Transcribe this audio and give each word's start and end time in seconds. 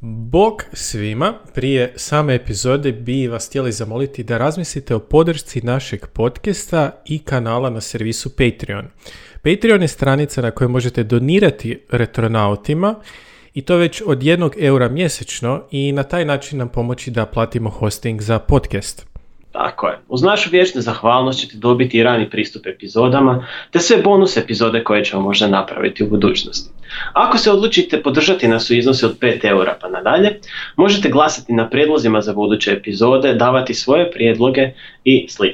Bog 0.00 0.64
svima, 0.72 1.34
prije 1.54 1.92
same 1.96 2.34
epizode 2.34 2.92
bi 2.92 3.28
vas 3.28 3.48
htjeli 3.48 3.72
zamoliti 3.72 4.24
da 4.24 4.38
razmislite 4.38 4.94
o 4.94 4.98
podršci 4.98 5.60
našeg 5.60 6.06
podcasta 6.06 7.02
i 7.04 7.18
kanala 7.18 7.70
na 7.70 7.80
servisu 7.80 8.30
Patreon. 8.36 8.86
Patreon 9.42 9.82
je 9.82 9.88
stranica 9.88 10.42
na 10.42 10.50
kojoj 10.50 10.68
možete 10.68 11.04
donirati 11.04 11.80
retronautima 11.90 12.94
i 13.54 13.62
to 13.62 13.76
već 13.76 14.02
od 14.06 14.22
jednog 14.22 14.54
eura 14.58 14.88
mjesečno 14.88 15.62
i 15.70 15.92
na 15.92 16.02
taj 16.02 16.24
način 16.24 16.58
nam 16.58 16.68
pomoći 16.68 17.10
da 17.10 17.26
platimo 17.26 17.70
hosting 17.70 18.22
za 18.22 18.38
podcast. 18.38 19.06
Tako 19.52 19.88
je. 19.88 19.98
Uz 20.08 20.22
našu 20.22 20.50
vječnu 20.50 20.80
zahvalnost 20.80 21.40
ćete 21.40 21.56
dobiti 21.56 21.98
i 21.98 22.02
rani 22.02 22.30
pristup 22.30 22.66
epizodama, 22.66 23.46
te 23.70 23.78
sve 23.78 23.96
bonus 24.02 24.36
epizode 24.36 24.84
koje 24.84 25.04
ćemo 25.04 25.22
možda 25.22 25.48
napraviti 25.48 26.04
u 26.04 26.08
budućnosti. 26.08 26.77
Ako 27.12 27.38
se 27.38 27.50
odlučite 27.50 28.02
podržati 28.02 28.48
nas 28.48 28.70
u 28.70 28.74
iznosu 28.74 29.06
od 29.06 29.18
5 29.18 29.44
eura 29.44 29.78
pa 29.80 29.88
nadalje, 29.88 30.40
možete 30.76 31.08
glasati 31.08 31.52
na 31.52 31.70
prijedlozima 31.70 32.20
za 32.20 32.32
buduće 32.32 32.72
epizode, 32.72 33.34
davati 33.34 33.74
svoje 33.74 34.10
prijedloge 34.10 34.70
i 35.04 35.26
sl. 35.28 35.44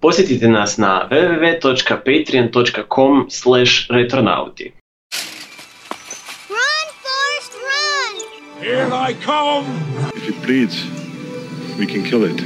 Posjetite 0.00 0.48
nas 0.48 0.76
na 0.76 1.08
www.patreon.com 1.10 3.26
slash 3.30 3.90
retronauti. 3.90 4.72
Run, 6.48 6.88
Forrest, 7.02 7.52
run! 7.68 8.14
Here 8.62 8.88
I 9.10 9.14
come! 9.24 9.66
If 10.16 10.28
it 10.28 10.34
bleeds, 10.46 10.76
we 11.78 11.86
can 11.86 12.02
kill 12.10 12.24
it. 12.24 12.42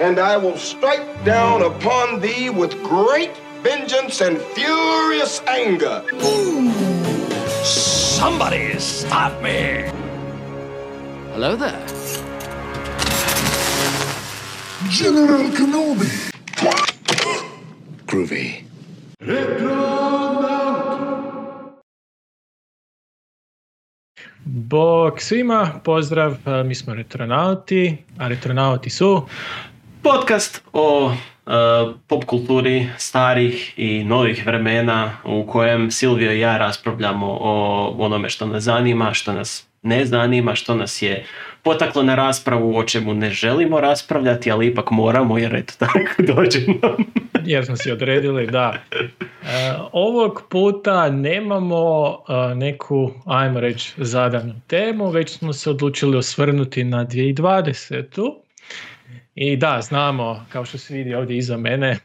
and 0.00 0.18
I 0.18 0.36
will 0.36 0.56
strike 0.56 1.24
down 1.24 1.62
upon 1.62 2.20
thee 2.20 2.50
with 2.50 2.70
great 2.82 3.30
vengeance 3.62 4.20
and 4.20 4.38
furious 4.54 5.42
anger. 5.46 6.02
Somebody 7.64 8.78
stop 8.78 9.42
me! 9.42 9.90
Hello 11.32 11.56
there. 11.56 11.86
General 14.90 15.50
Kenobi! 15.52 16.08
Groovy. 18.06 18.64
Bog 24.44 25.20
svima, 25.22 25.80
pozdrav, 25.84 26.36
e, 26.46 26.64
mi 26.64 26.74
smo 26.74 26.94
retronauti, 26.94 28.04
a 28.18 28.28
retronauti 28.28 28.90
su... 28.90 29.26
Podcast 30.12 30.62
o 30.72 31.12
e, 31.12 31.50
pop 32.06 32.24
kulturi 32.24 32.88
starih 32.98 33.74
i 33.76 34.04
novih 34.04 34.46
vremena 34.46 35.16
u 35.24 35.46
kojem 35.46 35.90
Silvio 35.90 36.32
i 36.32 36.40
ja 36.40 36.58
raspravljamo 36.58 37.38
o 37.40 37.84
onome 37.98 38.28
što 38.28 38.46
nas 38.46 38.62
zanima, 38.62 39.14
što 39.14 39.32
nas 39.32 39.66
ne 39.82 40.04
zanima, 40.04 40.54
što 40.54 40.74
nas 40.74 41.02
je 41.02 41.24
potaklo 41.62 42.02
na 42.02 42.14
raspravu 42.14 42.76
o 42.76 42.84
čemu 42.84 43.14
ne 43.14 43.30
želimo 43.30 43.80
raspravljati, 43.80 44.50
ali 44.50 44.66
ipak 44.66 44.90
moramo 44.90 45.38
jer 45.38 45.54
eto 45.54 45.74
tako 45.86 46.22
dođe 46.22 46.60
nam. 46.82 46.96
jer 47.52 47.66
smo 47.66 47.76
si 47.76 47.90
odredili 47.90 48.46
da 48.46 48.74
e, 48.92 49.06
ovog 49.92 50.42
puta 50.48 51.10
nemamo 51.10 52.10
e, 52.28 52.54
neku, 52.54 53.10
ajmo 53.26 53.60
reći, 53.60 53.92
zadanu 53.96 54.54
temu, 54.66 55.10
već 55.10 55.30
smo 55.30 55.52
se 55.52 55.70
odlučili 55.70 56.16
osvrnuti 56.16 56.84
na 56.84 57.04
2020. 57.04 58.47
I 59.40 59.56
da, 59.56 59.80
znamo, 59.82 60.46
kao 60.52 60.64
što 60.64 60.78
se 60.78 60.94
vidi 60.94 61.14
ovdje 61.14 61.36
iza 61.36 61.56
mene, 61.56 61.98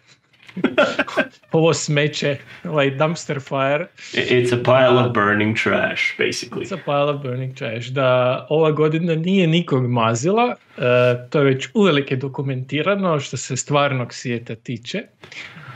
ovo 1.52 1.74
smeće, 1.74 2.38
ovaj 2.64 2.90
dumpster 2.90 3.40
fire. 3.40 3.88
It's 4.14 4.54
a 4.54 4.64
pile 4.64 5.06
of 5.06 5.14
burning 5.14 5.58
trash, 5.64 6.02
basically. 6.20 6.66
It's 6.66 6.74
a 6.74 6.78
pile 6.86 7.16
of 7.16 7.22
burning 7.22 7.56
trash. 7.56 7.88
Da 7.88 8.46
ova 8.50 8.72
godina 8.72 9.16
nije 9.16 9.48
nikog 9.48 9.90
mazila, 9.90 10.56
e, 10.78 10.82
to 11.30 11.40
je 11.40 11.46
već 11.46 11.68
uvelike 11.74 12.16
dokumentirano 12.16 13.20
što 13.20 13.38
se 13.38 13.58
stvarnog 13.58 14.14
svijeta 14.14 14.56
tiče. 14.56 15.02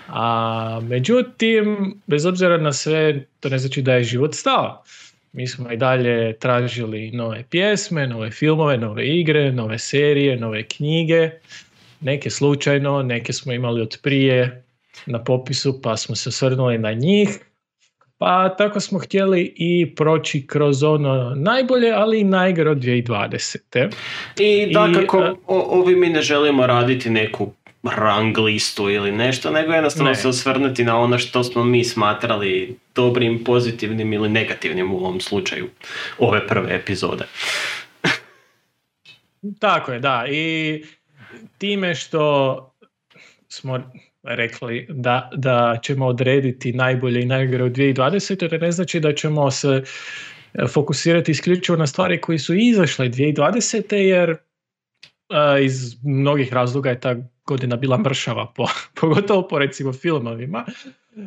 A 0.07 0.79
međutim, 0.83 1.95
bez 2.07 2.25
obzira 2.25 2.57
na 2.57 2.73
sve, 2.73 3.25
to 3.39 3.49
ne 3.49 3.57
znači 3.57 3.81
da 3.81 3.93
je 3.93 4.03
život 4.03 4.33
stao. 4.33 4.83
Mi 5.33 5.47
smo 5.47 5.71
i 5.71 5.77
dalje 5.77 6.33
tražili 6.33 7.11
nove 7.11 7.43
pjesme, 7.49 8.07
nove 8.07 8.31
filmove, 8.31 8.77
nove 8.77 9.07
igre, 9.09 9.51
nove 9.51 9.79
serije, 9.79 10.37
nove 10.37 10.63
knjige. 10.63 11.29
Neke 12.01 12.29
slučajno, 12.29 13.03
neke 13.03 13.33
smo 13.33 13.53
imali 13.53 13.81
od 13.81 13.97
prije 14.03 14.63
na 15.05 15.23
popisu 15.23 15.81
pa 15.81 15.97
smo 15.97 16.15
se 16.15 16.29
osvrnuli 16.29 16.77
na 16.77 16.93
njih. 16.93 17.29
Pa 18.17 18.49
tako 18.49 18.79
smo 18.79 18.99
htjeli 18.99 19.53
i 19.55 19.95
proći 19.95 20.47
kroz 20.47 20.83
ono 20.83 21.35
najbolje, 21.35 21.91
ali 21.91 22.19
i 22.19 22.23
najgore 22.23 22.69
od 22.69 22.77
2020. 22.77 23.89
I 24.39 24.73
dakako, 24.73 25.17
o- 25.47 25.79
ovi 25.79 25.95
mi 25.95 26.09
ne 26.09 26.21
želimo 26.21 26.67
raditi 26.67 27.09
neku 27.09 27.51
rang 27.95 28.37
listu 28.37 28.89
ili 28.89 29.11
nešto, 29.11 29.51
nego 29.51 29.73
jednostavno 29.73 30.09
Ne. 30.09 30.15
se 30.15 30.27
osvrnuti 30.27 30.83
na 30.83 30.99
ono 30.99 31.17
što 31.17 31.43
smo 31.43 31.63
mi 31.63 31.83
smatrali 31.83 32.77
dobrim, 32.95 33.43
pozitivnim 33.43 34.13
ili 34.13 34.29
negativnim 34.29 34.91
u 34.91 34.97
ovom 34.97 35.21
slučaju 35.21 35.69
ove 36.17 36.47
prve 36.47 36.75
epizode. 36.75 37.25
Tako 39.59 39.91
je, 39.91 39.99
da. 39.99 40.25
I 40.29 40.83
time 41.57 41.95
što 41.95 42.73
smo 43.49 43.91
rekli 44.23 44.87
da, 44.89 45.29
da 45.33 45.79
ćemo 45.83 46.05
odrediti 46.05 46.73
najbolje 46.73 47.21
i 47.21 47.25
najgore 47.25 47.63
u 47.63 47.69
2020. 47.69 48.49
to 48.49 48.57
ne 48.57 48.71
znači 48.71 48.99
da 48.99 49.13
ćemo 49.13 49.51
se 49.51 49.83
e, 50.53 50.67
fokusirati 50.67 51.31
isključivo 51.31 51.77
na 51.77 51.87
stvari 51.87 52.21
koji 52.21 52.39
su 52.39 52.53
izašle 52.53 53.09
2020. 53.09 53.95
jer 53.95 54.29
e, 54.29 54.37
iz 55.63 55.95
mnogih 56.03 56.53
razloga 56.53 56.89
je 56.89 56.99
ta 56.99 57.15
godina 57.47 57.75
bila 57.75 57.97
mršava, 57.97 58.45
po, 58.55 58.67
pogotovo 59.01 59.47
po 59.47 59.59
recimo 59.59 59.93
filmovima, 59.93 60.65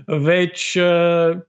već 0.06 0.76
e, 0.76 0.82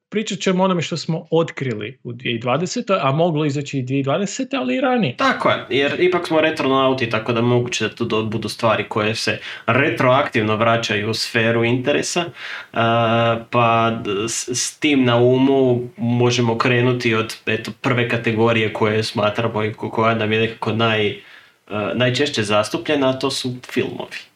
pričat 0.10 0.40
ćemo 0.40 0.64
onome 0.64 0.82
što 0.82 0.98
smo 0.98 1.28
otkrili 1.32 2.00
u 2.04 2.12
2020. 2.14 2.98
a 3.02 3.12
moglo 3.12 3.46
izaći 3.46 3.80
i 3.80 3.84
2020. 3.84 4.58
ali 4.58 4.76
i 4.76 4.82
ranije. 4.82 5.18
Tako 5.18 5.50
je, 5.50 5.66
jer 5.70 5.96
ipak 6.00 6.28
smo 6.28 6.42
retronauti, 6.42 7.10
tako 7.10 7.34
da 7.34 7.42
moguće 7.42 7.90
da 7.90 8.08
to 8.08 8.24
budu 8.24 8.50
stvari 8.50 8.86
koje 8.90 9.16
se 9.16 9.40
retroaktivno 9.68 10.56
vraćaju 10.56 11.10
u 11.10 11.14
sferu 11.14 11.64
interesa, 11.64 12.26
a, 12.74 13.40
pa 13.50 14.00
s, 14.28 14.50
s 14.50 14.80
tim 14.80 15.04
na 15.04 15.18
umu 15.18 15.82
možemo 15.98 16.58
krenuti 16.58 17.16
od 17.16 17.36
eto, 17.46 17.72
prve 17.82 18.10
kategorije 18.10 18.74
koje 18.74 19.04
smatramo 19.04 19.64
i 19.64 19.74
ko- 19.74 19.92
koja 19.92 20.16
nam 20.16 20.32
je 20.32 20.40
nekako 20.40 20.74
naj, 20.74 21.20
a, 21.68 21.92
najčešće 21.96 22.44
zastupljena, 22.44 23.10
a 23.10 23.20
to 23.20 23.32
su 23.32 23.54
filmovi. 23.72 24.31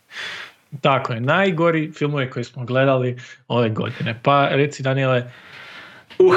Tako 0.82 1.14
je, 1.14 1.22
najgori 1.22 1.92
filmovi 1.92 2.30
koje 2.30 2.44
smo 2.44 2.66
gledali 2.66 3.18
ove 3.48 3.70
godine. 3.70 4.20
Pa 4.24 4.48
reci 4.50 4.84
Daniele, 4.84 5.32
Uh, 6.20 6.36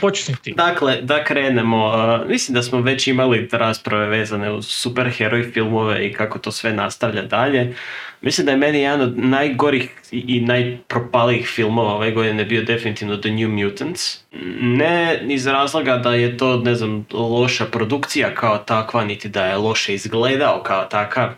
počni 0.00 0.34
ti. 0.42 0.54
Dakle, 0.56 0.98
da 1.02 1.24
krenemo, 1.24 1.86
uh, 1.86 2.28
mislim 2.28 2.54
da 2.54 2.62
smo 2.62 2.80
već 2.80 3.06
imali 3.06 3.48
rasprave 3.52 4.06
vezane 4.06 4.52
uz 4.52 4.66
superheroj 4.66 5.42
filmove 5.42 6.06
i 6.06 6.12
kako 6.12 6.38
to 6.38 6.52
sve 6.52 6.72
nastavlja 6.72 7.22
dalje. 7.22 7.74
Mislim 8.20 8.44
da 8.44 8.50
je 8.50 8.58
meni 8.58 8.80
jedan 8.80 9.00
od 9.00 9.18
najgorih 9.18 9.90
i 10.10 10.24
i 10.28 10.40
najpropalijih 10.40 11.48
filmova 11.48 11.94
ove 11.94 12.10
godine 12.10 12.44
bio 12.44 12.62
definitivno 12.62 13.16
The 13.16 13.30
New 13.30 13.48
Mutants. 13.48 14.18
Ne 14.60 15.20
iz 15.28 15.46
razloga 15.46 15.96
da 15.96 16.14
je 16.14 16.36
to, 16.36 16.56
ne 16.56 16.74
znam, 16.74 17.06
loša 17.12 17.64
produkcija 17.64 18.34
kao 18.34 18.58
takva, 18.58 19.04
niti 19.04 19.28
da 19.28 19.46
je 19.46 19.56
loše 19.56 19.94
izgledao 19.94 20.62
kao 20.62 20.84
takav, 20.84 21.30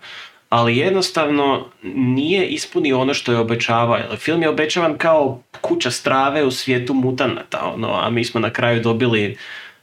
ali 0.49 0.77
jednostavno 0.77 1.67
nije 1.95 2.47
ispunio 2.47 3.01
ono 3.01 3.15
što 3.15 3.33
je 3.33 3.39
obećavao. 3.39 4.17
Film 4.17 4.43
je 4.43 4.49
obećavan 4.49 4.99
kao 4.99 5.43
kuća 5.61 5.91
strave 5.91 6.45
u 6.45 6.51
svijetu 6.51 6.95
mutanata, 6.95 7.73
ono, 7.75 7.95
a 7.95 8.11
mi 8.11 8.25
smo 8.25 8.41
na 8.41 8.51
kraju 8.51 8.83
dobili 8.83 9.37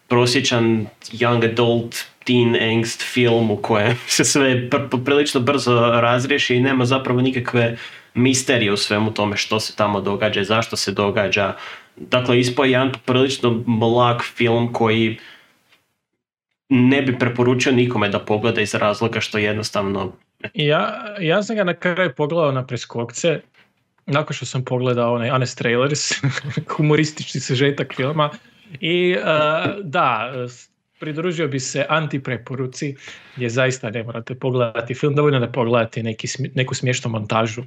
prosječan 0.07 0.87
young 1.11 1.51
adult 1.51 1.95
teen 2.23 2.55
angst 2.55 3.13
film 3.13 3.51
u 3.51 3.57
kojem 3.57 3.97
se 4.07 4.25
sve 4.25 4.69
pr- 4.69 4.89
poprilično 4.89 5.41
brzo 5.41 5.75
razriješi 5.79 6.55
i 6.55 6.61
nema 6.61 6.85
zapravo 6.85 7.21
nikakve 7.21 7.77
misterije 8.13 8.73
u 8.73 8.77
svemu 8.77 9.13
tome 9.13 9.37
što 9.37 9.59
se 9.59 9.75
tamo 9.75 10.01
događa 10.01 10.41
i 10.41 10.45
zašto 10.45 10.75
se 10.75 10.91
događa. 10.91 11.55
Dakle, 11.95 12.39
ispao 12.39 12.65
je 12.65 12.71
jedan 12.71 12.91
poprilično 12.91 13.63
mlak 13.65 14.23
film 14.23 14.73
koji 14.73 15.17
ne 16.69 17.01
bi 17.01 17.19
preporučio 17.19 17.71
nikome 17.71 18.09
da 18.09 18.19
pogleda 18.19 18.61
iz 18.61 18.73
razloga 18.73 19.19
što 19.19 19.37
jednostavno 19.37 20.11
Ja, 20.53 21.15
ja 21.19 21.43
sam 21.43 21.55
ga 21.55 21.63
na 21.63 21.73
kraju 21.73 22.13
pogledao 22.17 22.51
na 22.51 22.65
preskokce, 22.65 23.39
nakon 24.05 24.33
što 24.33 24.45
sam 24.45 24.65
pogledao 24.65 25.13
onaj 25.13 25.29
Honest 25.29 25.57
Trailers, 25.57 26.11
humoristični 26.77 27.41
sažetak 27.41 27.93
filma. 27.95 28.29
I 28.79 29.11
e, 29.11 29.23
da, 29.83 30.31
pridružio 30.99 31.47
bi 31.47 31.59
se 31.59 31.85
antipreporuci, 31.89 32.95
gdje 33.35 33.49
zaista 33.49 33.89
ne 33.89 34.03
morate 34.03 34.35
pogledati 34.35 34.93
film, 34.93 35.15
dovoljno 35.15 35.39
da 35.39 35.47
pogledate 35.47 36.03
neki, 36.03 36.27
neku 36.55 36.75
smiješnu 36.75 37.11
montažu 37.11 37.61
e, 37.61 37.65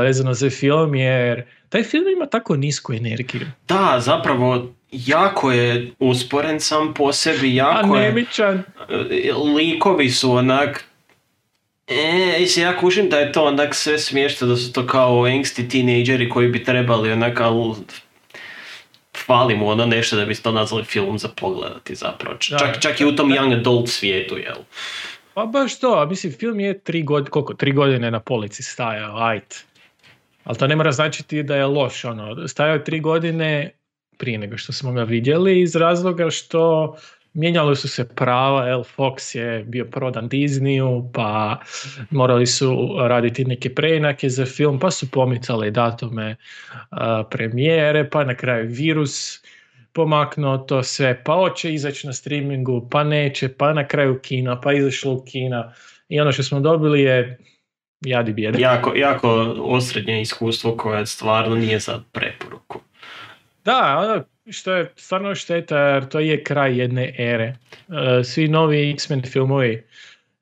vezano 0.00 0.34
za 0.34 0.50
film, 0.50 0.94
jer 0.94 1.42
taj 1.68 1.82
film 1.82 2.04
ima 2.16 2.26
tako 2.26 2.56
nisku 2.56 2.92
energiju. 2.92 3.46
Da, 3.68 3.96
zapravo 4.00 4.74
jako 4.92 5.52
je 5.52 5.90
usporen 5.98 6.60
sam 6.60 6.94
po 6.94 7.12
sebi, 7.12 7.54
jako 7.54 7.96
je... 7.96 8.02
nemičan. 8.02 8.62
e, 8.88 9.32
likovi 9.56 10.10
su 10.10 10.32
onak 10.32 10.89
E, 11.90 12.36
mislim, 12.40 12.66
ja 12.66 12.76
kužim 12.76 13.08
da 13.08 13.18
je 13.18 13.32
to 13.32 13.44
onak 13.44 13.74
sve 13.74 13.98
smiješno, 13.98 14.46
da 14.46 14.56
su 14.56 14.72
to 14.72 14.86
kao 14.86 15.26
engsti 15.26 15.68
tinejdžeri 15.68 16.28
koji 16.28 16.48
bi 16.48 16.64
trebali 16.64 17.12
onak, 17.12 17.40
al 17.40 17.74
fali 19.16 19.56
mu 19.56 19.68
ono 19.68 19.86
nešto 19.86 20.16
da 20.16 20.24
bi 20.24 20.34
to 20.34 20.52
nazvali 20.52 20.84
film 20.84 21.18
za 21.18 21.28
pogledati 21.28 21.94
zapravo. 21.94 22.36
Č- 22.36 22.50
Da. 22.52 22.58
Čak, 22.58 22.80
čak 22.80 23.00
i 23.00 23.04
u 23.04 23.16
tom 23.16 23.30
young 23.30 23.54
adult 23.60 23.88
svijetu, 23.88 24.38
jel? 24.38 24.56
Pa 25.34 25.44
baš 25.46 25.80
to, 25.80 25.98
a 25.98 26.06
mislim 26.06 26.32
film 26.32 26.60
je 26.60 26.78
tri 26.78 27.02
godine, 27.02 27.30
koliko, 27.30 27.54
tri 27.54 27.72
godine 27.72 28.10
na 28.10 28.20
polici 28.20 28.62
stajao, 28.62 29.16
ajt. 29.18 29.64
Ali 30.44 30.58
to 30.58 30.66
ne 30.66 30.76
mora 30.76 30.92
značiti 30.92 31.42
da 31.42 31.56
je 31.56 31.66
loš, 31.66 32.04
ono, 32.04 32.48
stajao 32.48 32.74
je 32.74 32.84
tri 32.84 33.00
godine 33.00 33.70
prije 34.18 34.38
nego 34.38 34.56
što 34.58 34.72
smo 34.72 34.92
ga 34.92 35.02
vidjeli 35.02 35.60
iz 35.60 35.76
razloga 35.76 36.30
što 36.30 36.96
mijenjali 37.34 37.76
su 37.76 37.88
se 37.88 38.08
prava, 38.08 38.68
El 38.68 38.82
Fox 38.96 39.36
je 39.36 39.64
bio 39.64 39.84
prodan 39.84 40.28
Disneyu, 40.28 41.10
pa 41.12 41.60
morali 42.10 42.46
su 42.46 42.96
raditi 43.00 43.44
neke 43.44 43.74
preinake 43.74 44.28
za 44.28 44.46
film, 44.46 44.78
pa 44.78 44.90
su 44.90 45.10
pomicali 45.10 45.70
datume 45.70 46.36
a, 46.90 47.24
premijere, 47.30 48.10
pa 48.10 48.24
na 48.24 48.34
kraju 48.34 48.68
virus 48.68 49.42
pomaknuo 49.92 50.58
to 50.58 50.82
sve, 50.82 51.24
pa 51.24 51.34
hoće 51.34 51.74
izaći 51.74 52.06
na 52.06 52.12
streamingu, 52.12 52.88
pa 52.90 53.04
neće, 53.04 53.48
pa 53.48 53.72
na 53.72 53.88
kraju 53.88 54.18
kina, 54.22 54.60
pa 54.60 54.72
izašlo 54.72 55.12
u 55.12 55.24
kina. 55.24 55.72
I 56.08 56.20
ono 56.20 56.32
što 56.32 56.42
smo 56.42 56.60
dobili 56.60 57.02
je 57.02 57.38
jadi 58.00 58.32
bijeda. 58.32 58.58
Jako, 58.58 58.92
jako 58.96 59.28
osrednje 59.58 60.20
iskustvo 60.20 60.76
koje 60.76 61.06
stvarno 61.06 61.56
nije 61.56 61.78
za 61.78 62.00
preporuku. 62.12 62.80
Da, 63.64 63.98
ono 63.98 64.24
što 64.46 64.72
je 64.72 64.92
stvarno 64.96 65.34
šteta 65.34 65.78
jer 65.78 66.04
to 66.04 66.20
je 66.20 66.44
kraj 66.44 66.78
jedne 66.78 67.14
ere. 67.18 67.44
E, 67.44 68.24
Svi 68.24 68.48
novi 68.48 68.90
X-Men 68.90 69.22
filmovi 69.22 69.82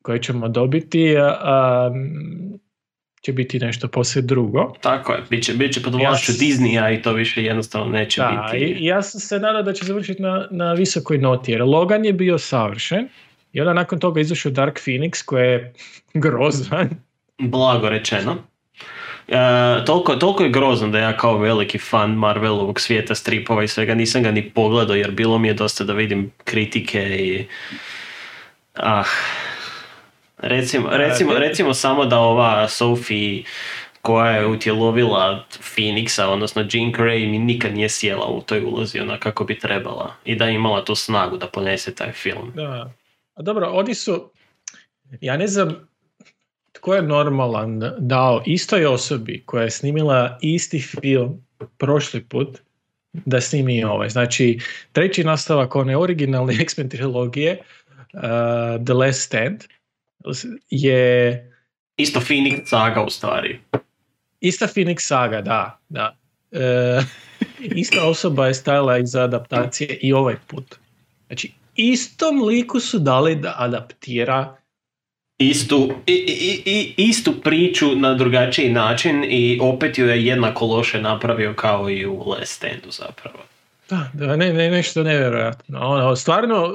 koje 0.03 0.23
ćemo 0.23 0.49
dobiti 0.49 1.05
m, 1.09 2.59
će 3.23 3.33
biti 3.33 3.59
nešto 3.59 3.89
posve 3.89 4.23
drugo. 4.23 4.73
Tako 4.81 5.13
je, 5.13 5.23
bit 5.31 5.45
će, 5.45 5.55
bit 5.55 5.73
će 5.73 5.83
pod 5.83 5.95
Ja 5.95 5.99
vlašću 6.01 6.33
s- 6.33 6.39
Disneya 6.39 6.91
i 6.91 7.03
to 7.03 7.13
više 7.13 7.45
jednostavno 7.45 7.87
neće 7.89 8.21
Da, 8.21 8.49
biti. 8.53 8.65
i 8.65 8.85
ja 8.85 9.03
sam 9.03 9.21
se 9.21 9.39
nadao 9.39 9.63
da 9.63 9.73
će 9.73 9.85
završiti 9.85 10.23
na, 10.23 10.49
na 10.51 10.73
visokoj 10.73 11.19
noti 11.19 11.53
jer 11.53 11.63
Logan 11.63 12.05
je 12.05 12.13
bio 12.13 12.39
savršen 12.39 13.09
i 13.53 13.61
onda 13.61 13.73
nakon 13.73 13.99
toga 13.99 14.21
izašao 14.21 14.53
Dark 14.53 14.77
Phoenix 14.77 15.25
koji 15.25 15.45
je 15.45 15.73
grozan. 16.15 16.89
Blago 17.41 17.89
rečeno. 17.89 18.37
E, 19.29 19.85
toliko, 19.87 20.17
toliko 20.17 20.43
je 20.43 20.51
grozno 20.51 20.89
da 20.89 20.99
ja 20.99 21.17
kao 21.17 21.39
veliki 21.39 21.79
fan 21.79 22.11
Marvelovog 22.11 22.81
svijeta 22.81 23.15
stripova 23.15 23.65
i 23.65 23.69
svega 23.69 23.95
nisam 23.95 24.23
ga 24.23 24.31
ni 24.31 24.51
pogledao 24.51 24.97
jer 24.97 25.11
bilo 25.11 25.39
mi 25.39 25.49
je 25.49 25.55
dosta 25.55 25.85
da 25.85 25.93
vidim 25.93 26.33
kritike 26.45 27.01
i 27.03 27.47
ah 28.75 29.05
recimo, 30.39 30.89
recimo, 30.91 31.33
recimo 31.39 31.75
samo 31.75 32.05
da 32.05 32.19
ova 32.19 32.69
Sophie 32.69 33.43
koja 34.03 34.31
je 34.31 34.47
utjelovila 34.47 35.45
Phoenixa, 35.51 36.25
odnosno 36.25 36.63
Jean 36.63 36.93
Grey 36.93 37.31
mi 37.31 37.39
nikad 37.39 37.75
nije 37.75 37.89
sjela 37.89 38.27
u 38.27 38.41
toj 38.41 38.65
ulozi 38.65 39.01
ona 39.01 39.19
kako 39.19 39.45
bi 39.45 39.59
trebala 39.59 40.15
i 40.25 40.37
da 40.37 40.45
je 40.45 40.55
imala 40.55 40.85
tu 40.85 40.95
snagu 40.95 41.37
da 41.37 41.47
ponese 41.47 41.95
taj 41.95 42.13
film. 42.13 42.53
Da. 42.55 42.93
A 43.35 43.43
dobro, 43.43 43.71
oni 43.73 43.95
su, 43.95 44.31
ja 45.21 45.37
ne 45.37 45.47
znam 45.47 45.89
tko 46.79 46.95
je 46.95 47.03
normalan 47.03 47.83
dao 47.99 48.43
istoj 48.47 48.87
osobi 48.87 49.43
koja 49.47 49.63
je 49.63 49.71
snimila 49.71 50.39
isti 50.41 50.81
film 50.81 51.45
prošli 51.79 52.25
put 52.25 52.59
da 53.13 53.41
snimi 53.41 53.79
i 53.79 53.85
ovaj. 53.85 54.09
Znači, 54.09 54.59
treći 54.93 55.25
nastavak 55.25 55.77
one 55.77 55.97
originalne 55.97 56.55
X-Men 56.63 56.89
trilogije, 56.89 57.59
uh, 58.13 58.85
The 58.85 58.93
Last 58.93 59.21
Stand, 59.21 59.65
je 60.71 61.45
Isto 61.97 62.21
Phoenix 62.21 62.67
saga 62.67 63.03
u 63.03 63.11
stvari. 63.11 63.61
ista 64.41 64.67
Phoenix 64.67 64.97
saga, 65.01 65.41
da, 65.41 65.79
da. 65.89 66.17
E, 66.53 67.01
ista 67.83 68.05
osoba 68.07 68.47
je 68.47 68.55
stajala 68.55 68.99
iza 68.99 69.23
adaptacije 69.23 69.99
i 70.03 70.13
ovaj 70.13 70.37
put. 70.47 70.77
Znači, 71.27 71.53
istom 71.75 72.43
liku 72.43 72.81
su 72.81 72.99
dali 72.99 73.35
da 73.37 73.55
adaptira 73.59 74.57
istu, 75.39 75.93
i, 76.07 76.13
i, 76.13 76.63
i, 76.65 76.95
istu 76.97 77.33
priču 77.41 77.97
na 77.97 78.15
drugačiji 78.15 78.71
način 78.73 79.25
i 79.29 79.59
opet 79.63 79.99
ju 79.99 80.09
je 80.09 80.27
jednako 80.27 80.67
loše 80.67 81.01
napravio 81.01 81.55
kao 81.55 81.91
i 81.91 82.07
u 82.07 82.25
Last 82.27 82.55
Standu 82.55 82.91
zapravo. 82.91 83.39
Da, 83.91 84.11
da 84.13 84.37
ne, 84.37 84.53
ne, 84.53 84.71
nešto 84.71 85.03
nevjerojatno. 85.03 85.81
Ono, 85.81 86.17
stvarno, 86.17 86.75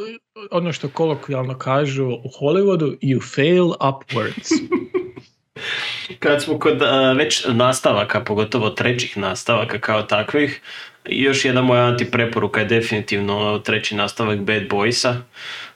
ono 0.52 0.74
što 0.74 0.90
kolokvijalno 0.90 1.58
kažu 1.58 2.06
u 2.06 2.30
Hollywoodu, 2.40 2.98
you 3.02 3.36
fail 3.36 3.66
upwards. 3.66 4.50
Kad 6.20 6.44
smo 6.44 6.60
kod 6.60 6.82
a, 6.82 7.12
već 7.12 7.46
nastavaka, 7.48 8.22
pogotovo 8.22 8.70
trećih 8.70 9.18
nastavaka 9.18 9.80
kao 9.80 10.02
takvih, 10.02 10.62
još 11.06 11.46
jedna 11.46 11.62
moja 11.62 11.86
antipreporuka 11.86 12.60
je 12.60 12.66
definitivno 12.66 13.60
treći 13.60 13.96
nastavak 13.96 14.40
Bad 14.40 14.64
Boysa 14.64 15.16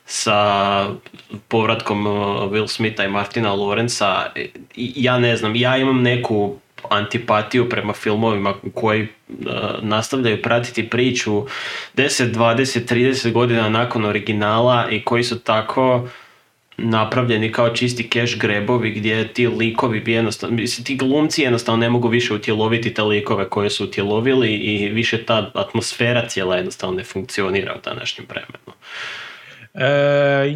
sa 0.08 0.40
povratkom 1.48 2.06
a, 2.06 2.10
Will 2.48 2.66
Smitha 2.68 3.04
i 3.04 3.08
Martina 3.08 3.52
Lorenza. 3.52 4.32
Ja 4.76 5.18
ne 5.18 5.36
znam, 5.36 5.56
ja 5.56 5.76
imam 5.76 6.02
neku 6.02 6.56
antipatiju 6.90 7.68
prema 7.68 7.92
filmovima 7.92 8.54
koji 8.74 9.08
a, 9.46 9.78
nastavljaju 9.82 10.42
pratiti 10.42 10.90
priču 10.90 11.46
10, 11.94 12.32
20, 12.32 12.94
30 12.94 13.32
godina 13.32 13.68
nakon 13.68 14.04
originala 14.04 14.88
i 14.90 15.04
koji 15.04 15.24
su 15.24 15.38
tako 15.38 16.08
napravljeni 16.78 17.52
kao 17.52 17.68
čisti 17.68 18.10
cash 18.12 18.38
grebovi 18.38 18.90
gdje 18.90 19.28
ti 19.28 19.46
likovi 19.46 20.00
bi 20.00 20.12
jednostavno, 20.12 20.56
mislim 20.56 20.84
ti 20.84 20.96
glumci 20.96 21.42
jednostavno 21.42 21.80
ne 21.80 21.90
mogu 21.90 22.08
više 22.08 22.34
utjeloviti 22.34 22.94
te 22.94 23.02
likove 23.02 23.48
koje 23.48 23.70
su 23.70 23.84
utjelovili 23.84 24.54
i 24.54 24.88
više 24.88 25.24
ta 25.24 25.50
atmosfera 25.54 26.28
cijela 26.28 26.56
jednostavno 26.56 26.96
ne 26.96 27.04
funkcionira 27.04 27.74
u 27.74 27.80
današnjem 27.84 28.26
vremenu. 28.30 28.72
E, 29.78 29.86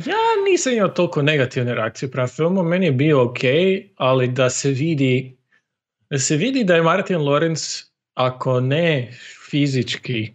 ja 0.06 0.22
nisam 0.50 0.72
imao 0.72 0.88
toliko 0.88 1.22
negativne 1.22 1.74
reakcije 1.74 2.10
prema 2.10 2.28
filmu, 2.28 2.62
meni 2.62 2.86
je 2.86 2.92
bio 2.92 3.22
ok, 3.22 3.38
ali 3.96 4.28
da 4.28 4.50
se 4.50 4.70
vidi 4.70 5.36
da 6.10 6.18
se 6.18 6.36
vidi 6.36 6.64
da 6.64 6.74
je 6.74 6.82
Martin 6.82 7.16
Lorenz, 7.16 7.82
ako 8.14 8.60
ne 8.60 9.12
fizički, 9.50 10.32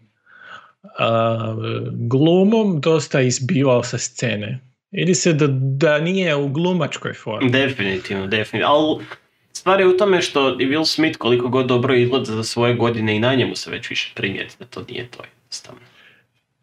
a, 1.00 1.56
glumom 1.92 2.82
dosta 2.82 3.22
izbivao 3.22 3.84
sa 3.84 3.98
scene. 3.98 4.60
Vidi 4.92 5.16
se 5.16 5.34
da, 5.34 5.48
da 5.52 6.00
nije 6.00 6.36
u 6.36 6.48
glumačkoj 6.48 7.14
formi. 7.14 7.50
Definitivno, 7.50 8.28
definitivno. 8.28 8.74
Ali 8.74 9.06
stvar 9.54 9.80
je 9.80 9.88
u 9.88 9.98
tome 9.98 10.22
što 10.22 10.50
i 10.60 10.66
Will 10.66 10.86
Smith 10.86 11.18
koliko 11.18 11.48
god 11.48 11.66
dobro 11.66 11.96
izgleda 11.96 12.26
za 12.26 12.44
svoje 12.44 12.74
godine 12.74 13.16
i 13.16 13.20
na 13.20 13.36
njemu 13.36 13.56
se 13.56 13.72
već 13.72 13.90
više 13.90 14.12
primijeti 14.16 14.56
da 14.60 14.66
to 14.66 14.86
nije 14.90 15.08
to 15.08 15.24
jednostavno. 15.24 15.82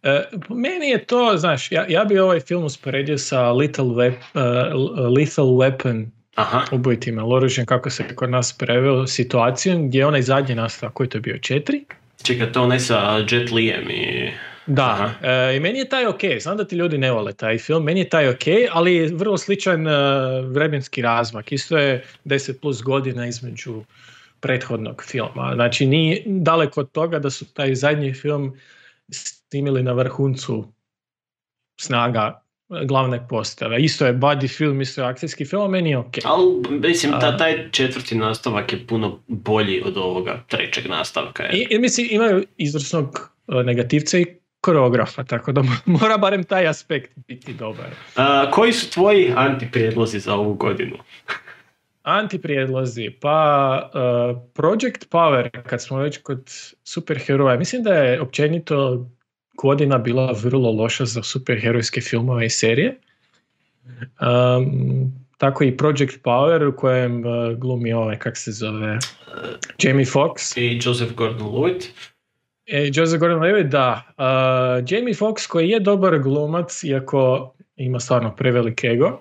E, 0.05 0.25
meni 0.49 0.89
je 0.89 1.05
to, 1.05 1.37
znaš, 1.37 1.73
ja, 1.73 1.87
ja 1.89 2.05
bi 2.05 2.19
ovaj 2.19 2.41
film 2.41 2.65
usporedio 2.65 3.19
sa 3.19 3.53
Little 3.53 3.85
Wep, 3.85 4.15
e, 4.35 4.41
Lethal 5.19 5.47
Weapon 5.47 6.07
Aha, 6.35 6.65
ubojitima 6.73 7.27
oružjem, 7.27 7.67
kako 7.67 7.91
se 7.91 8.15
kod 8.15 8.31
nas 8.31 8.53
preveo 8.59 9.07
situacijom, 9.07 9.89
gdje 9.89 9.99
je 9.99 10.07
onaj 10.07 10.23
zadnji 10.23 10.55
nastavak, 10.55 10.95
koji 10.95 11.09
to 11.09 11.19
je 11.19 11.23
bio, 11.23 11.39
četiri? 11.39 11.85
čekaj, 12.25 12.53
to 12.53 12.63
onaj 12.63 12.81
sa 12.81 13.25
Jet 13.31 13.51
Lijem 13.51 13.91
i... 13.91 14.31
Da, 14.67 15.15
e, 15.23 15.57
i 15.57 15.61
meni 15.61 15.79
je 15.79 15.89
taj 15.89 16.07
ok, 16.07 16.21
znam 16.41 16.57
da 16.57 16.65
ti 16.65 16.77
ljudi 16.77 16.99
ne 16.99 17.13
vole 17.13 17.33
taj 17.33 17.59
film, 17.59 17.85
meni 17.85 18.01
je 18.01 18.09
taj 18.09 18.29
ok, 18.29 18.45
ali 18.73 18.95
je 18.95 19.11
vrlo 19.15 19.39
sličan 19.39 19.89
e, 19.89 19.93
vremenski 20.43 21.03
razmak, 21.03 21.53
isto 21.53 21.79
je 21.79 22.05
10 22.25 22.61
plus 22.61 22.83
godina 22.83 23.27
između 23.27 23.83
prethodnog 24.41 25.05
filma, 25.07 25.53
znači 25.55 25.87
nije 25.87 26.23
daleko 26.27 26.81
od 26.81 26.91
toga 26.93 27.19
da 27.19 27.31
su 27.31 27.45
taj 27.55 27.75
zadnji 27.75 28.15
film 28.15 28.57
snimili 29.55 29.83
na 29.83 29.93
vrhuncu 29.93 30.65
snaga 31.81 32.43
glavne 32.85 33.29
postave. 33.29 33.79
Isto 33.81 34.07
je 34.07 34.15
buddy 34.15 34.57
film, 34.57 34.81
isto 34.81 35.01
je 35.01 35.07
akcijski 35.07 35.45
film, 35.45 35.63
a 35.63 35.69
meni 35.69 35.91
je 35.91 35.99
ok. 35.99 36.15
Ali, 36.25 36.79
mislim, 36.79 37.13
ta, 37.21 37.37
taj 37.37 37.71
četvrti 37.71 38.15
nastavak 38.15 38.73
je 38.73 38.87
puno 38.87 39.19
bolji 39.29 39.83
od 39.85 39.97
ovoga 39.97 40.43
trećeg 40.49 40.87
nastavka. 40.87 41.53
I, 41.53 41.67
i 41.71 41.79
mislim, 41.79 42.07
imaju 42.11 42.45
izvrsnog 42.57 43.31
e, 43.49 43.63
negativca 43.63 44.19
i 44.19 44.27
koreografa, 44.61 45.25
tako 45.25 45.53
da 45.53 45.63
mora 46.01 46.19
barem 46.19 46.45
taj 46.45 46.67
aspekt 46.67 47.13
biti 47.17 47.53
dobar. 47.53 47.91
A, 48.17 48.51
koji 48.51 48.73
su 48.73 48.91
tvoji 48.91 49.33
antiprijedlozi 49.37 50.19
za 50.19 50.35
ovu 50.35 50.55
godinu? 50.55 50.97
Antiprijedlozi, 52.03 53.11
pa 53.21 53.91
uh, 53.95 54.43
Project 54.55 55.07
Power, 55.11 55.63
kad 55.63 55.83
smo 55.83 55.99
već 55.99 56.19
kod 56.23 56.51
superheroja, 56.85 57.59
mislim 57.59 57.83
da 57.83 57.95
je 57.95 58.21
općenito 58.21 59.07
godina 59.57 59.99
bila 59.99 60.33
vrlo 60.33 60.71
loša 60.71 61.05
za 61.05 61.23
superherojske 61.23 62.01
filmove 62.01 62.47
i 62.47 62.51
serije. 62.51 62.97
Um, 64.21 65.13
tako 65.39 65.65
i 65.65 65.77
Project 65.77 66.23
Power 66.23 66.69
u 66.69 66.77
kojem 66.77 67.27
uh, 67.27 67.59
glumi 67.59 67.93
ovaj, 67.93 68.19
kak 68.19 68.37
se 68.37 68.53
zove, 68.53 68.99
Jamie 69.83 70.07
Foxx. 70.07 70.61
I 70.61 70.81
Joseph 70.85 71.13
Gordon-Levitt. 71.15 71.89
E, 72.67 72.91
Joseph 72.95 73.23
Gordon-Levitt, 73.23 73.69
da. 73.69 74.03
Uh, 74.19 74.85
Jamie 74.91 75.15
Foxx 75.15 75.49
koji 75.49 75.69
je 75.69 75.81
dobar 75.81 76.19
glumac, 76.19 76.85
iako 76.85 77.55
ima 77.77 78.01
stvarno 78.01 78.37
prevelik 78.37 78.85
ego. 78.85 79.21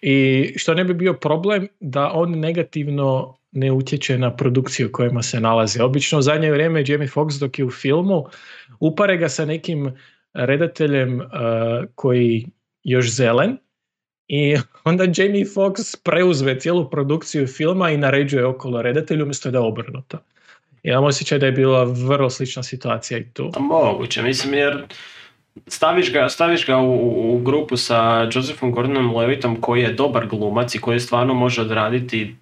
I 0.00 0.52
što 0.56 0.74
ne 0.74 0.84
bi 0.84 0.94
bio 0.94 1.14
problem 1.14 1.68
da 1.80 2.10
on 2.12 2.30
negativno 2.30 3.36
ne 3.56 3.72
utječe 3.72 4.18
na 4.18 4.36
produkciju 4.36 4.88
u 4.88 4.92
kojima 4.92 5.22
se 5.22 5.40
nalazi. 5.40 5.80
Obično 5.80 6.18
u 6.18 6.22
zadnje 6.22 6.50
vrijeme 6.50 6.84
Jamie 6.86 7.08
Foxx 7.08 7.40
dok 7.40 7.58
je 7.58 7.64
u 7.64 7.70
filmu 7.70 8.24
upare 8.80 9.16
ga 9.16 9.28
sa 9.28 9.44
nekim 9.44 9.92
redateljem 10.34 11.20
uh, 11.20 11.26
koji 11.94 12.46
još 12.84 13.10
zelen 13.10 13.56
i 14.28 14.56
onda 14.84 15.04
Jamie 15.04 15.44
Foxx 15.44 15.96
preuzme 16.04 16.60
cijelu 16.60 16.90
produkciju 16.90 17.46
filma 17.46 17.90
i 17.90 17.96
naređuje 17.96 18.46
okolo 18.46 18.82
redatelju 18.82 19.22
umjesto 19.22 19.50
da 19.50 19.58
je 19.58 19.64
obrnuto. 19.64 20.18
Imam 20.82 21.04
osjećaj 21.04 21.38
da 21.38 21.46
je 21.46 21.52
bila 21.52 21.84
vrlo 21.84 22.30
slična 22.30 22.62
situacija 22.62 23.18
i 23.18 23.24
tu. 23.32 23.52
A 23.56 23.60
moguće, 23.60 24.22
mislim 24.22 24.54
jer 24.54 24.84
staviš 25.66 26.12
ga, 26.12 26.28
staviš 26.28 26.66
ga 26.66 26.78
u, 26.78 27.34
u 27.34 27.38
grupu 27.38 27.76
sa 27.76 28.28
Josephom 28.32 28.72
Gordonom 28.72 29.16
Levittom 29.16 29.60
koji 29.60 29.82
je 29.82 29.92
dobar 29.92 30.26
glumac 30.26 30.74
i 30.74 30.78
koji 30.78 31.00
stvarno 31.00 31.34
može 31.34 31.60
odraditi 31.60 32.36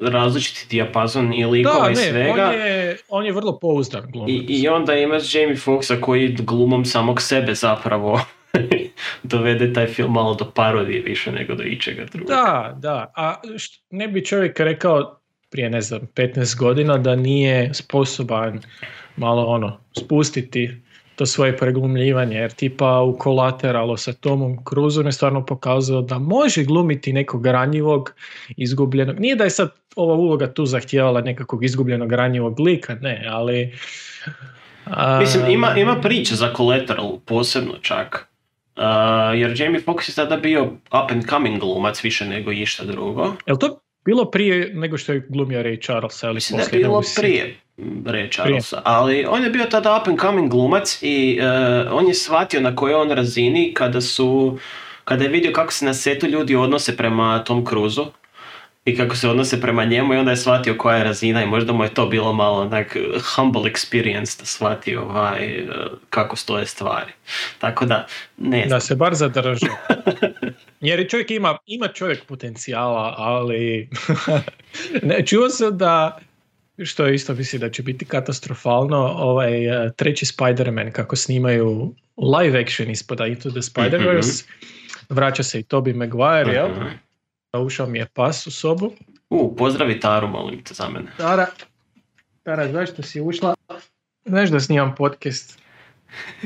različiti 0.00 0.66
dijapazon 0.70 1.34
i 1.34 1.44
likova 1.46 1.84
Da, 1.84 1.90
i 1.90 1.94
ne, 1.94 2.10
svega. 2.10 2.44
on 2.48 2.54
je, 2.54 2.96
on 3.08 3.26
je 3.26 3.32
vrlo 3.32 3.58
pouzdan 3.58 4.02
glumac. 4.12 4.30
I, 4.30 4.34
I 4.48 4.68
onda 4.68 4.94
imaš 4.94 5.34
Jamie 5.34 5.56
Foxxa 5.56 6.00
koji 6.00 6.28
glumom 6.28 6.84
samog 6.84 7.22
sebe 7.22 7.54
zapravo 7.54 8.20
dovede 9.22 9.72
taj 9.72 9.86
film 9.86 10.12
malo 10.12 10.34
do 10.34 10.50
parodije 10.54 11.02
više 11.02 11.32
nego 11.32 11.54
do 11.54 11.62
ičega 11.62 12.04
drugog. 12.12 12.28
Da, 12.28 12.76
da. 12.78 13.12
A 13.16 13.34
št- 13.44 13.80
ne 13.90 14.08
bi 14.08 14.24
čovjek 14.24 14.60
rekao 14.60 15.20
prije, 15.50 15.70
ne 15.70 15.80
znam, 15.80 16.00
15 16.14 16.58
godina 16.58 16.98
da 16.98 17.16
nije 17.16 17.74
sposoban 17.74 18.60
malo 19.16 19.44
ono, 19.46 19.80
spustiti 19.98 20.70
to 21.18 21.26
svoje 21.26 21.56
preglumljivanje, 21.56 22.36
jer 22.36 22.52
tipa 22.52 23.00
u 23.00 23.18
Collateralo 23.22 23.96
sa 23.96 24.12
Tomom 24.12 24.58
Cruiseom 24.68 25.06
je 25.06 25.12
stvarno 25.12 25.46
pokazao 25.46 26.02
da 26.02 26.18
može 26.18 26.64
glumiti 26.64 27.12
nekog 27.12 27.46
ranjivog, 27.46 28.14
izgubljenog. 28.56 29.20
Nije 29.20 29.36
da 29.36 29.44
je 29.44 29.50
sad 29.50 29.70
ova 29.96 30.14
uloga 30.14 30.52
tu 30.52 30.66
zahtijevala 30.66 31.20
nekakvog 31.20 31.64
izgubljenog 31.64 32.12
ranjivog 32.12 32.60
lika, 32.60 32.94
ne, 32.94 33.26
ali... 33.30 33.72
a, 34.84 35.18
Mislim, 35.18 35.50
ima, 35.50 35.76
ima 35.76 36.00
priče 36.00 36.34
za 36.34 36.52
Collateral 36.56 37.18
posebno 37.26 37.74
čak. 37.82 38.28
Uh, 38.76 38.84
jer 39.34 39.60
Jamie 39.60 39.80
Foxx 39.80 40.08
je 40.08 40.14
tada 40.14 40.36
bio 40.36 40.64
up 40.64 41.10
and 41.10 41.28
coming 41.28 41.60
glumac 41.60 42.04
više 42.04 42.26
nego 42.26 42.52
išta 42.52 42.84
drugo. 42.84 43.34
Jel 43.46 43.56
to 43.56 43.80
bilo 44.08 44.30
prije 44.30 44.70
nego 44.74 44.98
što 44.98 45.12
je 45.12 45.26
glumio 45.28 45.62
Ray 45.62 45.84
Charlesa 45.84 46.26
ili 46.26 46.34
Mislim 46.34 46.58
da 46.58 46.64
je 46.64 46.82
bilo 46.82 47.02
prije 47.16 47.56
Ray 48.04 48.32
Charlesa, 48.32 48.82
ali 48.84 49.26
on 49.28 49.44
je 49.44 49.50
bio 49.50 49.64
tada 49.64 49.96
up 49.96 50.08
and 50.08 50.20
coming 50.20 50.50
glumac 50.50 50.98
i 51.02 51.40
uh, 51.40 51.92
on 51.92 52.08
je 52.08 52.14
shvatio 52.14 52.60
na 52.60 52.76
kojoj 52.76 52.94
on 52.94 53.10
razini 53.10 53.74
kada 53.74 54.00
su 54.00 54.58
kada 55.04 55.24
je 55.24 55.30
vidio 55.30 55.52
kako 55.52 55.72
se 55.72 55.84
na 55.84 55.94
setu 55.94 56.26
ljudi 56.26 56.56
odnose 56.56 56.96
prema 56.96 57.44
Tom 57.44 57.66
Cruiseu 57.66 58.04
i 58.84 58.96
kako 58.96 59.16
se 59.16 59.28
odnose 59.28 59.60
prema 59.60 59.84
njemu 59.84 60.14
i 60.14 60.16
onda 60.16 60.30
je 60.30 60.36
shvatio 60.36 60.74
koja 60.78 60.96
je 60.96 61.04
razina 61.04 61.42
i 61.42 61.46
možda 61.46 61.72
mu 61.72 61.84
je 61.84 61.94
to 61.94 62.06
bilo 62.06 62.32
malo 62.32 62.60
onak 62.60 62.96
humble 63.34 63.70
experience 63.72 64.40
da 64.40 64.46
shvati 64.46 64.96
ovaj, 64.96 65.62
uh, 65.62 65.98
kako 66.10 66.36
stoje 66.36 66.66
stvari. 66.66 67.12
Tako 67.58 67.84
da, 67.84 68.06
ne 68.36 68.60
znam. 68.66 68.76
Da 68.76 68.80
se 68.80 68.94
bar 68.94 69.14
zadrži. 69.14 69.66
Jer 70.80 71.08
čovjek 71.10 71.30
ima, 71.30 71.56
ima 71.66 71.88
čovjek 71.88 72.24
potencijala, 72.24 73.14
ali 73.16 73.88
ne, 75.08 75.26
čuo 75.26 75.48
sam 75.48 75.78
da 75.78 76.18
što 76.84 77.06
je 77.06 77.14
isto 77.14 77.34
misli 77.34 77.58
da 77.58 77.70
će 77.70 77.82
biti 77.82 78.04
katastrofalno, 78.04 78.96
ovaj 79.16 79.66
eh, 79.66 79.92
treći 79.96 80.26
Spider-Man 80.26 80.92
kako 80.92 81.16
snimaju 81.16 81.94
live 82.16 82.60
action 82.60 82.90
ispada 82.90 83.26
Into 83.26 83.50
the 83.50 83.60
Spider-Verse, 83.60 84.44
vraća 85.08 85.42
se 85.42 85.60
i 85.60 85.62
Tobey 85.62 85.94
Maguire, 85.94 86.52
jel? 86.52 86.68
Mhm. 86.68 86.86
Ušao 87.66 87.86
mi 87.86 87.98
je 87.98 88.06
pas 88.06 88.46
u 88.46 88.50
sobu. 88.50 88.92
U, 89.30 89.56
pozdravi 89.56 90.00
Taru, 90.00 90.28
molim 90.28 90.64
te 90.64 90.74
za 90.74 90.88
mene. 90.88 91.10
Tara, 91.16 91.46
Tara, 92.42 92.72
zašto 92.72 93.02
si 93.02 93.20
ušla? 93.20 93.54
Znaš 94.24 94.50
da 94.50 94.60
snimam 94.60 94.94
podcast. 94.94 95.58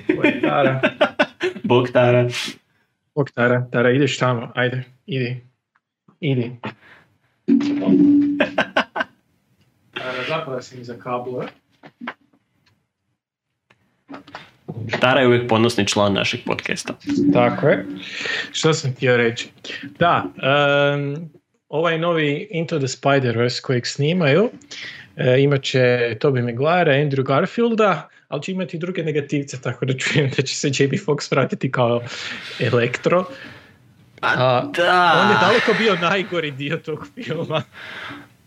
Je 0.09 0.41
Tara. 0.41 0.81
Bog 1.65 1.89
Tara. 1.93 2.29
Bog 3.15 3.31
Tara, 3.31 3.67
Tara, 3.73 3.91
ideš 3.91 4.19
tamo, 4.19 4.53
ajde, 4.55 4.85
idi. 5.07 5.37
Idi. 6.21 6.51
Tara, 9.95 10.23
zapala 10.29 10.63
si 10.63 10.77
mi 10.77 10.85
za 10.85 10.97
kablove. 10.99 11.47
Tara 15.01 15.21
je 15.21 15.27
uvijek 15.27 15.49
ponosni 15.49 15.87
član 15.87 16.13
našeg 16.13 16.41
podcasta. 16.47 16.95
Tako 17.33 17.69
je. 17.69 17.87
Što 18.53 18.73
sam 18.73 18.93
htio 18.93 19.17
reći? 19.17 19.49
Da, 19.99 20.25
em, 20.43 21.31
ovaj 21.69 21.99
novi 21.99 22.49
Into 22.51 22.79
the 22.79 22.87
Spider-Verse 22.87 23.63
kojeg 23.63 23.87
snimaju 23.87 24.51
e, 25.17 25.43
imat 25.43 25.63
će 25.63 26.17
Tobey 26.21 26.43
Maguire, 26.43 27.05
Andrew 27.05 27.23
Garfielda, 27.23 28.09
ali 28.33 28.43
će 28.43 28.53
imati 28.53 28.77
i 28.77 28.81
druge 28.81 29.03
negativce, 29.03 29.61
tako 29.61 29.85
da 29.85 29.93
čujem 29.95 30.31
da 30.31 30.43
će 30.43 30.55
se 30.57 30.71
Jamie 30.71 30.99
Foxx 30.99 31.31
vratiti 31.31 31.71
kao 31.71 32.01
elektro. 32.61 33.25
A, 34.23 34.37
Da. 34.67 35.21
On 35.23 35.31
je 35.31 35.37
daleko 35.41 35.73
bio 35.79 35.97
najgori 35.97 36.51
dio 36.51 36.77
tog 36.77 37.07
filma. 37.17 37.63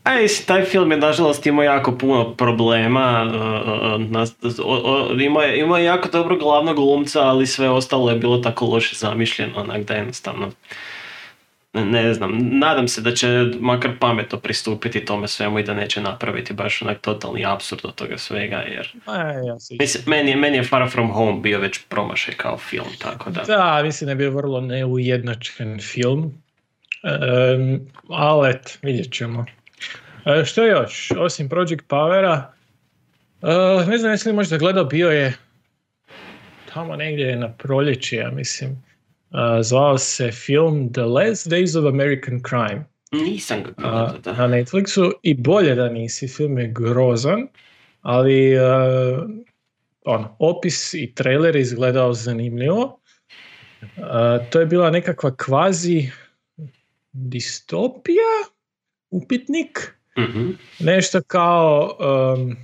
A 0.04 0.16
mislim, 0.16 0.46
taj 0.48 0.64
film 0.64 0.92
je 0.92 0.98
nažalost 0.98 1.46
imao 1.46 1.64
jako 1.64 1.92
puno 1.92 2.34
problema, 2.34 3.24
nas- 4.00 4.36
o- 4.60 4.82
o- 4.86 5.14
imao 5.14 5.44
je, 5.44 5.60
imao 5.60 5.78
je 5.78 5.86
jako 5.86 6.10
dobro 6.10 6.38
glavnog 6.38 6.76
glumca, 6.76 7.22
ali 7.22 7.48
sve 7.48 7.70
ostalo 7.70 8.10
je 8.10 8.18
bilo 8.18 8.38
tako 8.38 8.66
loše 8.66 8.96
zamišljeno, 8.96 9.54
onak 9.58 9.84
da 9.84 9.94
jednostavno, 9.94 10.52
ne, 11.76 11.86
ne 11.86 12.14
znam, 12.14 12.40
nadam 12.60 12.88
se 12.88 13.02
da 13.02 13.12
će 13.12 13.28
makar 13.60 13.92
pametno 14.00 14.40
pristupiti 14.40 15.06
tome 15.06 15.28
svemu 15.28 15.60
i 15.60 15.64
da 15.64 15.74
neće 15.74 16.02
napraviti 16.02 16.54
baš 16.54 16.82
onak 16.82 17.02
totalni 17.02 17.46
apsurd 17.46 17.82
od 17.84 17.96
toga 17.96 18.18
svega, 18.18 18.56
jer 18.56 18.94
E, 19.08 19.48
ja 19.48 19.54
mislim, 19.80 20.04
meni, 20.08 20.32
je, 20.32 20.36
meni 20.36 20.58
je 20.58 20.64
Far 20.64 20.90
From 20.90 21.12
Home 21.12 21.40
bio 21.42 21.60
već 21.60 21.80
promašaj 21.90 22.34
kao 22.34 22.58
film, 22.58 22.88
tako 23.00 23.30
da. 23.30 23.42
Da, 23.42 23.82
mislim 23.84 24.06
da 24.06 24.12
je 24.12 24.16
bio 24.16 24.32
vrlo 24.32 24.62
neujednačen 24.62 25.80
film. 25.80 26.34
Um, 27.04 27.80
ali 28.10 28.50
et, 28.50 28.80
vidjet 28.82 29.14
ćemo. 29.14 29.46
E, 30.26 30.46
što 30.46 30.66
još? 30.66 31.12
Osim 31.18 31.50
Project 31.50 31.84
Powera, 31.90 32.42
e, 33.42 33.86
ne 33.88 33.98
znam 33.98 34.12
jesi 34.12 34.30
li 34.30 34.36
možda 34.36 34.58
gledao, 34.58 34.86
bio 34.86 35.10
je 35.10 35.34
tamo 36.74 36.96
negdje 36.96 37.36
na 37.36 37.52
proljeće, 37.52 38.16
ja 38.16 38.32
mislim. 38.32 38.84
Zvao 39.62 39.98
se 39.98 40.32
film 40.32 40.94
The 40.94 41.02
Last 41.02 41.48
Days 41.48 41.80
of 41.80 41.86
American 41.86 42.42
Crime 42.50 42.86
Nisam 43.12 43.64
ga 43.64 43.72
gledao, 43.78 44.18
da. 44.24 44.34
na 44.34 44.48
Netflixu 44.48 45.12
i 45.24 45.34
bolje 45.34 45.76
da 45.76 45.90
nisi, 45.90 46.28
film 46.28 46.58
je 46.58 46.68
grozan, 46.68 47.48
ali 48.02 48.54
e, 48.54 48.60
ono, 50.06 50.36
opis 50.40 50.94
i 50.94 51.12
trailer 51.16 51.56
izgledao 51.56 52.14
zanimljivo. 52.14 53.00
E, 53.82 54.50
to 54.50 54.60
je 54.60 54.66
bila 54.66 54.90
nekakva 54.90 55.36
kvazi 55.36 56.10
distopija, 57.12 58.24
upitnik, 59.10 59.92
Mhm. 60.18 60.50
nešto 60.80 61.22
kao 61.22 61.98
em, 62.38 62.56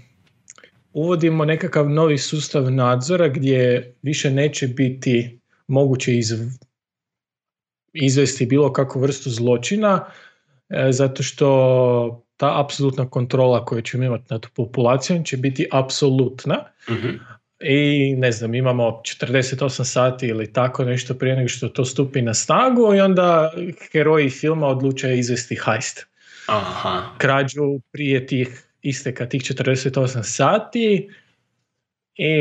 uvodimo 0.94 1.46
nekakav 1.46 1.90
novi 1.90 2.18
sustav 2.18 2.72
nadzora 2.72 3.28
gdje 3.28 3.94
više 4.02 4.30
neće 4.32 4.68
biti 4.68 5.41
moguće 5.72 6.18
iz, 6.18 6.34
izvesti 7.94 8.46
bilo 8.46 8.74
kakvu 8.74 9.02
vrstu 9.02 9.30
zločina 9.30 10.06
e, 10.70 10.92
zato 10.92 11.24
što 11.24 12.24
ta 12.38 12.60
apsolutna 12.60 13.10
kontrola 13.10 13.66
koju 13.66 13.82
ćemo 13.82 14.04
imati 14.04 14.26
nad 14.30 14.46
populacijom 14.56 15.24
će 15.24 15.38
biti 15.38 15.68
apsolutna 15.72 16.64
Mhm. 16.90 17.10
i 17.64 18.16
ne 18.16 18.32
znam, 18.32 18.56
imamo 18.56 19.02
48 19.04 19.84
sati 19.84 20.28
ili 20.28 20.54
tako 20.54 20.86
nešto 20.86 21.14
prije 21.14 21.36
nego 21.36 21.48
što 21.48 21.70
to 21.70 21.86
stupi 21.86 22.22
na 22.22 22.34
snagu 22.34 22.96
i 22.96 23.02
onda 23.02 23.54
heroji 23.92 24.30
filma 24.30 24.68
odlučaju 24.68 25.18
izvesti 25.18 25.56
hajst 25.56 26.08
Aha. 26.48 27.16
krađu 27.18 27.80
prije 27.92 28.28
tih 28.28 28.64
isteka 28.82 29.30
tih 29.30 29.42
48 29.42 30.24
sati 30.24 31.10
i 32.16 32.32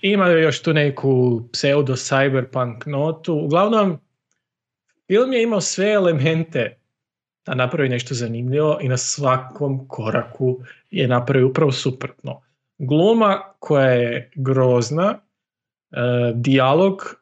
f- 0.00 0.04
ima 0.04 0.28
još 0.28 0.62
tu 0.62 0.72
neku 0.72 1.42
pseudo 1.52 1.92
cyberpunk 1.92 2.86
notu. 2.86 3.34
Uglavnom, 3.34 3.98
film 5.06 5.32
je 5.32 5.42
imao 5.42 5.60
sve 5.60 5.92
elemente 5.92 6.76
da 7.46 7.54
napravi 7.54 7.88
nešto 7.88 8.14
zanimljivo 8.14 8.78
i 8.80 8.88
na 8.88 8.96
svakom 8.96 9.88
koraku 9.88 10.60
je 10.90 11.08
napravio 11.08 11.48
upravo 11.48 11.72
suprotno. 11.72 12.42
Gluma 12.78 13.40
koja 13.58 13.90
je 13.90 14.30
grozna, 14.34 15.18
e, 15.90 15.96
dijalog 16.34 17.16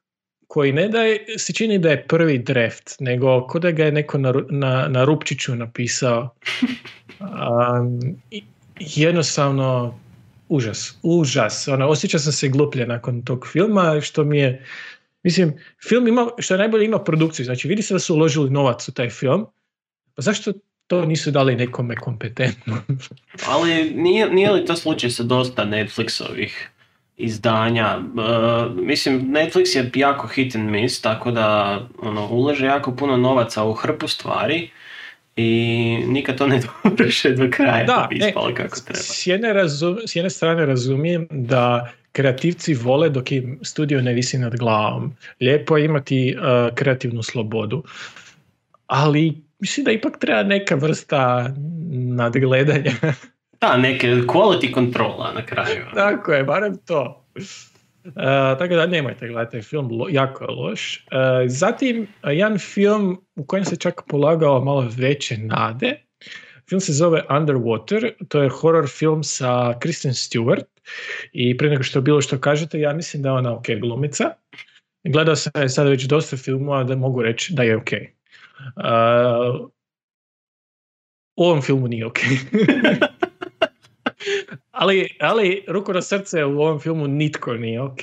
koji 0.46 0.72
ne 0.72 0.88
da 0.88 1.02
je, 1.02 1.38
se 1.38 1.52
čini 1.52 1.78
da 1.78 1.90
je 1.90 2.06
prvi 2.06 2.38
draft, 2.38 2.96
nego 3.00 3.46
ko 3.46 3.58
da 3.58 3.70
ga 3.70 3.84
je 3.84 3.92
neko 3.92 4.18
na, 4.18 4.32
na, 4.50 4.88
na 4.88 5.04
rupčiću 5.04 5.54
napisao. 5.54 6.28
Um, 7.20 8.00
jednostavno 8.80 9.98
užas, 10.48 10.98
užas. 11.02 11.68
Ono, 11.68 11.88
osjećao 11.88 12.20
sam 12.20 12.32
se 12.32 12.48
gluplje 12.48 12.86
nakon 12.86 13.22
tog 13.22 13.46
filma, 13.52 14.00
što 14.00 14.24
mi 14.24 14.38
je, 14.38 14.64
mislim, 15.22 15.58
film 15.88 16.08
ima, 16.08 16.28
što 16.38 16.54
je 16.54 16.58
najbolje 16.58 16.84
ima 16.84 16.98
produkciju, 16.98 17.44
znači 17.44 17.68
vidi 17.68 17.82
se 17.82 17.94
da 17.94 18.00
su 18.00 18.14
uložili 18.14 18.50
novac 18.50 18.88
u 18.88 18.92
taj 18.92 19.10
film, 19.10 19.46
pa 20.14 20.22
zašto 20.22 20.52
to 20.86 21.04
nisu 21.04 21.30
dali 21.30 21.56
nekome 21.56 21.96
kompetentno? 21.96 22.76
Ali 23.52 23.90
nije, 23.90 24.30
nije 24.30 24.50
li 24.50 24.64
to 24.64 24.76
slučaj 24.76 25.10
sa 25.10 25.22
dosta 25.22 25.64
Netflixovih 25.64 26.52
izdanja? 27.16 27.98
E, 27.98 28.02
mislim, 28.74 29.20
Netflix 29.20 29.76
je 29.76 29.90
jako 29.94 30.26
hit 30.26 30.54
and 30.54 30.70
miss, 30.70 31.00
tako 31.00 31.30
da 31.30 31.80
ono, 31.98 32.28
ulaže 32.28 32.66
jako 32.66 32.96
puno 32.96 33.16
novaca 33.16 33.64
u 33.64 33.72
hrpu 33.72 34.08
stvari 34.08 34.70
i 35.38 36.04
nikad 36.06 36.38
to 36.38 36.46
ne 36.46 36.60
dovrše 36.84 37.30
do 37.30 37.48
kraja 37.50 37.84
da 37.84 38.06
bi 38.10 38.16
e, 38.16 38.28
ispalo 38.28 38.54
kako 38.54 38.80
treba. 38.80 39.00
S 39.00 39.26
jedne, 39.26 39.52
razum, 39.52 39.98
s 40.06 40.16
jedne 40.16 40.30
strane 40.30 40.66
razumijem 40.66 41.26
da 41.30 41.92
kreativci 42.12 42.74
vole 42.74 43.08
dok 43.08 43.32
im 43.32 43.58
studio 43.62 44.02
ne 44.02 44.12
visi 44.12 44.38
nad 44.38 44.56
glavom. 44.56 45.12
Lijepo 45.40 45.76
je 45.76 45.84
imati 45.84 46.36
uh, 46.36 46.74
kreativnu 46.74 47.22
slobodu, 47.22 47.82
ali 48.86 49.42
mislim 49.58 49.84
da 49.84 49.92
ipak 49.92 50.18
treba 50.18 50.42
neka 50.42 50.74
vrsta 50.74 51.54
nadgledanja. 51.92 52.92
Da, 53.60 53.76
neke 53.76 54.08
quality 54.08 54.70
kontrola 54.72 55.32
na 55.34 55.46
kraju. 55.46 55.84
Tako 55.94 56.32
je, 56.32 56.44
barem 56.44 56.76
to. 56.86 57.24
Uh, 58.08 58.58
tako 58.58 58.74
da 58.74 58.86
nemojte 58.86 59.28
gledati 59.28 59.52
taj 59.52 59.62
film, 59.62 59.90
lo, 59.90 60.06
jako 60.10 60.44
je 60.44 60.50
loš. 60.50 60.96
Uh, 60.96 61.18
zatim, 61.46 62.06
jedan 62.24 62.58
film 62.58 63.20
u 63.36 63.44
kojem 63.44 63.64
se 63.64 63.76
čak 63.76 64.02
polagao 64.08 64.64
malo 64.64 64.88
veće 64.96 65.38
nade. 65.38 65.94
Film 66.68 66.80
se 66.80 66.92
zove 66.92 67.22
Underwater, 67.30 68.10
to 68.28 68.42
je 68.42 68.48
horror 68.48 68.88
film 68.88 69.24
sa 69.24 69.78
Kristen 69.80 70.12
Stewart 70.12 70.64
i 71.32 71.56
prije 71.56 71.70
nego 71.70 71.82
što 71.82 72.00
bilo 72.00 72.20
što 72.20 72.38
kažete, 72.38 72.80
ja 72.80 72.92
mislim 72.92 73.22
da 73.22 73.28
je 73.28 73.32
ona 73.32 73.54
ok 73.54 73.66
glumica. 73.80 74.30
Gledao 75.04 75.36
sam 75.36 75.52
je 75.62 75.68
sad 75.68 75.88
već 75.88 76.04
dosta 76.04 76.36
filmova 76.36 76.84
da 76.84 76.96
mogu 76.96 77.22
reći 77.22 77.54
da 77.54 77.62
je 77.62 77.76
ok. 77.76 77.90
Uh, 78.76 79.68
u 81.36 81.44
ovom 81.44 81.62
filmu 81.62 81.88
nije 81.88 82.06
ok. 82.06 82.18
ali, 84.70 85.08
ali 85.20 85.64
ruku 85.68 85.92
na 85.92 86.02
srce 86.02 86.44
u 86.44 86.60
ovom 86.60 86.80
filmu 86.80 87.06
nitko 87.06 87.54
nije 87.54 87.80
ok. 87.80 88.00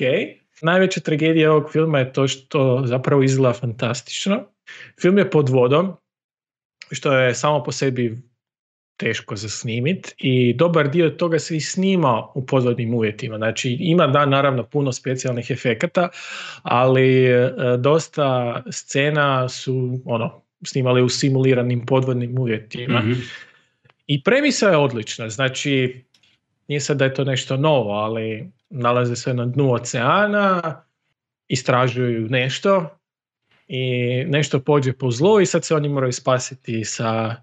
Najveća 0.61 0.99
tragedija 0.99 1.51
ovog 1.51 1.71
filma 1.71 1.99
je 1.99 2.13
to 2.13 2.27
što 2.27 2.81
zapravo 2.85 3.23
izgleda 3.23 3.53
fantastično. 3.53 4.43
Film 5.01 5.17
je 5.17 5.29
pod 5.29 5.49
vodom, 5.49 5.93
što 6.91 7.13
je 7.13 7.35
samo 7.35 7.63
po 7.63 7.71
sebi 7.71 8.21
teško 8.97 9.35
za 9.35 9.49
snimit 9.49 10.15
i 10.17 10.53
dobar 10.53 10.89
dio 10.89 11.09
toga 11.09 11.39
se 11.39 11.57
i 11.57 11.61
snima 11.61 12.27
u 12.35 12.45
podvodnim 12.45 12.93
uvjetima. 12.93 13.37
Znači 13.37 13.77
ima 13.79 14.07
da 14.07 14.25
naravno 14.25 14.63
puno 14.63 14.91
specijalnih 14.91 15.51
efekata, 15.51 16.09
ali 16.63 17.25
e, 17.25 17.51
dosta 17.79 18.63
scena 18.71 19.49
su 19.49 19.99
ono 20.05 20.41
snimali 20.65 21.01
u 21.01 21.09
simuliranim 21.09 21.85
podvodnim 21.85 22.39
uvjetima. 22.39 22.99
Mhm. 22.99 23.11
I 24.07 24.23
premisa 24.23 24.69
je 24.69 24.77
odlična, 24.77 25.29
znači 25.29 26.03
nije 26.67 26.79
sad 26.79 26.97
da 26.97 27.05
je 27.05 27.13
to 27.13 27.23
nešto 27.23 27.57
novo, 27.57 27.91
ali 27.91 28.51
nalaze 28.69 29.15
se 29.15 29.33
na 29.33 29.45
dnu 29.45 29.73
oceana, 29.73 30.61
istražuju 31.47 32.27
nešto 32.29 32.97
i 33.67 33.91
nešto 34.25 34.59
pođe 34.59 34.93
po 34.93 35.11
zlu 35.11 35.41
i 35.41 35.45
sad 35.45 35.65
se 35.65 35.75
oni 35.75 35.89
moraju 35.89 36.11
spasiti 36.13 36.85
sa 36.85 37.35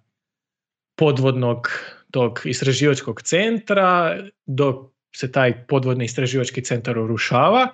podvodnog 0.96 1.68
tog 2.10 2.40
istraživačkog 2.44 3.22
centra 3.22 4.18
dok 4.46 4.76
se 5.14 5.32
taj 5.32 5.66
podvodni 5.66 6.04
istraživački 6.04 6.62
centar 6.62 6.98
urušava 6.98 7.68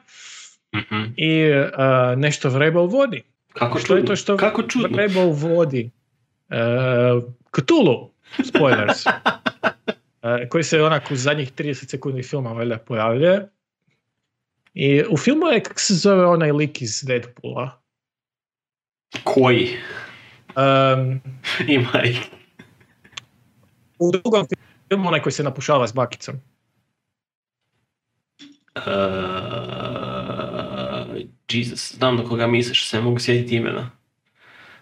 Mhm. 0.76 1.04
i 1.16 1.50
uh, 1.50 1.66
nešto 2.18 2.48
vreba 2.48 2.80
u 2.80 2.86
vodi. 2.86 3.22
Kako 3.52 3.78
Što 3.78 3.94
je 3.94 4.00
čudno. 4.00 4.06
to 4.06 4.16
što 4.16 4.36
Kako 4.36 4.62
čudno. 4.62 4.88
vreba 4.92 5.20
u 5.20 5.32
vodi? 5.32 5.90
Uh, 6.48 7.24
Cthulhu, 7.54 8.10
spoilers. 8.44 9.06
Uh, 9.06 9.12
koji 10.50 10.64
se 10.64 10.82
onako 10.82 11.14
u 11.14 11.16
zadnjih 11.16 11.52
30 11.52 11.90
sekundi 11.90 12.22
filma 12.22 12.52
valjda 12.52 12.78
pojavljuje. 12.78 13.48
I 14.74 15.02
u 15.10 15.16
filmu 15.16 15.46
je, 15.46 15.62
kako 15.62 15.80
se 15.80 15.94
zove 15.94 16.26
onaj 16.26 16.52
lik 16.52 16.82
iz 16.82 17.04
Deadpoola? 17.06 17.82
Koji? 19.24 19.76
Um, 20.56 21.20
Ima 21.76 22.02
ih. 22.04 22.20
u 23.98 24.12
drugom 24.12 24.46
filmu 24.88 25.08
onaj 25.08 25.22
koji 25.22 25.32
se 25.32 25.42
napušava 25.42 25.88
s 25.88 25.92
bakicom. 25.92 26.34
Uh, 28.76 28.82
Jesus, 31.50 31.94
znam 31.94 32.16
na 32.16 32.24
koga 32.24 32.46
misliš, 32.46 32.88
se 32.88 33.00
mogu 33.00 33.18
sjetiti 33.18 33.56
imena. 33.56 33.90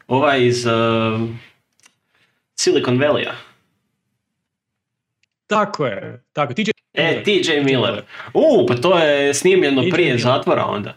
Ovaj 0.08 0.46
iz 0.46 0.66
uh, 0.66 0.72
Silicon 2.56 2.98
Valley-a. 2.98 3.34
Tako 5.46 5.86
je, 5.86 6.24
tako. 6.32 6.54
TJ 6.54 6.70
E, 6.96 7.22
TJ 7.24 7.60
Miller. 7.64 8.02
U, 8.34 8.66
pa 8.68 8.74
to 8.74 8.98
je 8.98 9.34
snimljeno 9.34 9.82
TJ 9.82 9.90
prije 9.90 10.06
Miller. 10.06 10.22
zatvora 10.22 10.64
onda. 10.64 10.96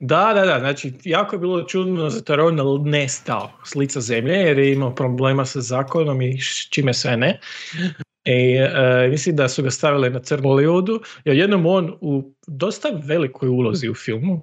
Da, 0.00 0.32
da, 0.34 0.44
da, 0.44 0.58
znači 0.58 0.92
jako 1.04 1.36
je 1.36 1.40
bilo 1.40 1.62
čudno 1.62 2.10
zato 2.10 2.32
jer 2.32 2.40
je 2.40 2.44
on 2.44 2.88
nestao 2.88 3.50
s 3.64 3.74
lica 3.74 4.00
zemlje 4.00 4.34
jer 4.34 4.58
je 4.58 4.72
imao 4.72 4.94
problema 4.94 5.44
sa 5.44 5.60
zakonom 5.60 6.22
i 6.22 6.38
čime 6.70 6.94
sve 6.94 7.16
ne. 7.16 7.40
I 8.24 8.56
e, 8.56 9.08
mislim 9.10 9.36
da 9.36 9.48
su 9.48 9.62
ga 9.62 9.70
stavili 9.70 10.10
na 10.10 10.18
crnu 10.18 10.48
Hollywoodu, 10.48 10.98
jer 11.24 11.36
jednom 11.36 11.66
on 11.66 11.96
u 12.00 12.34
dosta 12.46 12.88
velikoj 13.04 13.48
ulozi 13.48 13.88
u 13.88 13.94
filmu 13.94 14.42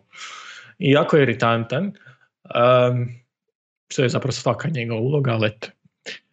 i 0.80 0.92
jako 0.92 1.18
je 1.18 1.24
iritantan, 1.24 1.86
um, 1.86 3.08
što 3.88 4.04
je 4.04 4.10
zapravo 4.10 4.32
svaka 4.32 4.70
njegova 4.70 5.02
uloga, 5.02 5.32
ali 5.32 5.48
eto. 5.48 5.68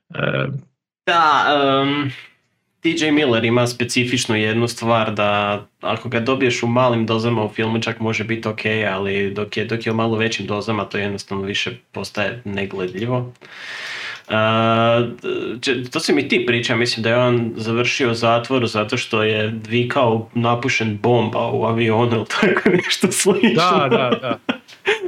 Um, 0.09 0.63
Da, 1.07 1.47
um, 1.83 2.11
TJ 2.81 3.11
Miller 3.11 3.45
ima 3.45 3.67
specifičnu 3.67 4.37
jednu 4.37 4.69
stvar 4.69 5.15
da 5.15 5.63
ako 5.81 6.09
ga 6.09 6.21
dobiješ 6.21 6.63
u 6.63 6.67
malim 6.67 7.07
dozama 7.07 7.45
u 7.45 7.49
filmu 7.49 7.83
čak 7.83 8.01
može 8.01 8.25
biti 8.25 8.49
ok, 8.49 8.61
ali 8.93 9.35
dok 9.35 9.57
je, 9.57 9.65
dok 9.65 9.87
je 9.87 9.93
u 9.93 9.95
malo 9.95 10.17
većim 10.17 10.47
dozama 10.47 10.85
to 10.85 10.99
jednostavno 10.99 11.45
više 11.45 11.71
postaje 11.93 12.43
negledljivo. 12.45 13.33
Uh, 14.29 14.35
to 15.91 16.01
si 16.01 16.13
mi 16.13 16.29
ti 16.29 16.45
priča, 16.47 16.77
mislim 16.77 17.03
da 17.03 17.09
je 17.09 17.17
on 17.17 17.53
završio 17.57 18.15
zatvor 18.15 18.67
zato 18.67 18.97
što 18.97 19.23
je 19.23 19.61
vikao 19.69 20.31
napušen 20.35 20.99
bomba 21.03 21.51
u 21.53 21.65
avionu 21.65 22.17
ili 22.17 22.27
tako 22.41 22.71
nešto 22.71 23.13
slično. 23.13 23.55
da, 23.55 23.89
da, 23.91 24.11
da. 24.21 24.39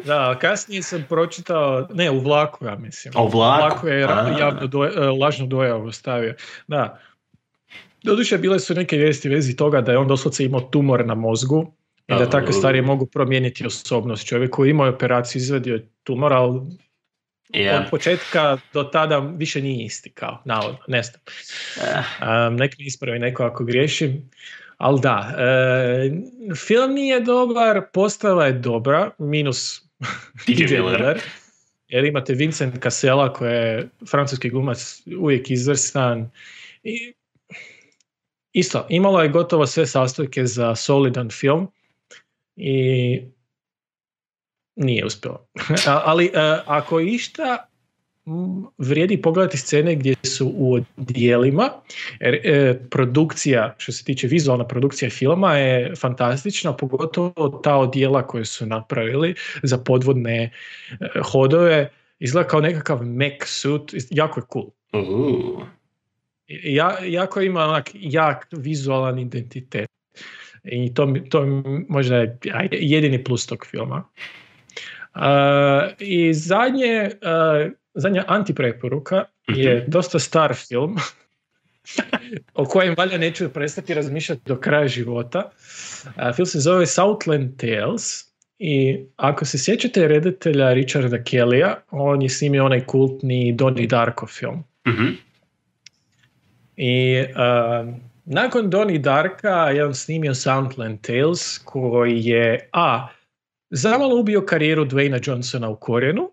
Da, 0.05 0.39
kasnije 0.39 0.83
sam 0.83 1.05
pročitao, 1.09 1.89
ne, 1.95 2.11
u 2.11 2.19
vlaku, 2.19 2.65
ja 2.65 2.77
mislim. 2.77 3.15
A, 3.17 3.23
u 3.23 3.29
vlaku? 3.29 3.89
je 3.89 4.01
javno 4.01 4.67
doje, 4.67 4.93
e, 4.97 5.01
lažnu 5.01 5.47
dojavu 5.47 5.93
stavio. 5.93 6.35
Da. 6.67 7.01
Doduše, 8.03 8.39
bile 8.39 8.61
su 8.61 8.75
neke 8.75 8.97
vijesti 8.97 9.29
u 9.29 9.33
vezi 9.33 9.57
toga 9.57 9.81
da 9.81 9.93
je 9.93 9.99
on 9.99 10.09
doslovce 10.09 10.45
imao 10.45 10.61
tumor 10.61 11.07
na 11.07 11.15
mozgu 11.15 11.73
i 12.07 12.13
da 12.13 12.31
takve 12.31 12.53
stvari 12.53 12.83
mogu 12.83 13.07
promijeniti 13.07 13.67
osobnost. 13.67 14.27
Čovjek 14.27 14.51
koji 14.51 14.71
imao 14.71 14.89
operaciju 14.89 15.41
izvadio 15.41 15.75
je 15.75 15.89
tumor, 16.03 16.33
ali 16.33 16.61
Je. 17.55 17.79
od 17.79 17.91
početka 17.91 18.59
do 18.73 18.85
tada 18.85 19.19
više 19.19 19.63
nije 19.63 19.85
isti 19.85 20.11
kao, 20.11 20.43
navodno, 20.45 20.79
ne 20.89 21.03
znam. 21.03 21.21
Eh, 21.83 22.03
Um, 22.49 22.57
nek 22.57 22.79
mi 22.79 22.85
ispravi 22.85 23.19
neko 23.19 23.45
ako 23.45 23.65
griješim. 23.65 24.31
Ali 24.77 25.01
da, 25.01 25.35
e, 25.39 26.11
film 26.55 26.93
nije 26.93 27.21
dobar, 27.21 27.83
postava 27.93 28.47
je 28.47 28.53
dobra, 28.53 29.11
minus 29.19 29.83
TJ 30.47 30.65
Miller. 30.65 31.21
Jer 31.89 32.05
imate 32.05 32.35
Vincent 32.35 32.83
Cassela 32.83 33.33
koji 33.33 33.53
je 33.53 33.89
francuski 34.11 34.51
glumac 34.51 35.03
uvijek 35.19 35.51
izvrstan. 35.51 36.31
I, 36.83 37.13
isto, 38.53 38.87
imalo 38.89 39.23
je 39.23 39.29
gotovo 39.29 39.67
sve 39.67 39.87
sastojke 39.87 40.47
za 40.47 40.75
solidan 40.75 41.31
film 41.31 41.69
i 42.57 43.21
nije 44.77 45.05
uspjelo. 45.05 45.47
Ali 46.11 46.27
e, 46.27 46.31
ako 46.67 47.01
išta, 47.01 47.69
vrijedi 48.79 49.23
pogledati 49.23 49.57
scene 49.57 49.95
gdje 49.95 50.15
su 50.23 50.53
u 50.57 50.79
odijelima, 50.97 51.71
jer 52.21 52.35
e, 52.35 52.81
produkcija, 52.91 53.75
što 53.79 53.93
se 53.93 54.05
tiče 54.05 54.27
vizualna 54.27 54.67
produkcija 54.67 55.11
filma 55.11 55.57
je 55.57 55.95
fantastična, 55.97 56.77
pogotovo 56.77 57.61
ta 57.65 57.77
odijela 57.77 58.27
koje 58.27 58.45
su 58.45 58.67
napravili 58.67 59.35
za 59.63 59.79
podvodne 59.79 60.43
e, 60.43 60.51
hodove, 61.23 61.91
izgleda 62.19 62.49
kao 62.49 62.61
nekakav 62.61 63.03
mech 63.03 63.47
suit, 63.47 63.95
jako 64.11 64.41
je 64.41 64.45
cool. 64.53 64.67
uh, 64.93 65.63
Ja, 66.49 66.97
jako 67.05 67.41
ima 67.41 67.65
onak 67.65 67.91
jak 67.95 68.49
vizualan 68.53 69.19
identitet. 69.19 69.89
I 70.65 70.95
to, 70.95 71.15
to 71.31 71.63
možda 71.89 72.17
je 72.17 72.39
jedini 72.73 73.25
plus 73.25 73.47
tog 73.47 73.67
filma. 73.67 74.05
Uh, 75.15 75.93
I 75.99 76.35
zadnje, 76.35 77.11
uh, 77.23 77.73
zadnja 77.95 78.25
antipreporuka 78.29 79.25
je 79.49 79.85
dosta 79.89 80.19
star 80.19 80.55
film. 80.55 80.97
o 82.55 82.65
kojem 82.65 82.95
valja 82.99 83.19
neću 83.19 83.49
prestati 83.49 83.95
razmišljati 83.95 84.43
do 84.47 84.61
kraja 84.61 84.89
života. 84.89 85.51
A, 86.17 86.33
film 86.33 86.47
se 86.47 86.61
zove 86.61 86.87
Southland 86.87 87.57
Tales 87.57 88.25
i 88.59 89.05
ako 89.17 89.45
se 89.45 89.59
sjećate 89.59 90.09
reditelja 90.09 90.73
Richarda 90.73 91.25
Kellya, 91.25 91.75
on 91.91 92.23
je 92.23 92.29
snimio 92.29 92.65
onaj 92.65 92.85
kultni 92.87 93.53
Donnie 93.53 93.87
Darko 93.87 94.27
film. 94.27 94.65
Mhm. 94.89 95.07
I 96.77 97.25
a, 97.35 97.93
nakon 98.25 98.71
Donnie 98.71 98.99
Darka 98.99 99.71
je 99.71 99.85
on 99.85 99.95
snimio 99.95 100.35
Southland 100.35 101.01
Tales 101.01 101.59
koji 101.59 102.25
je 102.25 102.69
a 102.73 103.09
zamalo 103.75 104.17
ubio 104.17 104.47
karijeru 104.47 104.85
Dwayna 104.85 105.29
Johnsona 105.29 105.69
u 105.69 105.77
korijenu, 105.77 106.31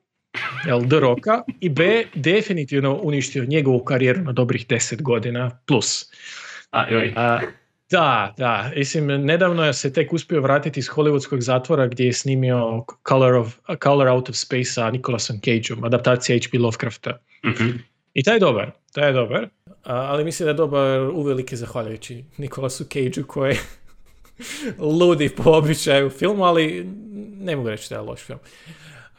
jel, 0.67 0.89
The 0.89 0.99
Rocka, 0.99 1.43
i 1.60 1.69
B, 1.69 2.04
definitivno 2.15 2.99
uništio 3.04 3.45
njegovu 3.45 3.84
karijeru 3.84 4.21
na 4.21 4.32
dobrih 4.32 4.67
10 4.67 5.01
godina 5.01 5.60
plus. 5.67 6.06
A, 6.71 6.89
joj. 6.89 7.13
A, 7.15 7.39
da, 7.91 8.34
da, 8.38 8.71
mislim, 8.75 9.06
nedavno 9.06 9.65
je 9.65 9.73
se 9.73 9.93
tek 9.93 10.13
uspio 10.13 10.41
vratiti 10.41 10.80
iz 10.80 10.89
hollywoodskog 10.89 11.39
zatvora 11.39 11.88
gdje 11.88 12.06
je 12.06 12.13
snimio 12.13 12.86
Color, 13.10 13.34
of, 13.34 13.56
Color 13.84 14.08
Out 14.08 14.30
of 14.30 14.36
Space 14.36 14.63
sa 14.63 14.91
Nicolasom 14.91 15.39
Cageom, 15.39 15.84
adaptacija 15.84 16.38
H.P. 16.38 16.58
Lovecrafta. 16.58 17.17
Mhm. 17.45 17.69
I 18.13 18.23
taj 18.23 18.36
je 18.36 18.39
dobar, 18.39 18.71
taj 18.91 19.10
je 19.10 19.13
dobar, 19.13 19.47
a, 19.65 19.95
ali 19.95 20.23
mislim 20.23 20.45
da 20.45 20.49
je 20.49 20.56
dobar 20.56 20.99
uvelike 20.99 21.56
zahvaljujući 21.56 22.23
Nikolasu 22.38 22.84
Cageu 22.84 23.27
koji 23.27 23.51
je 23.51 23.60
ludi 24.77 25.30
po 25.30 25.51
običaju 25.51 26.10
filmu, 26.10 26.43
ali 26.43 26.86
ne 27.39 27.56
mogu 27.56 27.69
reći 27.69 27.89
da 27.89 27.95
je 27.95 28.01
loš 28.01 28.21
film. 28.21 28.39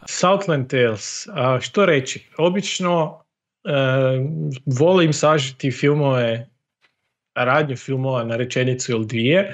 Southland 0.07 0.71
Tales, 0.71 1.27
a, 1.33 1.59
što 1.61 1.87
reći? 1.87 2.29
Obično 2.39 3.25
e, 3.65 3.71
volim 4.67 5.13
sažiti 5.13 5.71
filmove, 5.71 6.49
radnju 7.35 7.77
filmova 7.77 8.25
na 8.25 8.37
rečenicu 8.37 8.93
ili 8.93 9.07
dvije, 9.07 9.53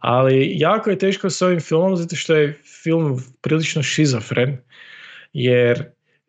ali 0.00 0.52
jako 0.58 0.90
je 0.90 0.98
teško 0.98 1.30
s 1.30 1.42
ovim 1.42 1.60
filmom 1.60 1.96
zato 1.96 2.16
što 2.16 2.34
je 2.34 2.58
film 2.82 3.22
prilično 3.40 3.82
šizofren, 3.82 4.56
jer 5.32 5.84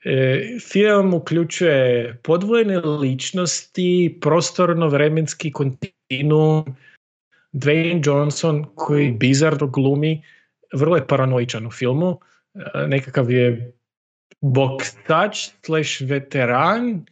e, 0.05 0.41
film 0.71 1.13
uključuje 1.13 2.17
podvojene 2.23 2.77
ličnosti, 2.79 4.17
prostorno-vremenski 4.21 5.51
kontinuum, 5.51 6.75
Dwayne 7.53 8.01
Johnson 8.05 8.65
koji 8.75 9.11
bizarno 9.11 9.67
glumi, 9.67 10.21
vrlo 10.73 10.95
je 10.95 11.07
paranoičan 11.07 11.67
u 11.67 11.71
filmu, 11.71 12.19
e, 12.55 12.87
nekakav 12.87 13.31
je 13.31 13.73
boksač 14.41 15.49
slash 15.65 16.01
veteran, 16.01 17.05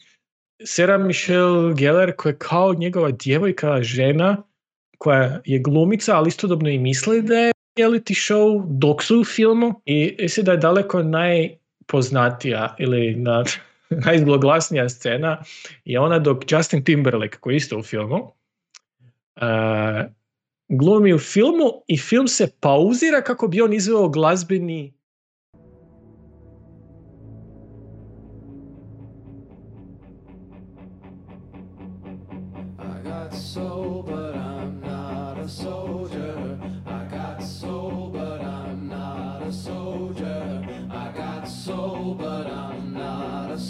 Sarah 0.65 1.01
Michelle 1.01 1.73
Gellar 1.73 2.11
koja 2.15 2.31
je 2.31 2.37
kao 2.37 2.73
njegova 2.73 3.11
djevojka, 3.11 3.83
žena, 3.83 4.43
koja 4.97 5.41
je 5.45 5.59
glumica, 5.59 6.17
ali 6.17 6.27
istodobno 6.27 6.69
i 6.69 6.77
misli 6.77 7.21
da 7.21 7.35
je 7.35 7.51
reality 7.79 8.13
show 8.13 8.65
dok 8.67 9.03
su 9.03 9.19
u 9.21 9.23
filmu 9.23 9.81
i 9.85 10.15
mislim 10.19 10.45
da 10.45 10.51
je 10.51 10.57
daleko 10.57 11.03
najpoznatija 11.03 12.75
ili 12.79 13.15
na, 13.15 13.43
najzloglasnija 14.05 14.89
scena 14.89 15.43
je 15.85 15.99
ona 15.99 16.19
dok 16.19 16.51
Justin 16.51 16.83
Timberlake 16.83 17.37
koji 17.37 17.53
je 17.53 17.57
isto 17.57 17.77
u 17.77 17.83
filmu 17.83 18.15
uh, 18.15 20.11
glumi 20.79 21.13
u 21.13 21.19
filmu 21.19 21.83
i 21.87 21.97
film 21.97 22.27
se 22.27 22.47
pauzira 22.59 23.21
kako 23.21 23.47
bi 23.47 23.61
on 23.61 23.73
izveo 23.73 24.09
glazbeni 24.09 25.01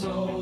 soul, 0.02 0.41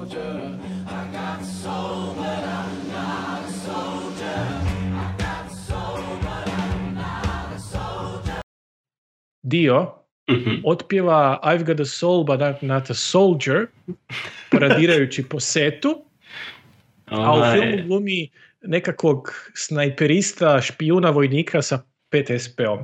dio 9.49 9.93
Mhm. 10.31 10.61
otpjeva 10.63 11.39
I've 11.43 11.63
got 11.65 11.79
a 11.79 11.85
soul 11.85 12.23
but 12.23 12.39
I'm 12.39 12.57
not 12.61 12.89
a 12.89 12.93
soldier 12.93 13.65
paradirajući 14.51 15.23
po 15.23 15.39
setu 15.39 16.05
a 17.05 17.33
u 17.33 17.53
filmu 17.53 17.87
glumi 17.87 18.29
nekakvog 18.61 19.33
snajperista, 19.55 20.61
špijuna, 20.61 21.09
vojnika 21.09 21.61
sa 21.61 21.81
5 22.11 22.39
SP-om. 22.39 22.79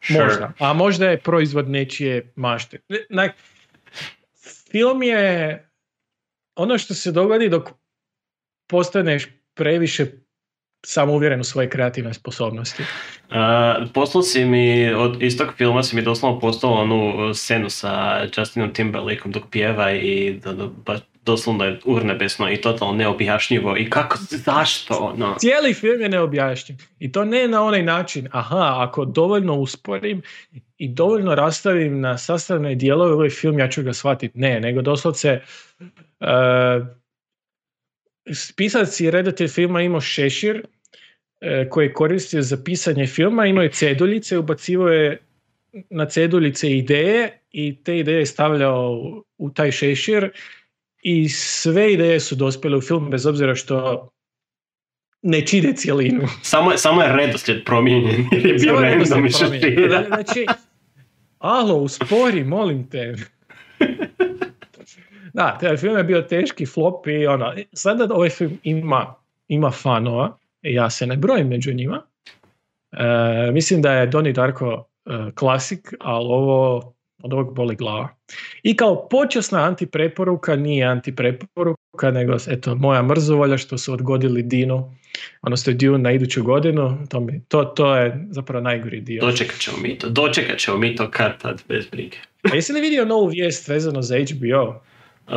Sure. 0.00 0.24
Možda. 0.24 0.52
A 0.58 0.72
možda 0.72 1.06
je 1.06 1.18
proizvod 1.18 1.68
nečije 1.70 2.32
mašte. 2.36 2.78
Na- 3.10 3.32
film 4.70 5.02
je 5.02 5.62
ono 6.54 6.78
što 6.78 6.94
se 6.94 7.12
dogodi 7.12 7.48
dok 7.48 7.68
postaneš 8.66 9.26
previše 9.54 10.06
samouvjeren 10.86 11.40
u 11.40 11.44
svoje 11.44 11.70
kreativne 11.70 12.14
sposobnosti. 12.14 12.82
Uh, 12.82 13.36
poslao 13.94 14.22
si 14.22 14.44
mi, 14.44 14.92
od 14.92 15.22
istog 15.22 15.48
filma 15.56 15.82
si 15.82 15.96
mi 15.96 16.02
doslovno 16.02 16.40
poslao 16.40 16.72
onu 16.72 17.08
uh, 17.08 17.36
scenu 17.36 17.70
sa 17.70 18.22
Justinom 18.36 18.72
Timberlakeom 18.72 19.32
dok 19.32 19.42
pjeva 19.50 19.92
i 19.92 20.40
da, 20.44 20.52
da, 20.52 20.68
baš 20.86 21.00
doslovno 21.26 21.64
je 21.64 21.80
urnebesno 21.84 22.50
i 22.50 22.56
totalno 22.56 22.94
neobjašnjivo 22.94 23.76
i 23.76 23.90
kako, 23.90 24.18
zašto, 24.30 24.94
ono. 24.94 25.34
Cijeli 25.38 25.74
film 25.74 26.00
je 26.00 26.08
neobjašnjen. 26.08 26.78
I 26.98 27.12
to 27.12 27.24
ne 27.24 27.48
na 27.48 27.62
onaj 27.62 27.82
način, 27.82 28.28
aha, 28.32 28.74
ako 28.78 29.04
dovoljno 29.04 29.54
usporim 29.54 30.22
i 30.78 30.88
dovoljno 30.88 31.34
rastavim 31.34 32.00
na 32.00 32.18
sastavne 32.18 32.74
dijelove 32.74 33.12
ovaj 33.12 33.30
film, 33.30 33.58
ja 33.58 33.68
ću 33.68 33.82
ga 33.82 33.92
shvatiti. 33.92 34.38
Ne, 34.38 34.60
nego 34.60 34.82
doslovce 34.82 35.40
uh, 35.80 36.86
pisac 38.56 39.00
i 39.00 39.10
redatelj 39.10 39.48
filma 39.48 39.82
imao 39.82 40.00
šešir 40.00 40.66
e, 41.46 41.68
koji 41.68 41.86
je 41.86 41.92
koristio 41.92 42.42
za 42.42 42.56
pisanje 42.64 43.06
filma, 43.06 43.46
imao 43.46 43.62
je 43.62 43.70
ceduljice, 43.70 44.38
ubacivo 44.38 44.88
je 44.88 45.18
na 45.90 46.06
ceduljice 46.06 46.76
ideje 46.76 47.38
i 47.52 47.76
te 47.84 47.98
ideje 47.98 48.18
je 48.18 48.26
stavljao 48.26 48.90
u- 49.38 49.50
taj 49.50 49.70
šešir 49.70 50.30
i 51.02 51.28
sve 51.28 51.92
ideje 51.92 52.20
su 52.20 52.34
dospjele 52.34 52.76
u 52.76 52.80
film 52.80 53.10
bez 53.10 53.26
obzira 53.26 53.54
što 53.54 54.08
ne 55.22 55.46
čine 55.46 55.72
cijelinu. 55.72 56.28
Samo, 56.42 56.76
samo 56.76 57.02
je 57.02 57.16
redoslijed 57.16 57.64
promijenjen 57.64 58.24
jer 58.32 58.46
je 58.46 58.54
bio 58.54 58.74
Samo 58.74 58.86
je 58.86 58.90
random. 58.90 59.28
Znači, 60.06 60.46
alo, 61.38 61.74
uspori, 61.74 62.44
molim 62.44 62.90
te. 62.90 63.14
Da, 65.32 65.58
taj 65.60 65.76
film 65.76 65.96
je 65.96 66.04
bio 66.04 66.22
teški 66.22 66.66
flop 66.66 67.06
i 67.06 67.26
ono, 67.26 67.54
sada 67.72 68.06
da 68.06 68.14
ovaj 68.14 68.30
film 68.30 68.58
ima, 68.62 69.14
ima 69.48 69.70
fanova, 69.70 70.38
ja 70.74 70.90
se 70.90 71.06
ne 71.06 71.16
brojim 71.16 71.48
među 71.48 71.74
njima. 71.74 72.02
E, 72.92 73.50
mislim 73.52 73.82
da 73.82 73.92
je 73.92 74.06
Donnie 74.06 74.32
Darko 74.32 74.88
e, 75.06 75.10
klasik, 75.34 75.94
ali 76.00 76.26
ovo 76.26 76.92
od 77.22 77.32
ovog 77.32 77.54
boli 77.54 77.76
glava. 77.76 78.08
I 78.62 78.76
kao 78.76 79.08
počasna 79.08 79.64
antipreporuka 79.64 80.56
nije 80.56 80.84
antipreporuka, 80.84 82.10
nego 82.12 82.36
eto, 82.48 82.74
moja 82.74 83.02
mrzovolja 83.02 83.58
što 83.58 83.78
su 83.78 83.92
odgodili 83.92 84.42
Dino, 84.42 84.94
odnosno 85.42 85.72
Dune 85.72 85.98
na 85.98 86.12
iduću 86.12 86.42
godinu, 86.42 86.98
to, 87.08 87.20
mi, 87.20 87.40
to, 87.48 87.64
to 87.64 87.96
je 87.96 88.26
zapravo 88.30 88.62
najgori 88.62 89.00
dio. 89.00 89.24
Dočekat 89.24 89.58
ćemo 89.58 89.76
mi 89.76 89.98
to, 89.98 90.08
dočekat 90.08 90.58
ćemo 90.58 90.76
mi 90.76 90.96
to 90.96 91.10
kad 91.10 91.42
tad, 91.42 91.62
bez 91.68 91.86
brige. 91.86 92.16
A 92.52 92.54
jesi 92.54 92.72
li 92.72 92.80
vidio 92.80 93.04
novu 93.04 93.26
vijest 93.26 93.68
vezano 93.68 94.02
za 94.02 94.16
HBO? 94.18 94.80
Uh, 95.28 95.34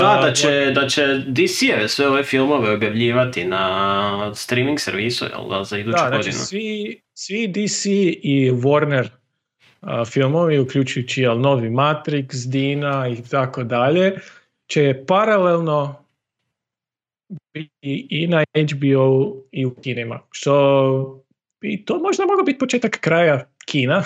da, 0.00 0.20
da 0.22 0.32
će, 0.32 0.72
da 0.74 0.88
će 0.88 1.02
DC-eve 1.26 1.88
sve 1.88 2.08
ove 2.08 2.22
filmove 2.22 2.74
objavljivati 2.74 3.44
na 3.44 4.34
streaming 4.34 4.80
servisu, 4.80 5.24
jel 5.24 5.48
da, 5.48 5.64
za 5.64 5.78
iduću 5.78 5.96
Da, 5.96 6.08
znači 6.08 6.32
svi, 6.32 7.00
svi 7.14 7.48
DC 7.48 7.86
i 8.22 8.50
Warner 8.50 9.08
a, 9.80 10.04
filmovi, 10.04 10.58
uključujući 10.58 11.22
jel, 11.22 11.40
novi 11.40 11.70
Matrix, 11.70 12.50
Dina 12.50 13.08
i 13.08 13.22
tako 13.30 13.64
dalje, 13.64 14.12
će 14.66 15.04
paralelno 15.06 16.04
biti 17.54 18.06
i 18.10 18.26
na 18.26 18.44
HBO 18.54 19.36
i 19.52 19.66
u 19.66 19.74
kinima. 19.74 20.20
Što 20.30 21.24
bi 21.60 21.84
to 21.84 21.98
možda 21.98 22.26
mogao 22.26 22.44
biti 22.44 22.58
početak 22.58 23.00
kraja 23.00 23.46
kina. 23.66 24.02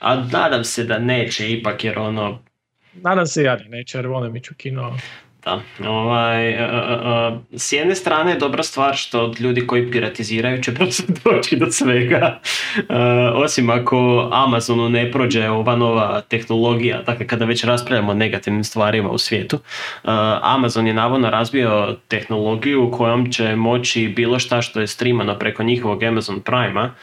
A 0.00 0.16
nadam 0.16 0.64
se 0.64 0.84
da 0.84 0.98
neće 0.98 1.52
ipak 1.52 1.84
jer 1.84 1.98
ono, 1.98 2.38
Nadam 3.02 3.26
se 3.26 3.42
ja 3.42 3.58
neće, 3.68 3.98
jer 3.98 4.06
volim 4.06 4.36
ići 4.36 4.50
u 4.52 4.56
kino. 4.56 4.96
Da, 5.44 5.60
ovaj, 5.88 6.48
e, 6.48 6.52
e, 6.52 6.60
e, 6.60 7.58
s 7.58 7.72
jedne 7.72 7.94
strane 7.94 8.30
je 8.30 8.38
dobra 8.38 8.62
stvar 8.62 8.96
što 8.96 9.34
ljudi 9.40 9.66
koji 9.66 9.90
piratiziraju 9.90 10.62
će 10.62 10.72
brzo 10.78 11.02
doći 11.24 11.56
do 11.56 11.70
svega. 11.70 12.40
E, 12.76 12.82
osim 13.34 13.70
ako 13.70 14.28
Amazonu 14.32 14.88
ne 14.88 15.12
prođe 15.12 15.48
ova 15.50 15.76
nova 15.76 16.20
tehnologija, 16.20 17.02
dakle 17.02 17.26
kada 17.26 17.44
već 17.44 17.64
raspravljamo 17.64 18.10
o 18.12 18.14
negativnim 18.14 18.64
stvarima 18.64 19.10
u 19.10 19.18
svijetu, 19.18 19.58
Amazon 20.42 20.86
je 20.86 20.94
navodno 20.94 21.30
razvio 21.30 21.96
tehnologiju 22.08 22.90
kojom 22.90 23.32
će 23.32 23.56
moći 23.56 24.08
bilo 24.08 24.38
šta 24.38 24.62
što 24.62 24.80
je 24.80 24.86
streamano 24.86 25.38
preko 25.38 25.62
njihovog 25.62 26.02
Amazon 26.02 26.40
Prima 26.40 26.94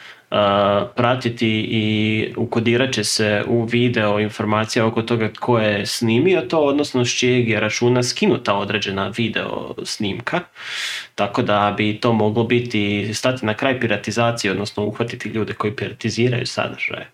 pratiti 0.96 1.66
i 1.70 2.34
ukodirat 2.36 2.92
će 2.92 3.04
se 3.04 3.44
u 3.46 3.64
video 3.64 4.20
informacija 4.20 4.86
oko 4.86 5.02
toga 5.02 5.32
tko 5.32 5.58
je 5.58 5.86
snimio 5.86 6.40
to, 6.40 6.58
odnosno 6.58 7.04
s 7.04 7.18
čijeg 7.18 7.48
je 7.48 7.60
računa 7.60 8.02
skinuta 8.02 8.54
određena 8.54 9.12
video 9.16 9.74
snimka. 9.84 10.40
Tako 11.14 11.42
da 11.42 11.74
bi 11.76 11.98
to 12.00 12.12
moglo 12.12 12.44
biti 12.44 13.10
stati 13.14 13.46
na 13.46 13.54
kraj 13.54 13.80
piratizacije, 13.80 14.50
odnosno 14.50 14.84
uhvatiti 14.84 15.28
ljude 15.28 15.52
koji 15.52 15.76
piratiziraju 15.76 16.46
sadržaje. 16.46 17.10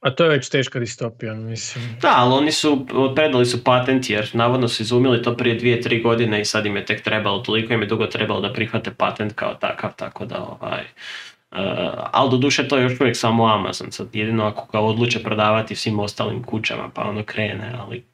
A 0.00 0.10
to 0.10 0.24
je 0.24 0.30
već 0.30 0.48
teška 0.48 0.78
distopija, 0.78 1.34
mislim. 1.34 1.84
Da, 2.02 2.14
ali 2.16 2.34
oni 2.34 2.52
su, 2.52 2.86
predali 3.14 3.46
su 3.46 3.64
patent 3.64 4.10
jer 4.10 4.30
navodno 4.32 4.68
su 4.68 4.82
izumili 4.82 5.22
to 5.22 5.36
prije 5.36 5.56
dvije, 5.56 5.80
tri 5.80 6.02
godine 6.02 6.40
i 6.40 6.44
sad 6.44 6.66
im 6.66 6.76
je 6.76 6.84
tek 6.84 7.02
trebalo, 7.02 7.38
toliko 7.38 7.72
im 7.72 7.80
je 7.82 7.86
dugo 7.86 8.06
trebalo 8.06 8.40
da 8.40 8.52
prihvate 8.52 8.90
patent 8.90 9.32
kao 9.32 9.54
takav, 9.54 9.90
tako 9.96 10.24
da 10.24 10.38
ovaj... 10.38 10.84
Uh, 11.50 11.58
ali 12.12 12.30
doduše 12.30 12.68
to 12.68 12.76
je 12.76 12.82
još 12.82 13.00
uvijek 13.00 13.16
samo 13.16 13.46
Amazon, 13.46 13.92
sad 13.92 14.08
jedino 14.12 14.44
ako 14.44 14.66
ga 14.72 14.80
odluče 14.80 15.22
prodavati 15.22 15.76
svim 15.76 15.98
ostalim 15.98 16.42
kućama 16.42 16.90
pa 16.94 17.02
ono 17.02 17.22
krene, 17.22 17.74
ali 17.80 18.04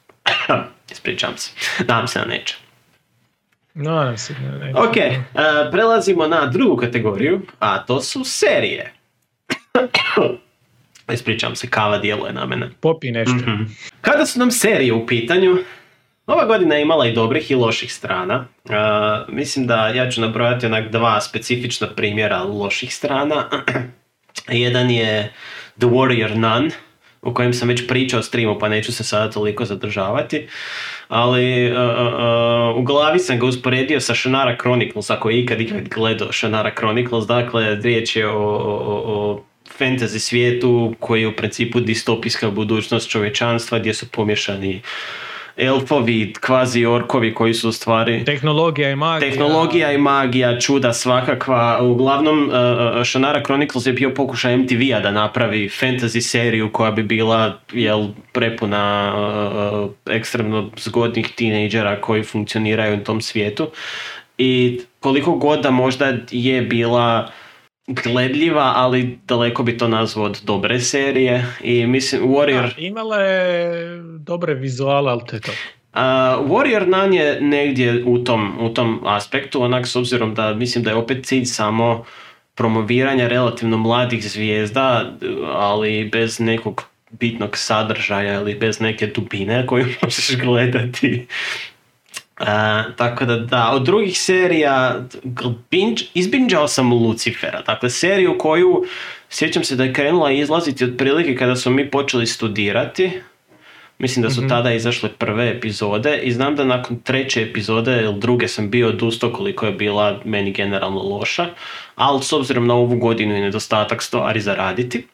ispričam 0.92 1.36
se, 1.36 1.52
nadam 1.78 2.08
se 2.08 2.18
da 2.18 2.24
neće. 2.24 2.56
Nadam 3.74 4.18
se. 4.18 4.34
neće. 4.34 4.78
Ok, 4.78 4.96
uh, 4.96 5.40
prelazimo 5.70 6.26
na 6.26 6.46
drugu 6.46 6.76
kategoriju, 6.76 7.40
a 7.58 7.78
to 7.78 8.00
su 8.00 8.24
serije. 8.24 8.92
Ispričam 11.12 11.56
se, 11.56 11.70
kava 11.70 11.98
djeluje 11.98 12.32
na 12.32 12.46
mene. 12.46 12.70
Popi 12.80 13.10
nešto. 13.10 13.34
Mhm. 13.34 13.62
Kada 14.00 14.26
su 14.26 14.38
nam 14.38 14.50
serije 14.50 14.92
u 14.92 15.06
pitanju, 15.06 15.56
ova 16.30 16.44
godina 16.44 16.74
je 16.74 16.82
imala 16.82 17.06
i 17.06 17.12
dobrih 17.12 17.50
i 17.50 17.54
loših 17.54 17.92
strana. 17.92 18.46
Mislim 19.28 19.66
da 19.66 19.88
ja 19.88 20.10
ću 20.10 20.20
nabrojati 20.20 20.66
onak 20.66 20.90
dva 20.90 21.20
specifična 21.20 21.86
primjera 21.96 22.42
loših 22.42 22.94
strana. 22.94 23.48
Jedan 24.48 24.90
je 24.90 25.32
The 25.78 25.86
Warrior 25.86 26.34
Nun, 26.34 26.70
o 27.22 27.34
kojem 27.34 27.52
sam 27.52 27.68
već 27.68 27.86
pričao 27.86 28.22
streamu 28.22 28.58
pa 28.58 28.68
neću 28.68 28.92
se 28.92 29.04
sada 29.04 29.30
toliko 29.30 29.64
zadržavati. 29.64 30.48
Ali 31.08 31.72
uh, 31.72 32.76
u 32.76 32.82
glavi 32.82 33.18
sam 33.18 33.38
ga 33.38 33.46
usporedio 33.46 34.00
sa 34.00 34.14
Shannara 34.14 34.56
Chronicles, 34.60 35.10
ako 35.10 35.30
je 35.30 35.40
ikad 35.40 35.60
ikad 35.60 35.88
gledao 35.88 36.32
Shannara 36.32 36.70
Chronicles, 36.78 37.26
dakle 37.26 37.74
riječ 37.74 38.16
je 38.16 38.28
o, 38.28 38.38
o, 38.38 39.02
o 39.06 39.44
fantasy 39.78 40.18
svijetu 40.18 40.94
koji 41.00 41.20
je 41.20 41.28
u 41.28 41.36
principu 41.36 41.80
distopijska 41.80 42.50
budućnost 42.50 43.10
čovječanstva 43.10 43.78
gdje 43.78 43.94
su 43.94 44.06
pomješani 44.10 44.82
elfovi, 45.60 46.32
kvazi 46.40 46.86
orkovi 46.86 47.34
koji 47.34 47.54
su 47.54 47.68
u 47.68 47.72
stvari 47.72 48.24
Tehnologija 48.24 48.90
i 48.90 48.96
magija. 48.96 49.30
tehnologija 49.30 49.92
i 49.92 49.98
magija, 49.98 50.60
čuda 50.60 50.92
svakakva. 50.92 51.78
Uglavnom, 51.82 52.38
uh, 52.38 52.50
uh, 52.50 53.06
Shannara 53.06 53.42
Chronicles 53.44 53.86
je 53.86 53.92
bio 53.92 54.14
pokušaj 54.14 54.56
MTV-a 54.56 55.00
da 55.00 55.10
napravi 55.10 55.68
fantasy 55.68 56.20
seriju 56.20 56.72
koja 56.72 56.90
bi 56.90 57.02
bila 57.02 57.58
jel, 57.72 58.08
prepuna 58.32 59.14
uh, 59.16 59.84
uh, 59.84 59.90
ekstremno 60.14 60.70
zgodnih 60.78 61.28
tinejdžera 61.34 62.00
koji 62.00 62.22
funkcioniraju 62.22 62.96
u 62.96 63.04
tom 63.04 63.20
svijetu. 63.20 63.68
I 64.38 64.80
koliko 65.00 65.34
god 65.34 65.60
da 65.60 65.70
možda 65.70 66.12
je 66.30 66.62
bila 66.62 67.30
gledljiva, 67.94 68.72
ali 68.76 69.18
daleko 69.28 69.62
bi 69.62 69.78
to 69.78 69.88
nazvao 69.88 70.24
od 70.24 70.40
dobre 70.44 70.80
serije. 70.80 71.46
I 71.62 71.86
mislim, 71.86 72.22
Warrior... 72.22 72.74
Da, 72.74 72.82
imala 72.82 73.16
je 73.16 74.02
dobre 74.18 74.54
vizuale, 74.54 75.12
ali 75.12 75.20
to 75.26 75.36
je 75.36 75.40
to. 75.40 75.52
Uh, 75.94 75.98
Warrior 76.50 76.86
Nun 76.86 77.14
je 77.14 77.40
negdje 77.40 78.04
u 78.04 78.24
tom, 78.24 78.56
u 78.60 78.74
tom 78.74 79.00
aspektu, 79.06 79.62
onak 79.62 79.86
s 79.86 79.96
obzirom 79.96 80.34
da 80.34 80.54
mislim 80.54 80.84
da 80.84 80.90
je 80.90 80.96
opet 80.96 81.26
cilj 81.26 81.44
samo 81.44 82.04
promoviranja 82.54 83.28
relativno 83.28 83.76
mladih 83.76 84.30
zvijezda, 84.30 85.12
ali 85.52 86.08
bez 86.12 86.40
nekog 86.40 86.84
bitnog 87.10 87.56
sadržaja 87.56 88.40
ili 88.40 88.54
bez 88.54 88.80
neke 88.80 89.06
dubine 89.06 89.66
koju 89.66 89.86
možeš 90.02 90.36
gledati. 90.36 91.26
Uh, 92.40 92.46
tako 92.96 93.24
da 93.24 93.36
da, 93.36 93.70
od 93.70 93.82
drugih 93.82 94.20
serija 94.20 95.00
binge, 95.70 96.02
izbinđao 96.14 96.68
sam 96.68 96.92
Lucifera, 96.92 97.62
dakle 97.62 97.90
seriju 97.90 98.38
koju 98.38 98.84
sjećam 99.30 99.64
se 99.64 99.76
da 99.76 99.84
je 99.84 99.92
krenula 99.92 100.32
izlaziti 100.32 100.84
otprilike 100.84 101.36
kada 101.36 101.56
smo 101.56 101.72
mi 101.72 101.90
počeli 101.90 102.26
studirati, 102.26 103.20
mislim 103.98 104.22
da 104.22 104.30
su 104.30 104.40
Mhm. 104.40 104.48
tada 104.48 104.72
izašle 104.72 105.08
prve 105.18 105.50
epizode 105.50 106.20
i 106.22 106.32
znam 106.32 106.56
da 106.56 106.64
nakon 106.64 107.00
treće 107.00 107.42
epizode 107.42 108.02
ili 108.02 108.20
druge 108.20 108.48
sam 108.48 108.70
bio 108.70 108.88
odustao 108.88 109.32
koliko 109.32 109.66
je 109.66 109.72
bila 109.72 110.20
meni 110.24 110.52
generalno 110.52 111.02
loša, 111.02 111.46
ali 111.94 112.22
s 112.22 112.32
obzirom 112.32 112.66
na 112.66 112.74
ovu 112.74 112.96
godinu 112.96 113.36
i 113.36 113.40
nedostatak 113.40 114.02
stvari 114.02 114.40
za 114.40 114.54
raditi, 114.54 115.06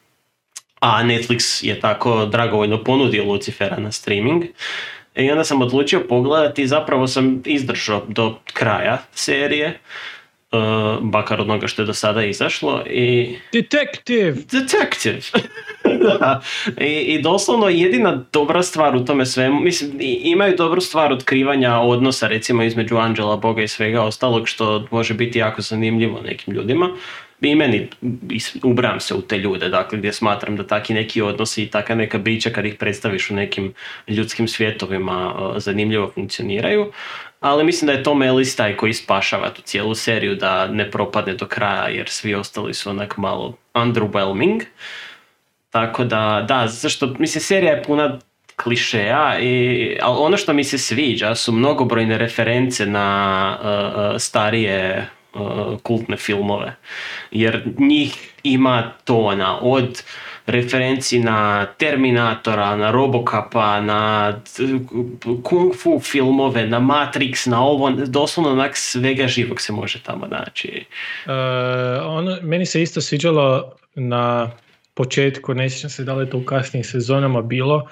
a 0.81 1.03
Netflix 1.05 1.65
je 1.67 1.81
tako 1.81 2.27
dragovoljno 2.27 2.85
ponudio 2.85 3.25
Lucifera 3.25 3.77
na 3.79 3.93
streaming. 3.93 4.45
I 5.17 5.31
onda 5.31 5.45
sam 5.45 5.63
odlučio 5.63 6.01
pogledati 6.09 6.63
i 6.63 6.67
zapravo 6.67 7.07
sam 7.07 7.43
izdržao 7.45 8.03
do 8.09 8.39
kraja 8.53 8.99
serije, 9.13 9.79
uh, 10.53 10.59
bakar 11.03 11.41
od 11.41 11.51
onoga 11.51 11.67
što 11.67 11.83
je 11.83 11.87
do 11.87 11.95
sada 11.95 12.25
izašlo 12.25 12.83
i 12.87 13.37
Detective! 13.53 14.33
Detective. 14.33 15.21
da. 16.21 16.41
I, 16.81 17.01
I 17.01 17.23
doslovno 17.23 17.69
jedina 17.69 18.25
dobra 18.33 18.63
stvar 18.63 18.97
u 18.97 19.05
tome 19.05 19.27
svemu, 19.27 19.61
mislim 19.61 19.91
imaju 20.01 20.57
dobru 20.57 20.81
stvar 20.81 21.13
otkrivanja 21.13 21.79
odnosa 21.79 22.29
recimo 22.29 22.63
između 22.63 22.97
Anđela, 22.97 23.37
Boga 23.37 23.63
i 23.63 23.69
svega 23.69 24.03
ostalog 24.03 24.49
što 24.49 24.87
može 24.91 25.15
biti 25.15 25.39
jako 25.39 25.63
zanimljivo 25.63 26.21
nekim 26.21 26.55
ljudima. 26.55 26.91
I 27.41 27.55
meni 27.55 27.89
ubram 28.63 29.01
se 29.01 29.15
u 29.15 29.23
te 29.23 29.39
ljude, 29.39 29.69
dakle 29.69 29.99
gdje 29.99 30.13
smatram 30.13 30.57
da 30.57 30.67
taki 30.67 30.95
neki 30.95 31.23
odnosi 31.23 31.63
i 31.63 31.71
taka 31.71 31.95
neka 31.95 32.19
bića 32.19 32.51
kad 32.51 32.67
ih 32.67 32.75
predstaviš 32.75 33.31
u 33.31 33.35
nekim 33.35 33.75
ljudskim 34.09 34.49
svjetovima 34.49 35.35
zanimljivo 35.57 36.11
funkcioniraju. 36.15 36.93
Ali 37.41 37.65
mislim 37.65 37.87
da 37.87 37.93
je 37.93 38.03
Tom 38.03 38.23
Ellis 38.23 38.57
taj 38.57 38.77
koji 38.77 38.93
spašava 38.93 39.51
tu 39.51 39.63
cijelu 39.63 39.95
seriju 39.95 40.35
da 40.35 40.67
ne 40.67 40.91
propadne 40.91 41.35
do 41.35 41.47
kraja 41.47 41.89
jer 41.89 42.09
svi 42.09 42.35
ostali 42.35 42.75
su 42.75 42.91
onak 42.91 43.17
malo 43.17 43.55
underwhelming. 43.75 44.63
Tako 45.71 46.05
da, 46.05 46.45
da, 46.49 46.67
zašto, 46.67 47.15
mislim, 47.19 47.43
serija 47.43 47.73
je 47.73 47.83
puna 47.83 48.19
klišeja, 48.57 49.39
i, 49.41 49.99
ali 50.03 50.17
ono 50.19 50.37
što 50.37 50.53
mi 50.53 50.65
se 50.65 50.79
sviđa 50.79 51.35
su 51.35 51.53
mnogobrojne 51.53 52.19
reference 52.19 52.87
na 52.87 53.59
uh, 53.61 54.21
starije 54.21 55.09
kultne 55.83 56.17
filmove. 56.17 56.77
Jer 57.31 57.63
njih 57.79 58.33
ima 58.43 58.93
tona 59.05 59.59
od 59.61 60.03
referenci 60.47 61.19
na 61.19 61.67
Terminatora, 61.67 62.77
na 62.77 62.91
Robocapa, 62.91 63.81
na 63.81 64.33
kung 65.43 65.75
fu 65.83 66.01
filmove, 66.01 66.67
na 66.67 66.81
Matrix, 66.81 67.51
na 67.51 67.65
ovo, 67.65 67.91
doslovno 67.91 68.53
onak 68.53 68.77
svega 68.77 69.29
živog 69.29 69.61
se 69.61 69.73
može 69.73 70.03
tamo 70.03 70.27
naći. 70.27 70.85
Uh, 71.27 71.33
ono, 72.05 72.37
meni 72.43 72.67
se 72.67 72.83
isto 72.83 73.01
sviđalo 73.01 73.73
na 73.95 74.51
početku, 74.97 75.55
ne 75.55 75.71
sjećam 75.71 75.91
se 75.91 76.05
da 76.05 76.15
li 76.15 76.25
je 76.25 76.31
to 76.31 76.39
u 76.39 76.43
kasnijim 76.43 76.85
sezonama 76.85 77.43
bilo. 77.43 77.89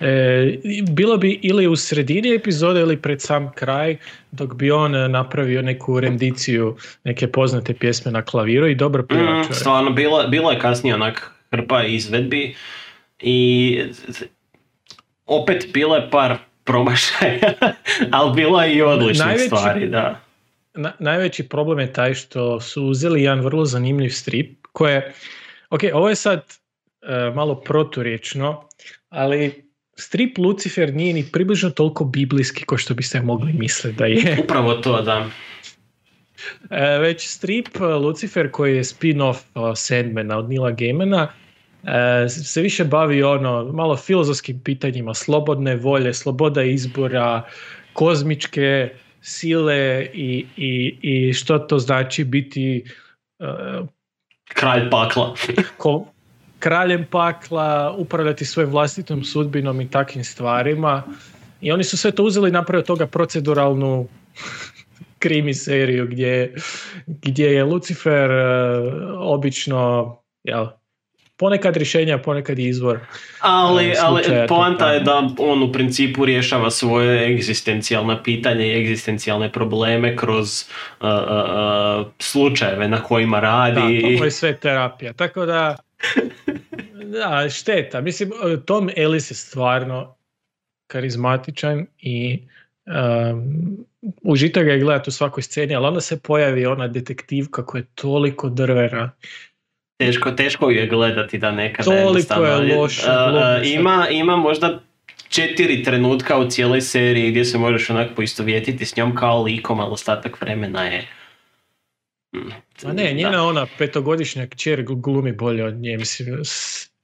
E, 0.00 0.58
bilo 0.82 1.16
bi 1.16 1.40
ili 1.42 1.66
u 1.66 1.76
sredini 1.76 2.34
epizode 2.34 2.80
ili 2.80 2.96
pred 2.96 3.22
sam 3.22 3.52
kraj 3.52 3.96
dok 4.30 4.54
bi 4.54 4.70
on 4.70 4.94
e, 4.94 5.08
napravio 5.08 5.62
neku 5.62 6.00
rendiciju 6.00 6.76
neke 7.04 7.28
poznate 7.28 7.74
pjesme 7.74 8.12
na 8.12 8.22
klaviru 8.22 8.66
i 8.66 8.74
dobro 8.74 9.02
pjeva 9.02 9.40
Mm, 9.40 9.44
stvarno, 9.50 9.90
bilo, 9.90 10.28
bilo 10.28 10.50
je 10.50 10.58
kasnije 10.58 10.94
onak 10.94 11.30
hrpa 11.50 11.82
izvedbi 11.84 12.54
i 13.20 13.80
opet 15.26 15.66
bilo 15.72 15.96
je 15.96 16.10
par 16.10 16.36
promašaja, 16.64 17.52
ali 18.10 18.34
bilo 18.34 18.62
je 18.62 18.74
i 18.74 18.82
odličnih 18.82 19.26
Najveći- 19.26 19.46
stvari, 19.46 19.88
da. 19.88 20.20
Na- 20.74 20.92
najveći 20.98 21.48
problem 21.48 21.78
je 21.78 21.92
taj 21.92 22.14
što 22.14 22.60
su 22.60 22.84
uzeli 22.84 23.22
jedan 23.22 23.40
vrlo 23.40 23.64
zanimljiv 23.64 24.10
strip 24.10 24.56
koje, 24.72 25.12
ok, 25.74 25.80
ovo 25.92 26.08
je 26.08 26.16
sad 26.16 26.42
e, 27.02 27.30
malo 27.34 27.60
proturječno, 27.60 28.68
ali 29.08 29.64
strip 29.96 30.38
Lucifer 30.38 30.94
nije 30.94 31.14
ni 31.14 31.24
približno 31.32 31.70
toliko 31.70 32.04
biblijski 32.04 32.64
kao 32.66 32.78
što 32.78 32.94
biste 32.94 33.20
mogli 33.20 33.52
misliti 33.52 33.96
da 33.96 34.06
je. 34.06 34.38
Upravo 34.44 34.74
to, 34.74 35.02
da. 35.02 35.26
E, 36.70 36.98
već 36.98 37.28
strip 37.28 37.68
e, 37.80 37.84
Lucifer 37.84 38.50
koji 38.50 38.76
je 38.76 38.84
spin-off 38.84 39.74
Sandmana 39.76 40.38
od 40.38 40.48
Nila 40.48 40.70
Gaimana 40.70 41.28
e, 41.84 42.28
se 42.28 42.62
više 42.62 42.84
bavi 42.84 43.22
ono 43.22 43.72
malo 43.72 43.96
filozofskim 43.96 44.60
pitanjima, 44.64 45.14
slobodne 45.14 45.76
volje, 45.76 46.14
sloboda 46.14 46.62
izbora, 46.62 47.42
kozmičke 47.92 48.90
sile 49.20 50.06
i, 50.12 50.46
i, 50.56 50.98
i 51.02 51.32
što 51.32 51.58
to 51.58 51.78
znači 51.78 52.24
biti 52.24 52.84
e, 53.38 53.44
Kralj 54.48 54.90
pakla. 54.90 55.34
ko 55.82 56.06
kraljem 56.64 57.06
pakla, 57.10 57.94
upravljati 57.98 58.44
svojom 58.44 58.70
vlastitom 58.70 59.24
sudbinom 59.24 59.80
i 59.80 59.90
takvim 59.90 60.24
stvarima. 60.24 61.02
I 61.60 61.72
oni 61.72 61.84
su 61.84 61.96
sve 61.96 62.10
to 62.10 62.24
uzeli 62.24 62.48
i 62.48 62.52
napravili 62.52 62.86
toga 62.86 63.06
proceduralnu 63.06 64.08
krimi 65.22 65.54
seriju 65.54 66.06
gdje, 66.06 66.54
gdje 67.06 67.46
je 67.46 67.64
Lucifer 67.64 68.30
e, 68.30 68.44
obično 69.18 70.16
jel, 70.44 70.66
ponekad 71.36 71.76
rješenja, 71.76 72.18
ponekad 72.18 72.58
izvor. 72.58 73.00
Ali, 73.40 73.84
e, 73.84 73.94
ali 74.00 74.22
poanta 74.48 74.92
je 74.92 75.00
da 75.00 75.30
on 75.38 75.62
u 75.62 75.72
principu 75.72 76.24
rješava 76.24 76.70
svoje 76.70 77.32
egzistencijalna 77.32 78.22
pitanja 78.22 78.64
i 78.64 78.80
egzistencijalne 78.80 79.52
probleme 79.52 80.16
kroz 80.16 80.64
uh, 81.00 81.08
uh, 81.08 81.10
uh, 81.10 82.06
slučajeve 82.18 82.88
na 82.88 83.02
kojima 83.02 83.40
Da, 83.40 83.46
radi. 83.46 84.00
to 84.00 84.08
mu 84.08 84.24
je 84.24 84.30
sve 84.30 84.56
terapija. 84.56 85.12
Tako 85.12 85.46
da, 85.46 85.76
da, 87.18 87.48
šteta. 87.50 88.00
Mislim, 88.00 88.30
Tom 88.64 88.90
Ellis 88.96 89.30
je 89.30 89.34
stvarno 89.34 90.16
karizmatičan 90.86 91.86
i 91.98 92.38
um, 92.86 93.76
užitak 94.22 94.64
ga 94.64 94.72
je 94.72 94.80
gledati 94.80 95.10
u 95.10 95.12
svakoj 95.12 95.42
sceni, 95.42 95.74
ali 95.74 95.86
onda 95.86 96.00
se 96.00 96.20
pojavi 96.20 96.66
ona 96.66 96.88
detektivka 96.88 97.66
koja 97.66 97.80
je 97.80 97.86
toliko 97.94 98.48
drvena. 98.48 99.10
Teško, 99.96 100.30
teško 100.30 100.70
ju 100.70 100.76
je 100.76 100.86
gledati 100.86 101.38
da 101.38 101.50
nekada 101.50 102.02
Toliko 102.02 102.44
je 102.44 102.66
glumica. 102.66 103.60
ima, 103.64 104.06
ima 104.10 104.36
možda 104.36 104.80
četiri 105.28 105.82
trenutka 105.82 106.38
u 106.38 106.50
cijeloj 106.50 106.80
seriji 106.80 107.30
gdje 107.30 107.44
se 107.44 107.58
možeš 107.58 107.90
onak 107.90 108.10
poistovjetiti 108.16 108.84
s 108.84 108.96
njom 108.96 109.14
kao 109.14 109.42
likom, 109.42 109.80
ali 109.80 109.92
ostatak 109.92 110.40
vremena 110.40 110.84
je... 110.84 111.06
Mm, 112.34 112.50
A 112.84 112.92
ne, 112.92 113.12
njena 113.12 113.46
ona 113.46 113.66
petogodišnja 113.78 114.46
kćer 114.46 114.84
gl- 114.84 115.00
glumi 115.00 115.32
bolje 115.32 115.64
od 115.64 115.74
nje. 115.74 115.96
Mislim, 115.96 116.42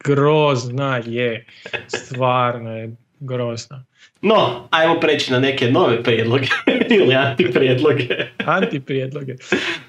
grozna 0.04 1.00
je. 1.06 1.46
Stvarno 1.88 2.76
je 2.76 2.96
grozna. 3.20 3.84
No, 4.22 4.68
ajmo 4.70 5.00
preći 5.00 5.32
na 5.32 5.40
neke 5.40 5.70
nove 5.70 6.02
prijedloge 6.02 6.46
ili 7.00 7.14
antiprijedloge. 7.14 8.06
Antiprijedloge. 8.44 9.34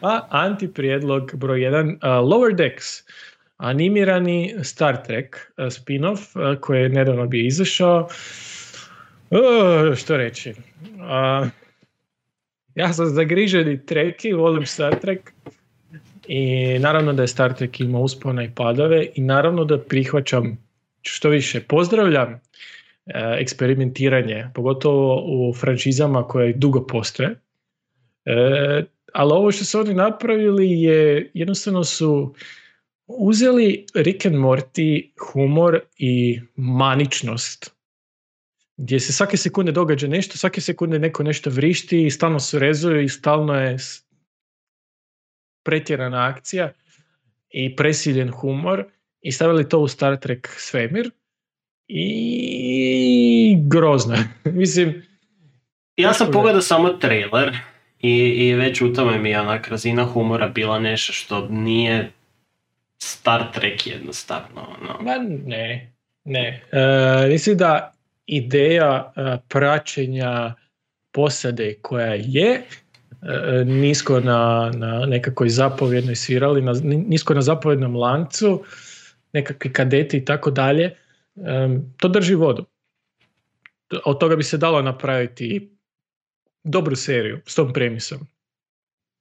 A 0.02 0.28
antiprijedlog 0.30 1.32
broj 1.36 1.60
1, 1.60 2.00
Lower 2.02 2.56
Decks, 2.56 2.86
animirani 3.58 4.56
Star 4.63 5.04
Trek 5.04 5.52
uh, 5.58 5.65
spin-off 5.65 6.36
uh, 6.36 6.60
koji 6.60 6.82
je 6.82 6.89
nedavno 6.89 7.28
bio 7.28 7.45
izašao. 7.45 8.08
Uh, 9.30 9.95
što 9.95 10.17
reći? 10.17 10.50
Uh, 10.50 11.47
ja 12.76 12.93
sam 12.93 13.06
zagriženi 13.06 13.86
treki, 13.86 14.34
volim 14.34 14.65
Star 14.65 14.95
Trek 15.00 15.32
i 16.28 16.80
naravno 16.80 17.13
da 17.13 17.21
je 17.21 17.28
Star 17.28 17.54
Trek 17.54 17.80
ima 17.80 18.00
uspone 18.00 18.45
i 18.45 18.52
padove 18.56 19.08
i 19.15 19.21
naravno 19.21 19.65
da 19.65 19.80
prihvaćam 19.80 20.58
što 21.02 21.30
više. 21.30 21.62
Pozdravljam 21.62 22.41
eksperimentiranje, 23.39 24.45
pogotovo 24.54 25.24
u 25.26 25.54
franšizama 25.54 26.28
koje 26.28 26.54
dugo 26.54 26.88
postoje. 26.88 27.41
E, 28.26 28.84
ali 29.13 29.32
ovo 29.34 29.52
što 29.52 29.65
su 29.65 29.80
oni 29.80 29.93
napravili 29.93 30.82
je 30.82 31.32
jednostavno 31.34 31.84
su 31.84 32.34
uzeli 33.08 33.86
Rick 33.95 34.26
and 34.26 34.36
Morty 34.36 35.12
humor 35.19 35.80
i 35.97 36.41
maničnost 36.56 37.82
gdje 38.78 39.00
se 39.00 39.13
svake 39.13 39.38
sekunde 39.38 39.71
događa 39.71 40.08
nešto, 40.08 40.38
svake 40.38 40.62
sekunde 40.62 41.00
neko 41.00 41.24
nešto 41.24 41.50
vrišti 41.50 42.06
i 42.06 42.10
stalno 42.10 42.39
se 42.39 42.60
rezuju 42.60 43.02
i 43.02 43.10
stalno 43.10 43.56
je 43.56 43.78
pretjerana 45.63 46.28
akcija 46.28 46.74
i 47.50 47.76
presiljen 47.76 48.32
humor 48.32 48.86
i 49.21 49.32
stavili 49.32 49.69
to 49.69 49.80
u 49.80 49.88
Star 49.88 50.17
Trek 50.17 50.47
svemir 50.58 51.12
i 51.93 53.58
grozno. 53.67 54.15
je. 54.15 54.27
Mislim, 54.51 55.04
Ja 55.97 56.13
sam 56.13 56.32
pogledao 56.32 56.62
samo 56.62 56.89
trailer 56.89 57.58
i, 57.99 58.12
i 58.17 58.54
već 58.54 58.82
u 58.82 58.93
tome 58.93 59.19
mi 59.19 59.30
je 59.30 59.41
onak 59.41 59.67
razina 59.67 60.06
humora 60.06 60.47
bila 60.47 60.80
nešto 60.80 61.13
što 61.13 61.47
nije 61.49 62.12
Star 62.97 63.51
Trek 63.54 63.88
jednostavno. 63.88 64.62
Ono. 64.62 65.01
Ma 65.01 65.12
ne, 65.45 65.93
ne. 66.23 66.62
E, 66.71 67.27
mislim 67.30 67.58
da 67.58 67.93
ideja 68.25 69.13
e, 69.15 69.38
praćenja 69.47 70.54
posade 71.12 71.73
koja 71.82 72.13
je 72.13 72.51
e, 72.51 72.63
nisko 73.65 74.19
na, 74.19 74.71
na 74.75 75.06
nekakvoj 75.06 75.49
zapovjednoj 75.49 76.15
svirali, 76.15 76.62
na, 76.62 76.73
nisko 76.84 77.34
na 77.34 77.41
zapovjednom 77.41 77.95
lancu, 77.95 78.63
nekakvi 79.34 79.73
kadeti 79.73 80.17
i 80.17 80.25
tako 80.25 80.51
dalje, 80.51 80.95
to 81.97 82.08
drži 82.08 82.36
vodu. 82.36 82.65
Od 84.06 84.19
toga 84.19 84.36
bi 84.36 84.43
se 84.43 84.58
dalo 84.58 84.82
napraviti 84.82 85.77
dobru 86.63 86.95
seriju 86.95 87.39
s 87.45 87.56
tom 87.56 87.73
premisom. 87.73 88.19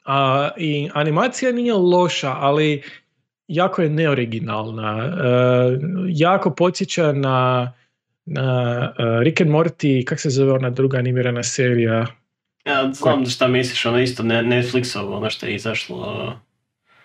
A, 0.05 0.51
I 0.57 0.91
animacija 0.95 1.53
nije 1.53 1.75
loša, 1.75 2.31
ali 2.31 2.83
jako 3.49 3.83
je 3.83 3.91
neoriginalna. 3.91 4.99
E, 4.99 5.79
jako 6.09 6.51
podsjeća 6.51 7.13
na, 7.13 7.73
na 8.25 8.93
e, 8.99 9.25
Rick 9.25 9.41
and 9.41 9.51
Morty, 9.51 10.05
kak 10.05 10.21
se 10.21 10.31
zove 10.31 10.53
ona 10.53 10.71
druga 10.71 10.99
animirana 10.99 11.43
serija? 11.43 12.07
Ja 12.65 12.93
znam 12.93 13.27
šta 13.27 13.49
misliš, 13.49 13.87
ono 13.87 14.01
isto 14.01 14.23
ne- 14.23 14.43
Netflixovo, 14.43 15.17
ono 15.17 15.31
što 15.31 15.47
je 15.47 15.55
izašlo. 15.55 16.33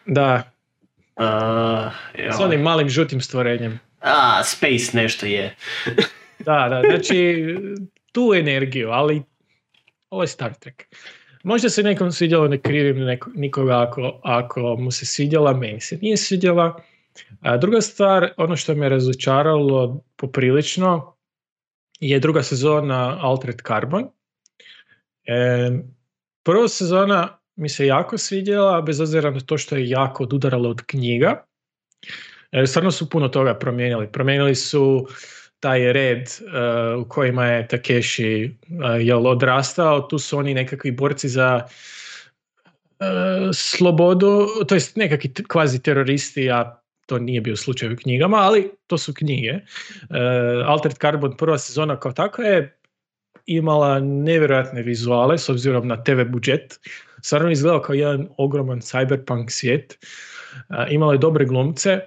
Da, 0.05 0.55
Uh, 1.19 1.93
s 2.37 2.39
onim 2.39 2.61
malim 2.61 2.89
žutim 2.89 3.21
stvorenjem. 3.21 3.79
A, 3.99 4.43
Space 4.43 4.91
nešto 4.93 5.25
je. 5.25 5.55
Da, 6.39 6.67
da, 6.69 6.81
znači 6.85 7.45
tu 8.11 8.33
energiju, 8.35 8.89
ali 8.89 9.23
ovo 10.09 10.23
je 10.23 10.27
Star 10.27 10.53
Trek. 10.53 10.83
Možda 11.43 11.69
se 11.69 11.83
nekom 11.83 12.11
svidjelo, 12.11 12.47
ne 12.47 12.61
krivim 12.61 12.97
neko- 12.97 13.31
nikoga 13.35 13.81
ako, 13.81 14.19
ako 14.23 14.75
mu 14.79 14.91
se 14.91 15.05
svidjela, 15.05 15.53
meni 15.53 15.81
se 15.81 15.97
nije 16.01 16.17
svidjela. 16.17 16.81
A 17.41 17.57
druga 17.57 17.81
stvar, 17.81 18.33
ono 18.37 18.55
što 18.55 18.75
me 18.75 18.89
razočaralo 18.89 20.03
poprilično 20.15 21.15
je 21.99 22.19
druga 22.19 22.43
sezona 22.43 23.17
Altered 23.21 23.61
Carbon. 23.67 24.07
E, 25.25 25.71
prva 26.43 26.67
sezona 26.67 27.37
mi 27.55 27.69
se 27.69 27.85
jako 27.85 28.17
svidjela, 28.17 28.81
bez 28.81 28.99
obzira 28.99 29.31
na 29.31 29.39
to 29.39 29.57
što 29.57 29.75
je 29.75 29.89
jako 29.89 30.23
odudarala 30.23 30.69
od 30.69 30.81
knjiga. 30.85 31.45
E, 32.55 32.67
stvarno 32.67 32.91
su 32.91 33.09
puno 33.09 33.27
toga 33.27 33.53
promijenili. 33.53 34.07
Promijenili 34.11 34.55
su 34.55 35.07
taj 35.59 35.93
red 35.93 36.21
uh, 36.21 37.01
u 37.01 37.09
kojima 37.09 37.45
je 37.45 37.67
Takeshi 37.67 38.45
uh, 38.45 39.05
jel, 39.05 39.27
odrastao, 39.27 40.01
tu 40.01 40.19
su 40.19 40.37
oni 40.37 40.53
nekakvi 40.53 40.91
borci 40.91 41.29
za 41.29 41.65
uh, 41.65 43.05
slobodu, 43.53 44.47
to 44.67 44.75
jest 44.75 44.95
nekakvi 44.95 45.33
kvazi 45.47 45.81
teroristi, 45.81 46.51
a 46.51 46.81
to 47.05 47.19
nije 47.19 47.41
bio 47.41 47.55
slučaj 47.55 47.93
u 47.93 47.95
knjigama, 47.95 48.37
ali 48.37 48.71
to 48.87 48.97
su 48.97 49.13
knjige. 49.13 49.53
Altered 50.65 50.97
Carbon 50.97 51.37
prva 51.37 51.57
sezona 51.57 51.99
kao 51.99 52.11
takva 52.11 52.45
je 52.45 52.77
imala 53.45 53.99
nevjerojatne 53.99 54.81
vizuale 54.81 55.37
s 55.37 55.49
obzirom 55.49 55.87
na 55.87 56.03
TV 56.03 56.21
budžet. 56.27 56.79
Stvarno 57.21 57.51
izgledao 57.51 57.81
kao 57.81 57.93
jedan 57.93 58.27
ogroman 58.37 58.81
cyberpunk 58.81 59.49
svijet. 59.49 59.97
Imala 60.89 61.13
je 61.13 61.19
dobre 61.19 61.45
glumce. 61.45 62.01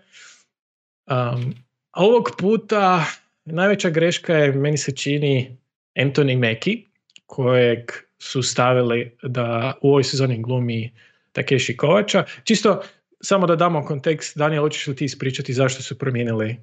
Um, 1.11 1.55
ovog 1.93 2.31
puta 2.39 3.05
najveća 3.45 3.91
greška 3.91 4.35
je, 4.35 4.53
meni 4.53 4.77
se 4.77 4.97
čini, 4.97 5.57
Anthony 5.97 6.37
Mackie, 6.37 6.83
kojeg 7.27 7.79
su 8.19 8.43
stavili 8.43 9.17
da 9.23 9.75
u 9.83 9.89
ovoj 9.89 10.05
sezoni 10.05 10.43
glumi 10.43 10.93
Takeshi 11.33 11.77
Kovača. 11.77 12.25
Čisto 12.45 12.83
samo 13.21 13.47
da 13.47 13.57
damo 13.57 13.85
kontekst, 13.85 14.39
Daniel, 14.39 14.63
hoćeš 14.63 14.87
li 14.87 14.97
ti 14.97 15.05
ispričati 15.05 15.53
zašto 15.53 15.83
su 15.83 15.99
promijenili 15.99 16.57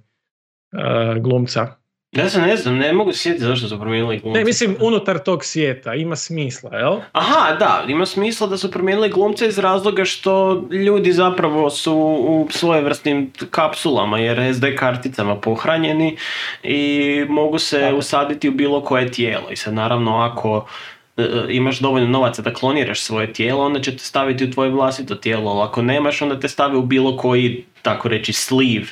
uh, 0.72 1.24
glumca? 1.24 1.76
Ja 2.16 2.30
se 2.30 2.42
ne 2.42 2.58
znam, 2.58 2.78
ne 2.78 2.94
mogu 2.94 3.14
sjetiti 3.14 3.44
zašto 3.46 3.68
su 3.68 3.80
promijenili 3.80 4.20
glumce. 4.20 4.40
Ne, 4.40 4.46
mislim, 4.46 4.76
unutar 4.82 5.20
tog 5.20 5.46
svijeta 5.46 5.94
ima 5.94 6.16
smisla, 6.16 6.78
jel? 6.78 6.98
Aha, 7.12 7.56
da, 7.56 7.84
ima 7.88 8.06
smisla 8.06 8.48
da 8.48 8.58
su 8.58 8.72
promijenili 8.72 9.10
glumce 9.10 9.48
iz 9.48 9.60
razloga 9.60 10.06
što 10.06 10.64
ljudi 10.72 11.12
zapravo 11.14 11.70
su 11.70 11.94
u 12.28 12.48
svojevrsnim 12.52 13.32
kapsulama 13.52 14.20
jer 14.20 14.54
SD 14.56 14.66
karticama 14.78 15.36
pohranjeni 15.36 16.18
i 16.64 17.26
mogu 17.30 17.60
se 17.60 17.80
Tako. 17.80 17.98
usaditi 17.98 18.50
u 18.50 18.52
bilo 18.52 18.84
koje 18.84 19.12
tijelo. 19.12 19.52
I 19.52 19.56
sad 19.56 19.74
naravno 19.74 20.18
ako 20.18 20.68
e, 21.18 21.24
e, 21.24 21.28
imaš 21.50 21.80
dovoljno 21.80 22.08
novaca 22.08 22.42
da 22.42 22.54
kloniraš 22.54 23.02
svoje 23.02 23.34
tijelo, 23.34 23.66
onda 23.66 23.82
će 23.82 23.92
te 23.92 24.04
staviti 24.04 24.44
u 24.44 24.52
tvoje 24.52 24.70
vlastito 24.70 25.16
tijelo, 25.16 25.52
ali 25.52 25.62
ako 25.62 25.82
nemaš, 25.82 26.22
onda 26.22 26.40
te 26.40 26.48
stave 26.48 26.78
u 26.78 26.84
bilo 26.84 27.18
koji 27.18 27.66
tako 27.82 28.08
reći, 28.08 28.34
sleeve 28.34 28.86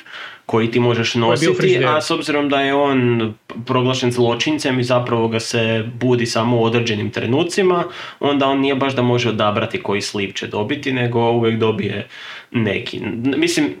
koji 0.46 0.70
ti 0.70 0.80
možeš 0.80 1.14
nositi, 1.14 1.84
a 1.86 2.00
s 2.00 2.10
obzirom 2.10 2.48
da 2.48 2.60
je 2.60 2.74
on 2.74 3.34
proglašen 3.66 4.12
zločincem 4.12 4.80
i 4.80 4.84
zapravo 4.84 5.28
ga 5.28 5.40
se 5.40 5.84
budi 6.00 6.26
samo 6.26 6.60
u 6.60 6.64
određenim 6.64 7.10
trenucima, 7.10 7.84
onda 8.20 8.46
on 8.46 8.60
nije 8.60 8.74
baš 8.74 8.94
da 8.94 9.02
može 9.02 9.28
odabrati 9.28 9.82
koji 9.82 10.00
sleeve 10.00 10.32
će 10.32 10.46
dobiti, 10.46 10.92
nego 10.92 11.30
uvijek 11.30 11.58
dobije 11.58 12.08
neki. 12.50 13.00
Mislim, 13.36 13.74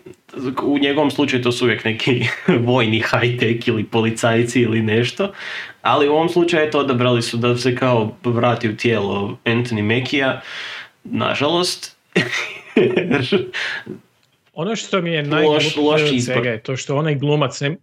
u 0.62 0.78
njegovom 0.78 1.10
slučaju 1.10 1.42
to 1.42 1.52
su 1.52 1.64
uvijek 1.64 1.84
neki 1.84 2.26
vojni 2.68 3.00
high-tech 3.00 3.68
ili 3.68 3.84
policajci 3.84 4.60
ili 4.60 4.82
nešto, 4.82 5.32
ali 5.82 6.08
u 6.08 6.12
ovom 6.12 6.28
slučaju 6.28 6.70
to 6.70 6.78
odabrali 6.78 7.22
su 7.22 7.36
da 7.36 7.56
se 7.56 7.76
kao 7.76 8.16
vrati 8.24 8.68
u 8.68 8.76
tijelo 8.76 9.38
Anthony 9.44 9.82
Mackie-a, 9.82 10.40
nažalost. 11.04 11.96
Ono 14.54 14.76
što 14.76 15.02
mi 15.02 15.10
je 15.10 15.22
najgluplje 15.22 16.20
svega 16.20 16.50
je 16.50 16.62
to 16.62 16.76
što 16.76 16.96
onaj 16.96 17.14
glumac, 17.14 17.60
ne, 17.60 17.76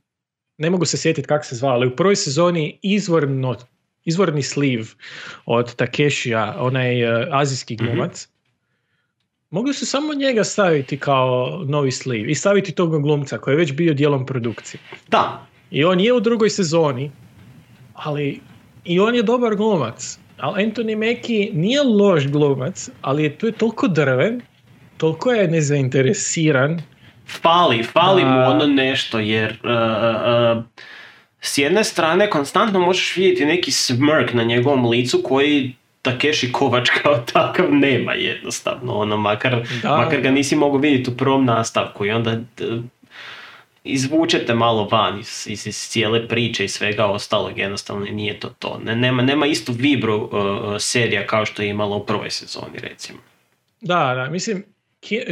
ne 0.57 0.69
mogu 0.69 0.85
se 0.85 0.97
sjetiti 0.97 1.27
kako 1.27 1.45
se 1.45 1.55
zvao, 1.55 1.71
ali 1.73 1.87
u 1.87 1.95
prvoj 1.95 2.15
sezoni 2.15 2.79
izvorno, 2.81 3.55
izvorni 4.05 4.43
sleeve 4.43 4.85
od 5.45 5.75
Takeshija, 5.75 6.55
onaj 6.59 7.03
uh, 7.05 7.27
azijski 7.31 7.73
Mhm. 7.75 7.85
glumac, 7.85 8.27
mogli 9.49 9.73
su 9.73 9.85
samo 9.85 10.13
njega 10.13 10.43
staviti 10.43 10.97
kao 10.97 11.63
novi 11.67 11.91
sleeve 11.91 12.31
i 12.31 12.35
staviti 12.35 12.71
tog 12.71 13.01
glumca 13.01 13.37
koji 13.37 13.53
je 13.53 13.57
već 13.57 13.73
bio 13.73 13.93
dijelom 13.93 14.25
produkcije. 14.25 14.81
Da, 15.07 15.47
I 15.71 15.83
on 15.83 15.99
je 15.99 16.13
u 16.13 16.19
drugoj 16.19 16.49
sezoni, 16.49 17.11
ali 17.93 18.39
i 18.85 18.99
on 18.99 19.15
je 19.15 19.23
dobar 19.23 19.55
glumac. 19.55 20.17
Ali 20.37 20.63
Anthony 20.65 20.95
Mackie 20.95 21.49
nije 21.53 21.83
loš 21.83 22.27
glumac, 22.27 22.89
ali 23.01 23.23
je, 23.23 23.37
tu 23.37 23.45
je 23.45 23.51
toliko 23.51 23.87
drven, 23.87 24.41
toliko 25.01 25.31
je 25.31 25.47
nezainteresiran. 25.47 26.81
fali, 27.41 27.83
fali 27.83 28.25
mu 28.25 28.39
ono 28.39 28.67
nešto 28.67 29.19
jer 29.19 29.57
uh, 29.63 29.69
uh, 30.57 30.63
s 31.41 31.57
jedne 31.57 31.83
strane 31.83 32.29
konstantno 32.29 32.79
možeš 32.79 33.15
vidjeti 33.17 33.45
neki 33.45 33.71
smrk 33.71 34.33
na 34.33 34.43
njegovom 34.43 34.85
licu 34.85 35.21
koji 35.23 35.75
Takeshi 36.01 36.51
Kovač 36.51 36.89
kao 37.01 37.17
takav 37.17 37.65
nema 37.73 38.13
jednostavno, 38.13 38.93
ono, 38.93 39.17
makar, 39.17 39.67
Da. 39.83 39.97
makar 39.97 40.21
ga 40.21 40.31
nisi 40.31 40.55
mogao 40.55 40.79
vidjeti 40.79 41.11
u 41.11 41.17
prvom 41.17 41.45
nastavku 41.45 42.05
i 42.05 42.11
onda 42.11 42.35
d- 42.35 42.81
izvučete 43.83 44.53
malo 44.53 44.87
van 44.91 45.19
iz, 45.19 45.47
iz, 45.47 45.67
iz 45.67 45.75
cijele 45.89 46.27
priče 46.27 46.65
i 46.65 46.67
svega 46.67 47.05
ostalog, 47.05 47.57
jednostavno 47.57 48.05
nije 48.05 48.39
to 48.39 48.49
to. 48.59 48.79
Ne, 48.83 48.95
nema, 48.95 49.21
nema 49.21 49.45
istu 49.45 49.71
vibru 49.71 50.15
uh, 50.15 50.29
serija 50.79 51.27
kao 51.27 51.45
što 51.45 51.61
je 51.61 51.69
imala 51.69 51.95
u 51.95 52.05
prvoj 52.05 52.29
sezoni, 52.29 52.79
recimo. 52.81 53.19
Da, 53.81 54.13
da, 54.15 54.29
mislim, 54.31 54.63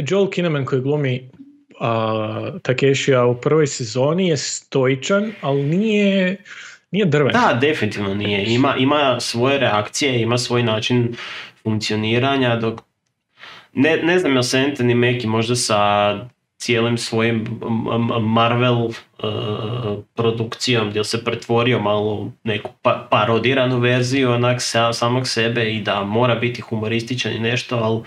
Joel 0.08 0.30
Kinnaman 0.30 0.64
koji 0.64 0.82
glumi 0.82 1.30
uh, 1.80 2.60
Takeshija 2.62 3.26
u 3.26 3.40
prvoj 3.40 3.66
sezoni 3.66 4.28
je 4.28 4.36
stoičan, 4.36 5.32
ali 5.40 5.62
nije, 5.62 6.36
nije 6.90 7.04
drven. 7.04 7.32
Da, 7.32 7.58
definitivno 7.60 8.14
nije. 8.14 8.54
Ima, 8.54 8.76
ima 8.76 9.20
svoje 9.20 9.58
reakcije, 9.58 10.20
ima 10.20 10.38
svoj 10.38 10.62
način 10.62 11.16
funkcioniranja, 11.62 12.56
dok 12.56 12.80
ne, 13.72 13.96
ne 13.96 14.18
znam 14.18 14.32
jel 14.32 14.42
se 14.42 14.58
Anthony 14.58 14.94
Mackie 14.94 15.30
možda 15.30 15.56
sa 15.56 16.18
cijelim 16.56 16.98
svojim 16.98 17.60
Marvel 18.20 18.84
uh, 18.84 18.94
produkcijom 20.14 20.90
gdje 20.90 21.04
se 21.04 21.24
pretvorio 21.24 21.78
malo 21.78 22.32
neku 22.44 22.70
pa- 22.82 23.06
parodiranu 23.10 23.78
verziju 23.78 24.30
onak 24.30 24.62
sa, 24.62 24.92
samog 24.92 25.28
sebe 25.28 25.70
i 25.70 25.80
da 25.80 26.04
mora 26.04 26.34
biti 26.34 26.60
humorističan 26.60 27.32
i 27.32 27.38
nešto, 27.38 27.76
ali 27.76 28.02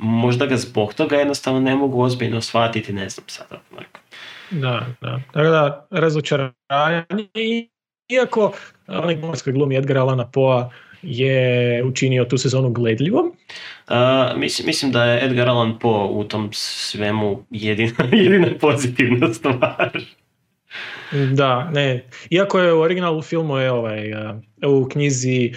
možda 0.00 0.46
ga 0.46 0.56
zbog 0.56 0.94
toga 0.94 1.16
jednostavno 1.16 1.60
ne 1.60 1.76
mogu 1.76 2.02
ozbiljno 2.02 2.40
shvatiti, 2.40 2.92
ne 2.92 3.08
znam 3.08 3.24
sada. 3.28 3.60
onak. 3.72 3.98
Da, 4.50 4.86
da. 5.00 5.20
Tako 5.32 5.48
da, 5.48 5.86
razočaranje. 5.90 6.54
Iako 8.08 8.52
onaj 8.86 9.14
glumac 9.14 9.42
koji 9.42 9.54
glumi 9.54 9.76
Edgar 9.76 9.98
Allana 9.98 10.30
Poa 10.30 10.70
je 11.02 11.84
učinio 11.84 12.24
tu 12.24 12.38
sezonu 12.38 12.70
gledljivom. 12.70 13.32
Uh, 13.88 13.96
mislim, 14.38 14.66
mislim 14.66 14.92
da 14.92 15.04
je 15.04 15.24
Edgar 15.24 15.48
Allan 15.48 15.78
Poe 15.78 16.08
u 16.10 16.24
tom 16.24 16.48
svemu 16.52 17.44
jedina, 17.50 18.04
jedina 18.12 18.48
pozitivna 18.60 19.34
stvar. 19.34 19.90
Da, 21.32 21.70
ne. 21.70 22.04
Iako 22.30 22.60
je 22.60 22.72
u 22.72 22.80
originalu 22.80 23.22
filmu 23.22 23.56
je 23.56 23.72
ovaj, 23.72 24.12
uh, 24.12 24.36
u 24.66 24.88
knjizi 24.88 25.52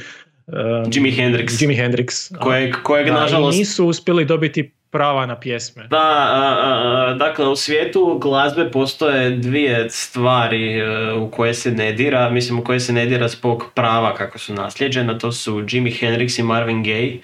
um, 0.47 0.91
Jimi 0.93 1.11
Hendrix. 1.11 1.61
Jimi 1.61 1.75
Hendrix. 1.75 2.37
Kojeg, 2.39 2.75
kojeg 2.83 3.07
Da, 3.07 3.13
nažalost... 3.13 3.57
nisu 3.57 3.87
uspjeli 3.87 4.25
dobiti 4.25 4.71
prava 4.93 5.25
na 5.25 5.39
pjesme. 5.39 5.87
Da, 5.89 5.97
a, 5.97 6.57
a, 6.61 7.09
a, 7.09 7.13
dakle 7.13 7.47
u 7.47 7.55
svijetu 7.55 8.19
glazbe 8.21 8.71
postoje 8.71 9.29
dvije 9.29 9.89
stvari 9.89 10.79
e, 10.79 11.13
u 11.13 11.31
koje 11.31 11.53
se 11.53 11.71
ne 11.71 11.91
dira, 11.91 12.29
mislim 12.29 12.59
u 12.59 12.63
koje 12.63 12.79
se 12.79 12.93
ne 12.93 13.05
dira 13.05 13.27
zbog 13.27 13.65
prava 13.75 14.13
kako 14.13 14.39
su 14.39 14.53
nasljeđena, 14.53 15.17
to 15.17 15.31
su 15.31 15.65
Jimi 15.69 15.91
Hendrix 15.91 16.39
i 16.39 16.43
Marvin 16.43 16.83
Gaye. 16.83 17.17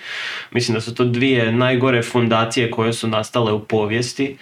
Mislim 0.51 0.75
da 0.75 0.81
su 0.81 0.95
to 0.95 1.05
dvije 1.05 1.51
najgore 1.51 2.01
fundacije 2.01 2.71
koje 2.71 2.93
su 2.93 3.07
nastale 3.07 3.51
u 3.51 3.59
povijesti. 3.59 4.37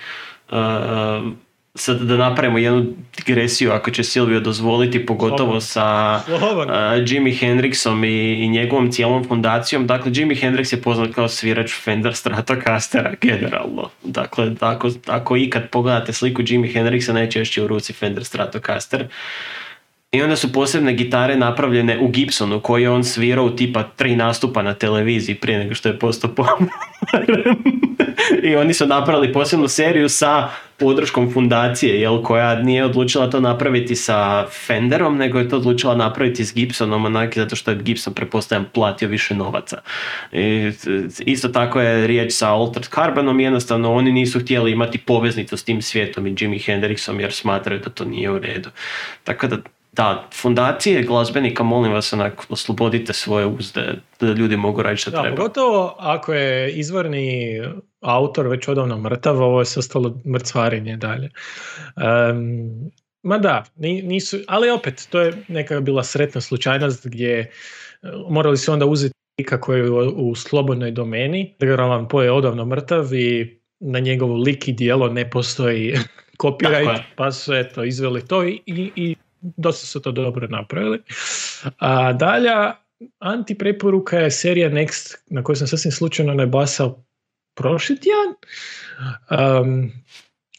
E, 0.52 0.56
e, 0.56 1.47
sad 1.78 2.02
da 2.02 2.18
napravimo 2.18 2.58
jednu 2.58 2.86
digresiju 3.18 3.72
ako 3.72 3.92
će 3.92 4.04
Silvio 4.04 4.40
dozvoliti, 4.40 5.06
pogotovo 5.06 5.62
sa 5.62 6.20
uh, 6.28 7.12
Jimi 7.12 7.36
Hendrixom 7.36 8.06
i, 8.06 8.44
i 8.44 8.50
njegovom 8.50 8.92
cijelom 8.92 9.24
fundacijom. 9.28 9.88
Dakle, 9.88 10.12
Jimi 10.16 10.36
Hendrix 10.36 10.74
je 10.74 10.82
poznat 10.82 11.14
kao 11.16 11.28
svirač 11.28 11.74
Fender 11.84 12.16
Stratocastera 12.16 13.14
generalno. 13.22 13.90
Dakle, 14.04 14.52
ako, 14.60 14.90
ako 15.06 15.38
ikad 15.38 15.70
pogledate 15.70 16.14
sliku 16.14 16.42
Jimi 16.46 16.74
Hendrixa, 16.74 17.14
najčešće 17.14 17.64
u 17.64 17.68
ruci 17.68 17.94
Fender 17.94 18.26
Stratocaster. 18.26 19.08
I 20.12 20.22
onda 20.22 20.36
su 20.36 20.54
posebne 20.54 20.94
gitare 20.94 21.36
napravljene 21.36 22.00
u 22.00 22.08
Gibsonu 22.08 22.60
koji 22.60 22.84
je 22.84 22.90
on 22.90 23.04
svirao 23.04 23.50
tipa 23.50 23.84
tri 23.84 24.16
nastupa 24.16 24.62
na 24.62 24.74
televiziji 24.74 25.36
prije 25.36 25.60
nego 25.60 25.76
što 25.76 25.90
je 25.90 26.00
postao. 26.00 26.34
I 28.44 28.56
oni 28.56 28.74
su 28.74 28.86
napravili 28.86 29.34
posebnu 29.34 29.68
seriju 29.68 30.10
sa 30.10 30.50
podrškom 30.78 31.34
fundacije, 31.34 32.02
jel, 32.02 32.24
koja 32.24 32.56
nije 32.56 32.86
odlučila 32.86 33.30
to 33.30 33.40
napraviti 33.40 33.96
sa 33.96 34.48
Fenderom, 34.66 35.18
nego 35.18 35.40
je 35.40 35.50
to 35.50 35.58
odlučila 35.58 35.96
napraviti 35.96 36.46
s 36.46 36.54
Gibsonom, 36.54 37.06
onak, 37.06 37.36
zato 37.36 37.56
što 37.56 37.72
je 37.72 37.78
Gibson, 37.78 38.14
prepostavljam, 38.14 38.70
platio 38.74 39.08
više 39.08 39.36
novaca. 39.36 39.82
I, 40.32 40.72
isto 41.20 41.48
tako 41.48 41.82
je 41.82 42.08
riječ 42.08 42.34
sa 42.34 42.50
Altered 42.50 42.90
Carbonom, 42.90 43.40
jednostavno 43.40 43.94
oni 43.94 44.12
nisu 44.12 44.40
htjeli 44.40 44.72
imati 44.72 44.98
poveznicu 44.98 45.58
s 45.58 45.64
tim 45.64 45.82
svijetom 45.82 46.28
i 46.28 46.36
Jimi 46.40 46.60
Hendrixom, 46.60 47.20
jer 47.20 47.32
smatraju 47.32 47.80
da 47.80 47.90
to 47.90 48.06
nije 48.06 48.32
u 48.32 48.40
redu. 48.40 48.70
Tako 49.24 49.48
da, 49.48 49.58
da, 49.98 50.28
fundacije 50.42 51.04
glazbenika, 51.04 51.64
molim 51.64 51.94
vas, 51.94 52.14
onak, 52.14 52.46
oslobodite 52.50 53.14
svoje 53.14 53.46
uzde, 53.46 53.94
da 54.20 54.28
ljudi 54.28 54.58
mogu 54.58 54.82
raditi 54.82 55.02
što 55.02 55.12
Da, 55.12 55.22
treba. 55.22 55.36
pogotovo 55.38 55.96
ako 56.00 56.34
je 56.34 56.72
izvorni 56.72 57.60
autor 58.02 58.48
već 58.48 58.68
odavno 58.68 58.98
mrtav, 58.98 59.42
ovo 59.42 59.60
je 59.60 59.66
ostalo 59.78 60.22
mrcvarenje 60.26 60.98
dalje. 60.98 61.30
Em, 61.98 62.92
ma 63.24 63.38
da, 63.38 63.64
ni- 63.76 64.02
nisu, 64.02 64.38
ali 64.48 64.70
opet, 64.70 65.08
to 65.10 65.22
je 65.22 65.34
neka 65.48 65.80
bila 65.80 66.04
sretna 66.04 66.42
slučajnost 66.42 67.08
gdje 67.08 67.40
e, 67.40 67.48
morali 68.30 68.58
su 68.58 68.74
onda 68.74 68.86
uzeti 68.86 69.14
kako 69.46 69.74
je 69.74 69.92
u, 69.92 69.98
u 70.30 70.36
slobodnoj 70.36 70.92
domeni. 70.92 71.56
Edgar 71.60 71.82
Allan 71.82 72.08
Poe 72.08 72.26
je 72.26 72.32
odavno 72.32 72.66
mrtav 72.66 73.14
i 73.14 73.60
na 73.80 74.00
njegovu 74.00 74.36
lik 74.36 74.68
i 74.68 74.72
dijelo 74.72 75.10
ne 75.10 75.30
postoji 75.30 75.94
copyright, 76.40 77.02
pa 77.16 77.32
su 77.32 77.54
eto 77.54 77.84
izveli 77.84 78.26
to 78.28 78.44
i, 78.44 78.62
i, 78.66 78.92
i 78.96 79.16
dosta 79.42 79.86
su 79.86 80.02
to 80.02 80.12
dobro 80.12 80.48
napravili. 80.48 81.02
A 81.78 82.14
dalja 82.14 82.76
antipreporuka 83.20 84.20
je 84.20 84.32
serija 84.32 84.70
Next 84.70 85.18
na 85.30 85.44
koju 85.44 85.56
sam 85.56 85.68
sasvim 85.68 85.92
slučajno 85.92 86.34
nabasao 86.34 87.04
prošli 87.56 87.98
tjedan. 88.00 88.34
Um, 89.62 89.92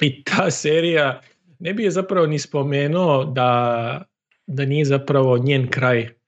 I 0.01 0.25
ta 0.25 0.51
serija 0.51 1.21
ne 1.59 1.75
bi 1.75 1.83
je 1.83 1.91
zapravo 1.91 2.27
ni 2.27 2.39
spomenuo 2.39 3.25
da, 3.25 4.03
da 4.47 4.65
nije 4.65 4.85
zapravo 4.85 5.39
njen 5.39 5.71
kraj 5.71 6.19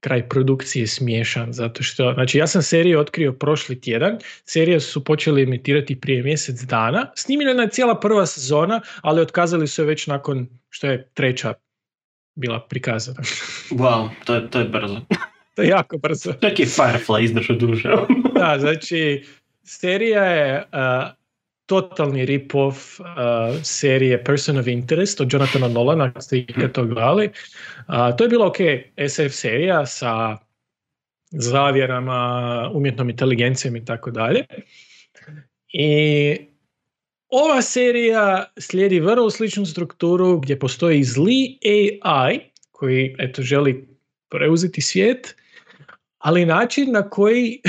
kraj 0.00 0.28
produkcije 0.28 0.86
smiješan, 0.86 1.52
zato 1.52 1.82
što, 1.82 2.12
znači 2.14 2.38
ja 2.38 2.46
sam 2.46 2.62
seriju 2.62 3.00
otkrio 3.00 3.32
prošli 3.32 3.80
tjedan, 3.80 4.18
serije 4.44 4.80
su 4.80 5.04
počeli 5.04 5.42
emitirati 5.42 6.00
prije 6.00 6.22
mjesec 6.22 6.60
dana, 6.60 7.12
snimljena 7.14 7.62
je 7.62 7.70
cijela 7.70 8.00
prva 8.00 8.26
sezona, 8.26 8.80
ali 9.02 9.20
otkazali 9.20 9.66
su 9.66 9.82
je 9.82 9.86
već 9.86 10.06
nakon 10.06 10.48
što 10.68 10.86
je 10.86 11.10
treća 11.14 11.54
bila 12.38 12.60
prikazana. 12.60 13.18
Wow, 13.70 14.08
to 14.24 14.34
je, 14.34 14.50
to 14.50 14.58
je 14.58 14.64
brzo. 14.64 15.00
to 15.54 15.62
je 15.62 15.68
jako 15.68 15.98
brzo. 15.98 16.32
Čak 16.32 16.60
i 16.60 16.64
Firefly 16.64 17.24
izdržao 17.24 17.56
duže. 17.56 17.92
Da, 18.38 18.56
znači, 18.58 19.24
serija 19.62 20.24
je 20.24 20.64
uh, 20.72 21.10
totalni 21.66 22.26
rip-off 22.26 23.00
uh, 23.00 23.06
serije 23.62 24.24
Person 24.24 24.58
of 24.58 24.66
Interest 24.66 25.20
od 25.20 25.32
Jonathana 25.32 25.68
Nolana, 25.68 26.04
ako 26.04 26.20
ste 26.20 26.38
ikad 26.38 26.72
to 26.72 26.84
gledali. 26.84 27.30
Uh, 27.88 28.16
to 28.16 28.24
je 28.24 28.28
bila 28.28 28.46
ok 28.46 28.56
SF 29.08 29.34
serija 29.34 29.86
sa 29.86 30.36
zavjerama, 31.30 32.70
umjetnom 32.74 33.10
inteligencijom 33.10 33.76
i 33.76 33.84
tako 33.84 34.10
dalje. 34.10 34.44
I 35.72 36.47
ova 37.28 37.62
serija 37.62 38.52
slijedi 38.58 39.00
vrlo 39.00 39.30
sličnu 39.30 39.66
strukturu 39.66 40.40
gdje 40.40 40.58
postoji 40.58 41.04
zli 41.04 41.58
AI 42.02 42.40
koji 42.70 43.14
eto 43.18 43.42
želi 43.42 43.88
preuzeti 44.30 44.80
svijet, 44.80 45.36
ali 46.18 46.46
način 46.46 46.92
na 46.92 47.10
koji 47.10 47.60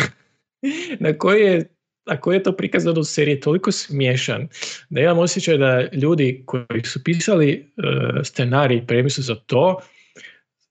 na 1.06 1.18
koji 1.18 1.42
je 1.42 1.70
a 2.10 2.22
koji 2.22 2.36
je 2.36 2.44
to 2.44 2.52
prikazano 2.52 3.02
u 3.02 3.04
seriji 3.04 3.40
toliko 3.40 3.72
smiješan 3.72 4.48
da 4.90 5.02
imam 5.02 5.20
osjećaj 5.20 5.58
da 5.58 5.90
ljudi 5.92 6.44
koji 6.46 6.84
su 6.84 7.04
pisali 7.04 7.72
uh, 7.78 8.22
scenarij 8.24 8.78
i 8.78 8.88
premisu 8.88 9.22
za 9.22 9.36
to 9.36 9.82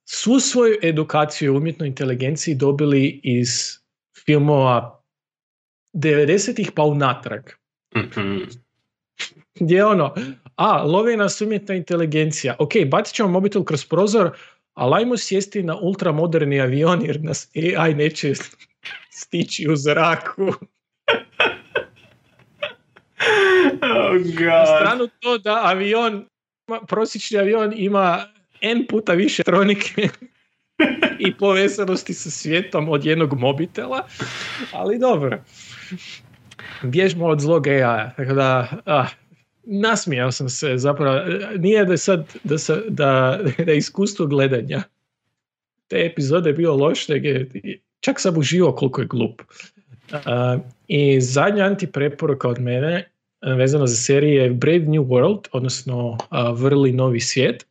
svu 0.04 0.40
svoju 0.40 0.76
edukaciju 0.82 1.54
u 1.54 1.56
umjetnoj 1.56 1.88
inteligenciji 1.88 2.54
dobili 2.54 3.20
iz 3.22 3.48
filmova 4.24 5.04
90-ih 5.94 6.72
pa 6.74 6.82
unatrag. 6.82 7.42
Mhm. 7.96 8.38
Gdje 9.60 9.76
je 9.76 9.84
ono, 9.84 10.14
a, 10.56 10.82
lovi 10.82 11.16
nas 11.16 11.40
umjetna 11.40 11.74
inteligencija, 11.74 12.56
ok, 12.58 12.72
bacit 12.86 13.14
ćemo 13.14 13.28
mobitel 13.28 13.64
kroz 13.64 13.84
prozor, 13.84 14.30
ali 14.74 14.94
ajmo 14.96 15.16
sjesti 15.16 15.62
na 15.62 15.76
ultramoderni 15.76 16.60
avion 16.60 17.02
jer 17.04 17.20
nas 17.22 17.50
AI 17.56 17.94
neće 17.94 18.32
stići 19.20 19.68
u 19.70 19.76
zraku. 19.76 20.52
Oh 23.82 24.12
Na 24.12 24.18
god. 24.18 24.66
stranu 24.76 25.08
to 25.20 25.38
da 25.38 25.60
avion, 25.64 26.26
prosječni 26.86 27.38
avion 27.38 27.72
ima 27.76 28.26
N 28.60 28.86
puta 28.90 29.12
više 29.12 29.42
elektronike 29.46 30.08
i 31.26 31.34
povezanosti 31.34 32.14
sa 32.14 32.30
svijetom 32.30 32.88
od 32.88 33.04
jednog 33.04 33.38
mobitela, 33.38 34.06
ali 34.72 34.98
dobro. 34.98 35.38
Bježmo 36.82 37.26
od 37.26 37.40
zlog 37.40 37.66
AI-a, 37.66 38.10
tako 38.16 38.32
da, 38.34 38.68
ah, 38.86 39.06
nasmijao 39.70 40.32
sam 40.32 40.48
se 40.48 40.76
zapravo. 40.76 41.20
Nije 41.58 41.84
da 41.84 41.96
sad, 41.96 42.34
da, 42.44 42.58
sa, 42.58 42.76
da, 42.88 43.40
da 43.66 43.72
iskustvo 43.72 44.26
gledanja 44.26 44.82
te 45.88 46.06
epizode 46.06 46.50
je 46.50 46.54
bio 46.54 46.76
loš, 46.76 47.08
nego 47.08 47.28
čak 48.00 48.20
sam 48.20 48.38
uživao 48.38 48.72
koliko 48.72 49.00
je 49.00 49.06
glup. 49.06 49.42
A, 50.12 50.58
I 50.88 51.20
zadnja 51.20 51.64
antipreporuka 51.64 52.48
od 52.48 52.60
mene 52.60 53.08
a, 53.40 53.54
vezano 53.54 53.86
za 53.86 53.96
serije 53.96 54.42
je 54.42 54.50
Brave 54.50 54.78
New 54.78 55.04
World, 55.04 55.48
odnosno 55.52 56.18
a, 56.30 56.50
Vrli 56.50 56.92
novi 56.92 57.20
svijet. 57.20 57.66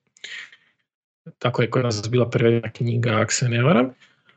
Tako 1.40 1.62
je 1.62 1.70
kod 1.70 1.84
nas 1.84 2.10
bila 2.10 2.30
prevedena 2.30 2.72
knjiga, 2.72 3.20
ako 3.22 3.34
se 3.34 3.50
ne 3.50 3.64
varam. 3.64 3.90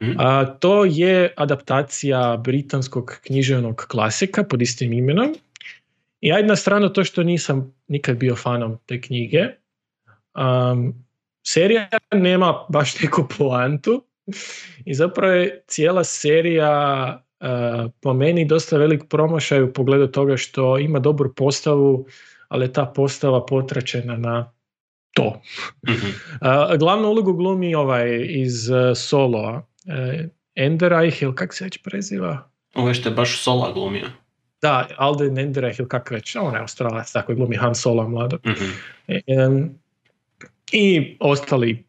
Mhm. 0.03 0.13
A, 0.19 0.45
to 0.45 0.85
je 0.85 1.33
adaptacija 1.37 2.37
britanskog 2.45 3.21
književnog 3.27 3.87
klasika 3.89 4.45
pod 4.45 4.63
istim 4.63 4.93
imenom. 4.93 5.35
I 6.21 6.33
ajde 6.33 6.49
na 6.49 6.57
stranu 6.57 6.93
to 6.93 7.05
što 7.05 7.23
nisam 7.23 7.75
nikad 7.89 8.17
bio 8.17 8.37
fanom 8.37 8.79
te 8.87 9.01
knjige. 9.01 9.47
Um, 10.35 10.95
serija 11.47 11.89
nema 12.13 12.67
baš 12.69 13.01
neku 13.01 13.29
poantu 13.39 14.05
i 14.85 14.95
zapravo 14.95 15.33
je 15.33 15.63
cijela 15.67 16.05
serija 16.05 17.25
uh, 17.41 17.91
po 18.01 18.15
meni 18.15 18.45
dosta 18.45 18.77
velik 18.77 19.03
promašaj 19.09 19.63
u 19.63 19.73
pogledu 19.73 20.07
toga 20.07 20.37
što 20.37 20.79
ima 20.79 20.99
dobru 20.99 21.35
postavu, 21.35 22.07
ali 22.49 22.65
je 22.65 22.73
ta 22.73 22.87
postava 22.87 23.47
potračena 23.47 24.17
na 24.17 24.53
to. 25.15 25.41
Mhm. 25.89 26.07
Uh, 26.07 26.79
glavnu 26.79 27.09
ulogu 27.09 27.33
glumi 27.33 27.75
ovaj 27.75 28.27
iz 28.29 28.71
uh, 28.71 28.77
Soloa, 28.97 29.57
uh, 29.57 30.27
Enderreich, 30.55 31.23
ili 31.23 31.35
kak 31.35 31.55
se 31.55 31.65
već 31.65 31.83
preziva? 31.83 32.51
Ovo 32.75 32.89
je 32.89 32.95
što 32.95 33.09
je 33.09 33.15
baš 33.15 33.43
Sola 33.43 33.73
glumio. 33.73 34.07
Da, 34.63 34.89
Alden 34.97 35.39
Enderreich 35.39 35.81
ili 35.81 35.89
kak 35.89 36.11
već, 36.11 36.37
on 36.37 36.55
je 36.55 36.61
australac, 36.61 37.13
tako 37.13 37.33
je 37.33 37.37
glumi 37.37 37.57
Han 37.57 37.75
Solo 37.75 38.09
mlado. 38.09 38.39
Mhm. 38.47 38.71
Em, 39.27 39.79
I 40.73 41.17
ostali 41.21 41.85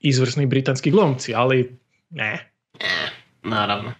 izvrsni 0.00 0.46
britanski 0.46 0.90
glumci, 0.90 1.34
ali 1.34 1.78
ne. 2.10 2.50
Naravno. 3.42 3.92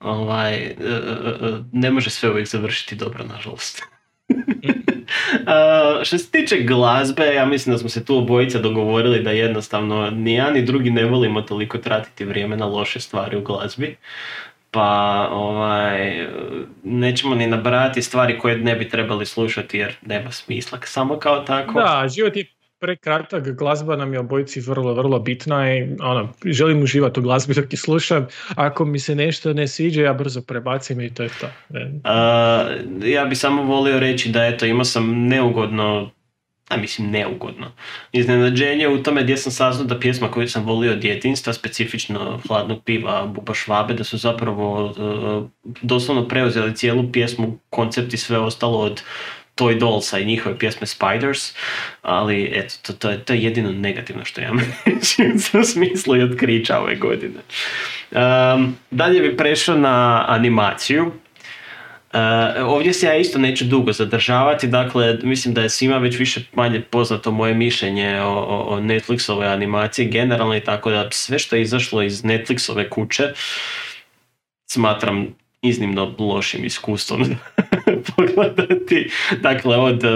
Ovaj, 0.00 0.54
e, 0.54 0.66
e, 0.66 0.74
e, 0.80 1.62
ne 1.72 1.90
može 1.90 2.10
sve 2.10 2.30
uvijek 2.30 2.48
završiti 2.48 2.94
dobro, 2.96 3.24
nažalost. 3.24 3.82
A, 5.46 6.00
što 6.04 6.18
se 6.18 6.30
tiče 6.30 6.56
glazbe, 6.62 7.34
ja 7.34 7.46
mislim 7.46 7.74
da 7.74 7.78
smo 7.78 7.88
se 7.88 8.04
tu 8.04 8.18
obojica 8.18 8.58
dogovorili 8.58 9.22
da 9.22 9.30
jednostavno 9.30 10.10
ni 10.10 10.34
ja 10.34 10.50
ni 10.50 10.62
drugi 10.62 10.90
ne 10.90 11.04
volimo 11.04 11.42
toliko 11.42 11.78
tratiti 11.78 12.24
vrijeme 12.24 12.56
na 12.56 12.66
loše 12.66 13.00
stvari 13.00 13.36
u 13.36 13.42
glazbi. 13.42 13.96
Pa 14.74 15.28
ovaj, 15.32 16.26
nećemo 16.84 17.34
ni 17.34 17.46
nabrajati 17.46 18.02
stvari 18.02 18.38
koje 18.38 18.58
ne 18.58 18.76
bi 18.76 18.88
trebali 18.88 19.26
slušati 19.26 19.78
jer 19.78 19.94
nema 20.06 20.30
smisla 20.30 20.78
samo 20.84 21.18
kao 21.18 21.40
tako. 21.40 21.80
Da, 21.80 22.08
život 22.08 22.36
je 22.36 22.46
prekratak, 22.78 23.56
glazba 23.56 23.96
nam 23.96 24.12
je 24.12 24.18
obojici 24.18 24.60
vrlo, 24.60 24.94
vrlo 24.94 25.18
bitna 25.18 25.74
i 25.74 25.88
ono, 26.00 26.28
želim 26.44 26.82
uživati 26.82 27.20
u 27.20 27.22
glazbi 27.22 27.54
dok 27.54 27.72
je 27.72 27.76
slušam. 27.76 28.26
Ako 28.54 28.84
mi 28.84 28.98
se 28.98 29.14
nešto 29.14 29.52
ne 29.52 29.68
sviđa, 29.68 30.02
ja 30.02 30.12
brzo 30.12 30.42
prebacim 30.42 31.00
i 31.00 31.14
to 31.14 31.22
je 31.22 31.28
to. 31.40 31.46
A, 32.04 32.64
ja 33.04 33.24
bi 33.24 33.34
samo 33.34 33.62
volio 33.62 34.00
reći 34.00 34.28
da 34.28 34.46
eto 34.46 34.66
imao 34.66 34.84
sam 34.84 35.26
neugodno 35.26 36.10
a 36.68 36.76
mislim 36.76 37.10
neugodno. 37.10 37.72
Iznenađenje 38.12 38.88
u 38.88 39.02
tome 39.02 39.22
gdje 39.22 39.36
sam 39.36 39.52
saznao 39.52 39.86
da 39.86 40.00
pjesma 40.00 40.30
koju 40.30 40.48
sam 40.48 40.64
volio 40.64 40.92
od 40.92 40.98
djetinstva, 40.98 41.52
specifično 41.52 42.40
hladnog 42.48 42.84
piva 42.84 43.26
Buba 43.26 43.54
Švabe, 43.54 43.94
da 43.94 44.04
su 44.04 44.18
zapravo 44.18 44.94
e, 44.98 45.64
doslovno 45.82 46.28
preuzeli 46.28 46.76
cijelu 46.76 47.12
pjesmu, 47.12 47.58
koncept 47.70 48.14
i 48.14 48.16
sve 48.16 48.38
ostalo 48.38 48.78
od 48.78 49.02
Toy 49.54 49.78
Dollsa 49.78 50.18
i 50.18 50.24
njihove 50.24 50.58
pjesme 50.58 50.86
Spiders, 50.86 51.54
ali 52.02 52.52
eto, 52.54 52.74
to, 52.82 52.92
to, 52.92 53.16
to 53.16 53.32
je 53.32 53.42
jedino 53.42 53.72
negativno 53.72 54.24
što 54.24 54.40
ja 54.40 54.50
reći 54.86 55.22
u 55.58 55.64
smislu 55.64 56.16
i 56.16 56.22
otkrića 56.22 56.78
ove 56.80 56.96
godine. 56.96 57.40
Um, 58.10 58.76
dalje 58.90 59.20
bi 59.20 59.36
prešao 59.36 59.76
na 59.76 60.24
animaciju. 60.28 61.12
Uh, 62.14 62.20
ovdje 62.68 62.92
se 62.92 63.06
ja 63.06 63.16
isto 63.16 63.38
neću 63.38 63.64
dugo 63.64 63.92
zadržavati, 63.92 64.66
dakle 64.66 65.18
mislim 65.22 65.54
da 65.54 65.62
je 65.62 65.68
svima 65.68 65.98
već 65.98 66.18
više 66.18 66.40
manje 66.52 66.80
poznato 66.80 67.30
moje 67.30 67.54
mišljenje 67.54 68.20
o, 68.20 68.28
o, 68.28 68.74
o 68.74 68.80
Netflixove 68.80 69.52
animaciji 69.52 70.08
generalno 70.08 70.56
i 70.56 70.60
tako 70.60 70.90
da 70.90 71.08
sve 71.10 71.38
što 71.38 71.56
je 71.56 71.62
izašlo 71.62 72.02
iz 72.02 72.22
Netflixove 72.22 72.88
kuće 72.88 73.32
smatram 74.66 75.34
iznimno 75.62 76.14
lošim 76.18 76.64
iskustvom 76.64 77.24
pogledati. 78.16 79.10
Dakle, 79.40 79.76
od 79.76 80.04
uh, 80.04 80.10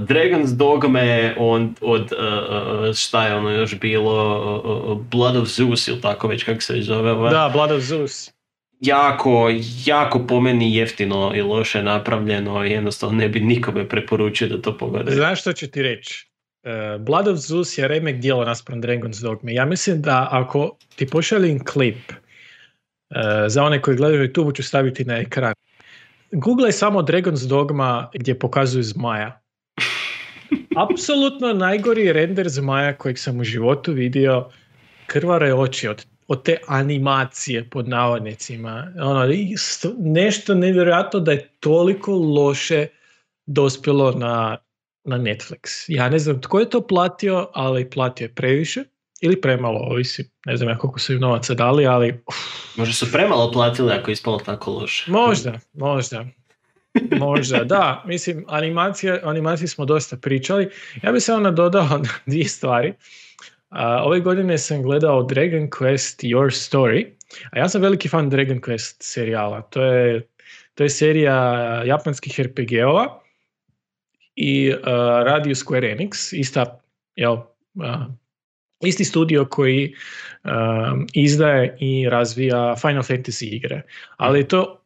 Dragon's 0.00 0.56
Dogme, 0.56 1.34
od, 1.38 1.68
od 1.80 2.12
uh, 2.12 2.94
šta 2.94 3.26
je 3.26 3.34
ono 3.34 3.50
još 3.50 3.78
bilo, 3.78 4.36
uh, 4.64 4.98
Blood 5.10 5.36
of 5.36 5.48
Zeus 5.48 5.88
ili 5.88 6.00
tako 6.00 6.28
već 6.28 6.44
kako 6.44 6.60
se 6.60 6.82
zove. 6.82 7.30
Da, 7.30 7.50
Blood 7.52 7.70
of 7.70 7.82
Zeus. 7.82 8.35
Jako, 8.80 9.50
jako 9.84 10.26
po 10.26 10.40
meni 10.40 10.76
jeftino 10.76 11.32
i 11.34 11.42
loše 11.42 11.82
napravljeno 11.82 12.64
i 12.64 12.70
jednostavno 12.70 13.18
ne 13.18 13.28
bi 13.28 13.40
nikome 13.40 13.88
preporučio 13.88 14.48
da 14.48 14.62
to 14.62 14.78
pogleda. 14.78 15.10
Znaš 15.10 15.40
što 15.40 15.52
ću 15.52 15.66
ti 15.66 15.82
reći? 15.82 16.30
Uh, 16.62 17.02
Blood 17.02 17.28
of 17.28 17.38
Zeus 17.38 17.78
je 17.78 17.88
remek 17.88 18.16
dijelo 18.16 18.44
naspram 18.44 18.82
Dragon's 18.82 19.22
Dogme. 19.22 19.54
Ja 19.54 19.64
mislim 19.64 20.02
da 20.02 20.28
ako 20.30 20.76
ti 20.96 21.06
pošaljem 21.06 21.64
klip 21.64 21.96
uh, 22.10 23.16
za 23.48 23.62
one 23.62 23.82
koji 23.82 23.96
gledaju 23.96 24.28
YouTube 24.28 24.56
ću 24.56 24.62
staviti 24.62 25.04
na 25.04 25.16
ekran. 25.16 25.54
Google 26.32 26.72
samo 26.72 27.02
Dragon's 27.02 27.48
Dogma 27.48 28.10
gdje 28.14 28.38
pokazuju 28.38 28.82
zmaja. 28.82 29.40
Apsolutno 30.90 31.52
najgori 31.52 32.12
render 32.12 32.48
zmaja 32.48 32.96
kojeg 32.96 33.18
sam 33.18 33.40
u 33.40 33.44
životu 33.44 33.92
vidio 33.92 34.48
krvare 35.06 35.54
oči 35.54 35.88
od, 35.88 36.06
od 36.28 36.42
te 36.42 36.56
animacije 36.66 37.70
pod 37.70 37.88
navodnicima. 37.88 38.92
Ono, 39.00 39.28
nešto 39.98 40.54
nevjerojatno 40.54 41.20
da 41.20 41.32
je 41.32 41.48
toliko 41.60 42.12
loše 42.12 42.86
dospjelo 43.46 44.10
na, 44.10 44.56
na 45.04 45.18
Netflix. 45.18 45.84
Ja 45.88 46.08
ne 46.08 46.18
znam 46.18 46.40
tko 46.40 46.60
je 46.60 46.70
to 46.70 46.86
platio, 46.86 47.48
ali 47.54 47.90
platio 47.90 48.24
je 48.24 48.34
previše 48.34 48.84
ili 49.20 49.40
premalo, 49.40 49.78
ovisi. 49.80 50.30
Ne 50.46 50.56
znam 50.56 50.68
ja 50.68 50.78
koliko 50.78 50.98
su 50.98 51.12
im 51.12 51.20
novaca 51.20 51.54
dali, 51.54 51.86
ali 51.86 52.22
uf, 52.26 52.36
Možda 52.76 52.94
su 52.94 53.12
premalo 53.12 53.52
platili 53.52 53.92
ako 53.92 54.10
je 54.10 54.12
ispalo 54.12 54.38
tako 54.38 54.70
loše. 54.70 55.10
Možda, 55.10 55.52
možda. 55.72 56.26
Možda, 57.18 57.64
da. 57.64 58.02
Mislim, 58.06 58.44
animacija, 58.48 59.20
animaciji 59.22 59.68
smo 59.68 59.84
dosta 59.84 60.16
pričali. 60.16 60.70
Ja 61.02 61.12
bih 61.12 61.22
samo 61.22 61.40
nadodao 61.40 62.00
dvije 62.26 62.48
stvari. 62.48 62.94
Ove 64.04 64.20
godine 64.20 64.58
sam 64.58 64.82
gledao 64.82 65.22
Dragon 65.22 65.70
Quest 65.70 66.22
Your 66.22 66.50
Story, 66.50 67.06
a 67.50 67.58
ja 67.58 67.68
sam 67.68 67.82
veliki 67.82 68.08
fan 68.08 68.30
Dragon 68.30 68.60
Quest 68.60 68.96
serijala. 69.00 69.62
To 69.62 69.82
je, 69.82 70.28
to 70.74 70.82
je 70.82 70.90
serija 70.90 71.34
japanskih 71.84 72.40
RPG-ova 72.40 73.20
i 74.36 74.72
uh, 74.72 74.78
radi 75.24 75.50
u 75.50 75.54
Square 75.54 75.96
Enix, 75.96 76.36
ista, 76.38 76.80
jel, 77.16 77.32
uh, 77.32 78.06
isti 78.80 79.04
studio 79.04 79.44
koji 79.44 79.94
um, 80.44 81.06
izdaje 81.12 81.76
i 81.80 82.08
razvija 82.08 82.74
Final 82.80 83.02
Fantasy 83.02 83.54
igre. 83.54 83.82
Ali 84.16 84.48
to 84.48 84.82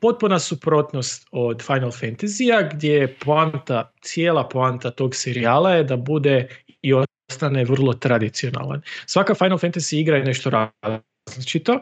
potpuna 0.00 0.38
suprotnost 0.38 1.28
od 1.30 1.62
Final 1.62 1.90
Fantasy-a 1.90 2.68
gdje 2.74 2.92
je 2.92 3.14
poanta, 3.14 3.92
cijela 4.00 4.48
poanta 4.48 4.90
tog 4.90 5.14
serijala 5.14 5.74
je 5.74 5.84
da 5.84 5.96
bude 5.96 6.48
i 6.82 6.92
ostane 7.32 7.64
vrlo 7.64 7.94
tradicionalan. 7.96 8.82
Svaka 9.06 9.34
Final 9.34 9.58
Fantasy 9.58 10.00
igra 10.00 10.16
je 10.16 10.24
nešto 10.24 10.50
različito. 10.50 11.80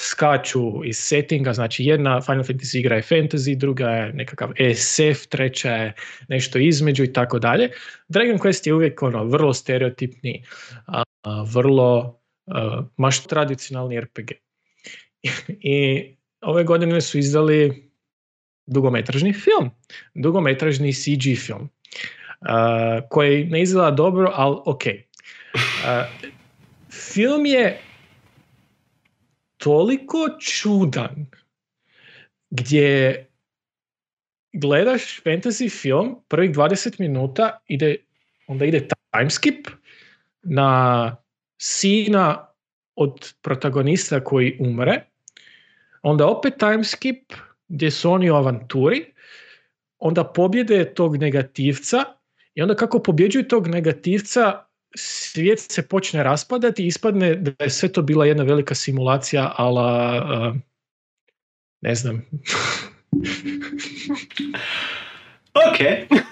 Skaču 0.00 0.84
iz 0.84 0.98
settinga, 0.98 1.52
znači 1.52 1.84
jedna 1.84 2.20
Final 2.20 2.44
Fantasy 2.44 2.78
igra 2.78 2.96
je 2.96 3.02
fantasy, 3.02 3.56
druga 3.56 3.90
je 3.90 4.12
nekakav 4.12 4.52
SF, 4.74 5.26
treća 5.28 5.72
je 5.72 5.92
nešto 6.28 6.58
između 6.58 7.04
i 7.04 7.12
tako 7.12 7.38
dalje. 7.38 7.70
Dragon 8.08 8.38
Quest 8.38 8.66
je 8.66 8.74
uvijek 8.74 9.02
ono 9.02 9.24
vrlo 9.24 9.54
stereotipni, 9.54 10.44
a, 10.86 11.02
a, 11.22 11.42
vrlo 11.42 12.20
a, 12.46 12.82
maš 12.96 13.24
tradicionalni 13.26 14.00
RPG. 14.00 14.30
I 15.48 16.06
ove 16.40 16.64
godine 16.64 17.00
su 17.00 17.18
izdali 17.18 17.90
dugometražni 18.66 19.32
film, 19.32 19.70
dugometražni 20.14 20.92
CG 20.92 21.38
film, 21.46 21.68
koji 23.08 23.44
ne 23.44 23.62
izgleda 23.62 23.90
dobro, 23.90 24.32
ali 24.34 24.56
ok. 24.64 24.82
Film 26.90 27.46
je 27.46 27.80
toliko 29.56 30.18
čudan 30.40 31.26
gdje 32.50 33.26
gledaš 34.52 35.22
fantasy 35.24 35.80
film, 35.80 36.16
prvih 36.28 36.50
20 36.50 37.00
minuta 37.00 37.58
ide, 37.66 37.96
onda 38.46 38.64
ide 38.64 38.88
timeskip 39.12 39.68
na 40.42 41.16
sina 41.58 42.48
od 42.94 43.34
protagonista 43.42 44.24
koji 44.24 44.56
umre, 44.60 45.04
onda 46.02 46.26
opet 46.26 46.54
timeskip 46.58 47.32
gdje 47.68 47.90
su 47.90 48.10
oni 48.10 48.30
u 48.30 48.34
avanturi, 48.34 49.12
onda 49.98 50.24
pobjede 50.24 50.94
tog 50.94 51.16
negativca 51.16 52.17
i 52.58 52.62
onda 52.62 52.74
kako 52.74 53.02
pobjeđuju 53.02 53.48
tog 53.48 53.68
negativca 53.68 54.64
svijet 54.96 55.60
se 55.60 55.88
počne 55.88 56.22
raspadati 56.22 56.84
i 56.84 56.86
ispadne 56.86 57.34
da 57.34 57.64
je 57.64 57.70
sve 57.70 57.92
to 57.92 58.02
bila 58.02 58.26
jedna 58.26 58.44
velika 58.44 58.74
simulacija 58.74 59.54
ala 59.56 60.22
uh, 60.22 60.56
ne 61.80 61.94
znam 61.94 62.16
Ok. 65.68 65.78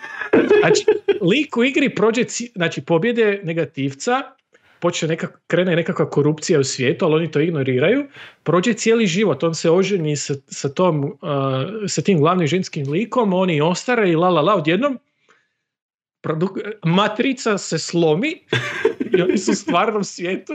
znači 0.61 0.85
lik 1.21 1.57
u 1.57 1.65
igri 1.65 1.95
prođe 1.95 2.25
znači 2.55 2.81
pobjede 2.81 3.41
negativca 3.45 4.23
počne 4.81 5.09
neka, 5.09 5.29
krene 5.47 5.77
nekakva 5.77 6.11
korupcija 6.11 6.61
u 6.61 6.65
svijetu, 6.65 7.05
ali 7.05 7.15
oni 7.15 7.31
to 7.31 7.41
ignoriraju, 7.41 8.07
prođe 8.43 8.73
cijeli 8.73 9.07
život, 9.07 9.43
on 9.43 9.55
se 9.55 9.71
oženi 9.71 10.17
sa, 10.17 10.35
sa, 10.47 10.69
tom, 10.69 11.05
uh, 11.05 11.11
sa 11.89 12.03
tim 12.03 12.19
glavnim 12.19 12.47
ženskim 12.47 12.91
likom, 12.91 13.33
oni 13.33 13.61
ostare 13.61 14.11
i 14.11 14.17
la 14.17 14.29
la 14.31 14.41
la, 14.41 14.55
odjednom 14.55 14.99
produ- 16.27 16.73
matrica 16.85 17.59
se 17.59 17.79
slomi 17.79 18.29
i 19.13 19.23
oni 19.23 19.39
su 19.39 19.51
u 19.51 19.55
stvarnom 19.55 20.05
svijetu 20.05 20.53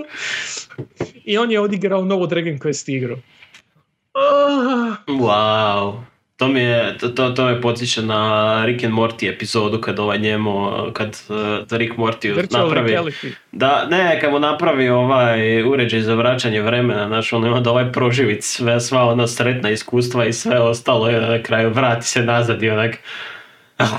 i 1.26 1.38
on 1.38 1.52
je 1.52 1.60
odigrao 1.60 2.06
novu 2.06 2.28
Dragon 2.28 2.60
Quest 2.60 2.96
igru. 2.96 3.18
Ah, 4.14 4.96
Wow. 5.08 6.02
To 6.42 6.48
mi 6.48 6.60
je, 6.60 6.98
to, 6.98 7.10
to, 7.10 7.30
to 7.30 7.46
me 7.46 7.62
podsjeća 7.62 8.02
na 8.02 8.64
Rick 8.66 8.84
and 8.84 8.94
Morty 8.94 9.34
epizodu 9.34 9.82
kad 9.82 10.00
ovaj 10.00 10.20
njemu, 10.20 10.72
kad 10.94 11.18
uh, 11.30 11.78
Rick 11.78 11.96
Morty 11.96 12.36
virtual 12.36 12.68
napravi... 12.68 12.94
reality. 12.94 13.32
Da, 13.52 13.86
ne, 13.86 14.20
kad 14.22 14.32
mu 14.32 14.40
napravi 14.40 14.90
ovaj 14.90 15.64
uređaj 15.64 16.02
za 16.02 16.16
vraćanje 16.16 16.62
vremena, 16.62 17.08
znaš, 17.08 17.34
on 17.34 17.46
ima 17.46 17.60
da 17.60 17.72
ovaj 17.72 17.92
proživi 17.92 18.42
sve, 18.42 18.80
sva 18.80 19.04
ona 19.04 19.28
sretna 19.28 19.70
iskustva 19.70 20.26
i 20.26 20.34
sve 20.34 20.60
ostalo 20.60 21.10
i 21.10 21.14
na 21.14 21.44
kraju 21.44 21.70
vrati 21.70 22.08
se 22.08 22.24
nazad 22.24 22.64
i 22.64 22.70
onak... 22.70 22.98
Ah, 23.78 23.98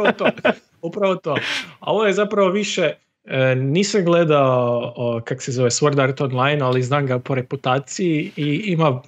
upravo 0.00 0.12
to. 0.12 0.50
Upravo 0.82 1.16
to. 1.16 1.36
A 1.80 1.92
ovo 1.92 2.06
je 2.06 2.12
zapravo 2.12 2.50
više, 2.50 2.92
e, 3.24 3.54
nisam 3.54 4.04
gledao, 4.04 5.22
kak 5.24 5.42
se 5.42 5.52
zove, 5.52 5.70
Sword 5.70 6.02
Art 6.02 6.20
Online, 6.20 6.62
ali 6.62 6.82
znam 6.82 7.06
ga 7.06 7.18
po 7.18 7.34
reputaciji 7.34 8.32
i 8.36 8.62
ima 8.66 9.02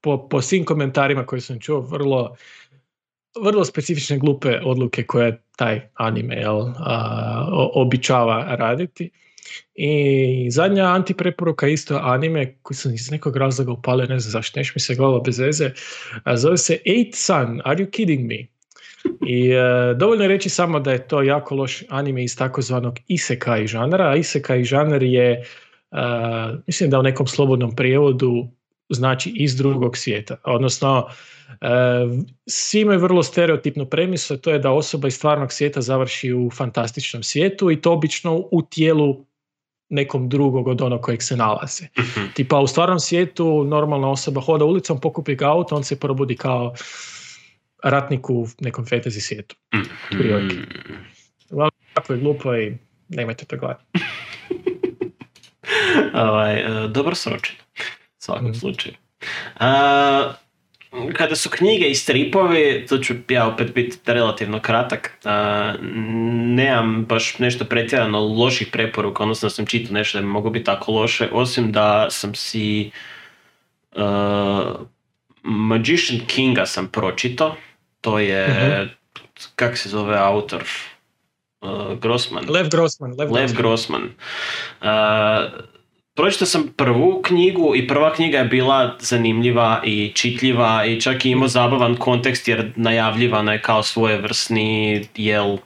po, 0.00 0.28
po 0.28 0.42
svim 0.42 0.64
komentarima 0.64 1.26
koje 1.26 1.40
sam 1.40 1.60
čuo 1.60 1.80
vrlo, 1.80 2.36
vrlo 3.42 3.64
specifične 3.64 4.18
glupe 4.18 4.60
odluke 4.64 5.02
koje 5.02 5.42
taj 5.56 5.80
anime 5.94 6.36
jel, 6.36 6.60
a, 6.76 7.48
običava 7.74 8.56
raditi. 8.58 9.10
I 9.74 10.50
zadnja 10.50 10.84
antipreporuka 10.84 11.68
isto 11.68 11.96
anime 12.02 12.54
koji 12.62 12.76
sam 12.76 12.94
iz 12.94 13.10
nekog 13.10 13.36
razloga 13.36 13.72
upalio, 13.72 14.06
ne 14.06 14.18
znam 14.18 14.32
zašto, 14.32 14.60
neš 14.60 14.74
mi 14.74 14.80
se 14.80 14.94
glava 14.94 15.20
bez 15.20 15.38
veze, 15.38 15.70
zove 16.34 16.56
se 16.56 16.78
Eight 16.84 17.14
Sun, 17.14 17.60
Are 17.64 17.84
You 17.84 17.90
Kidding 17.90 18.28
Me? 18.28 18.46
I 19.26 19.50
e, 19.50 19.94
dovoljno 19.94 20.24
je 20.24 20.28
reći 20.28 20.48
samo 20.48 20.80
da 20.80 20.92
je 20.92 21.08
to 21.08 21.22
jako 21.22 21.54
loš 21.54 21.82
anime 21.88 22.24
iz 22.24 22.36
takozvanog 22.36 22.98
isekai 23.08 23.66
žanra, 23.66 24.04
a 24.04 24.16
isekai 24.16 24.64
žanr 24.64 25.02
je, 25.02 25.30
e, 25.32 25.42
mislim 26.66 26.90
da 26.90 26.98
u 26.98 27.02
nekom 27.02 27.26
slobodnom 27.26 27.76
prijevodu 27.76 28.48
znači 28.88 29.32
iz 29.36 29.56
drugog 29.56 29.96
svijeta. 29.96 30.36
Odnosno, 30.44 31.06
e, 31.60 31.66
svi 32.46 32.80
imaju 32.80 33.00
vrlo 33.00 33.22
stereotipnu 33.22 33.86
premisu, 33.86 34.34
a 34.34 34.36
to 34.36 34.50
je 34.50 34.58
da 34.58 34.70
osoba 34.70 35.08
iz 35.08 35.14
stvarnog 35.14 35.52
svijeta 35.52 35.80
završi 35.80 36.32
u 36.32 36.50
fantastičnom 36.50 37.22
svijetu 37.22 37.70
i 37.70 37.80
to 37.80 37.92
obično 37.92 38.44
u 38.50 38.62
tijelu 38.62 39.26
nekom 39.88 40.28
drugog 40.28 40.68
od 40.68 40.82
onog 40.82 41.00
kojeg 41.00 41.22
se 41.22 41.36
nalazi. 41.36 41.86
Tipa 42.34 42.60
u 42.60 42.66
stvarnom 42.66 43.00
svijetu 43.00 43.64
normalna 43.64 44.10
osoba 44.10 44.40
hoda 44.40 44.64
ulicom, 44.64 45.00
pokupi 45.00 45.34
ga 45.34 45.50
auto, 45.50 45.76
on 45.76 45.84
se 45.84 46.00
probudi 46.00 46.36
kao 46.36 46.74
ratnik 47.86 48.30
u 48.30 48.48
nekom 48.60 48.84
fantasy 48.84 49.20
svijetu. 49.20 49.56
Otprilike. 50.04 50.56
Jako 51.96 52.12
je 52.12 52.18
glupo 52.18 52.56
i 52.56 52.76
nemojte 53.08 53.44
to 53.44 53.56
gledati. 53.56 53.84
ovaj, 56.14 56.54
e, 56.84 56.88
dobro 56.88 57.14
sročeno. 57.14 57.58
U 57.78 57.82
svakom 58.18 58.50
Mhm. 58.50 58.58
slučaju. 58.58 58.94
A, 59.60 60.32
kada 61.12 61.36
su 61.36 61.50
knjige 61.50 61.86
i 61.86 61.94
stripovi, 61.94 62.86
to 62.88 62.98
ću 62.98 63.14
ja 63.28 63.46
opet 63.48 63.74
biti 63.74 63.96
relativno 64.06 64.60
kratak, 64.60 65.18
a, 65.24 65.74
nemam 66.54 67.04
baš 67.04 67.38
nešto 67.38 67.64
pretjerano 67.64 68.20
loših 68.20 68.68
preporuka, 68.72 69.22
odnosno 69.22 69.50
sam 69.50 69.66
čitao 69.66 69.94
nešto 69.94 70.18
da 70.18 70.22
bi 70.22 70.28
moglo 70.28 70.50
biti 70.50 70.64
tako 70.64 70.92
loše, 70.92 71.28
osim 71.32 71.72
da 71.72 72.06
sam 72.10 72.34
si 72.34 72.90
uh, 73.96 74.02
Magician 75.42 76.20
Kinga 76.26 76.66
sam 76.66 76.88
pročitao, 76.88 77.56
to 78.06 78.18
je, 78.18 78.48
Mhm. 78.48 78.88
kak 79.56 79.76
se 79.76 79.88
zove 79.88 80.16
autor? 80.16 80.62
Uh, 81.60 81.70
Grossman. 81.94 82.44
Lev 82.48 82.68
Grossman. 82.68 83.10
Lev, 83.10 83.32
Lev 83.32 83.48
Grossman. 83.48 83.56
Grossman. 83.56 84.02
Uh, 84.82 85.60
pročitao 86.14 86.46
sam 86.46 86.68
prvu 86.68 87.22
knjigu 87.22 87.72
i 87.76 87.88
prva 87.88 88.12
knjiga 88.12 88.38
je 88.38 88.44
bila 88.44 88.96
zanimljiva 89.00 89.80
i 89.84 90.12
čitljiva 90.14 90.84
i 90.84 91.00
čak 91.00 91.24
i 91.24 91.30
imao 91.30 91.48
zabavan 91.48 91.96
kontekst 91.96 92.48
jer 92.48 92.72
najavljivana 92.76 93.52
je 93.52 93.62
kao 93.62 93.82
svojevrsni 93.82 94.68
jel 95.16 95.56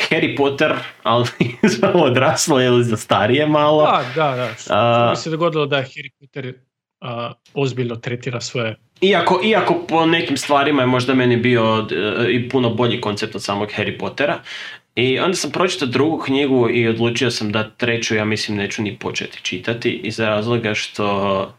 Harry 0.00 0.36
Potter, 0.36 0.72
ali 1.02 1.26
za 1.78 1.92
odraslo 1.94 2.60
ili 2.60 2.84
za 2.84 2.96
starije 2.96 3.46
malo. 3.46 3.82
Da, 3.82 4.04
da, 4.16 4.36
da. 4.36 4.54
Što 4.54 4.74
A- 4.74 5.10
mi 5.10 5.16
se 5.16 5.30
dogodilo 5.30 5.66
da 5.66 5.76
Harry 5.78 6.10
Potter 6.20 6.54
a, 7.00 7.32
ozbiljno 7.54 7.96
tretira 7.96 8.40
svoje... 8.40 8.76
Iako, 9.00 9.40
iako 9.44 9.74
po 9.88 10.06
nekim 10.06 10.36
stvarima 10.36 10.82
je 10.82 10.86
možda 10.86 11.14
meni 11.14 11.36
bio 11.36 11.86
e, 11.90 12.32
i 12.32 12.48
puno 12.48 12.70
bolji 12.70 13.00
koncept 13.00 13.34
od 13.34 13.42
samog 13.42 13.68
Harry 13.76 13.98
Pottera. 13.98 14.42
I 14.94 15.18
onda 15.18 15.36
sam 15.36 15.50
pročitao 15.50 15.88
drugu 15.88 16.18
knjigu 16.18 16.70
i 16.70 16.88
odlučio 16.88 17.30
sam 17.30 17.52
da 17.52 17.70
treću 17.70 18.14
ja 18.14 18.24
mislim 18.24 18.56
neću 18.56 18.82
ni 18.82 18.98
početi 18.98 19.38
čitati 19.42 19.90
iz 19.90 20.20
razloga 20.20 20.74
što 20.74 21.54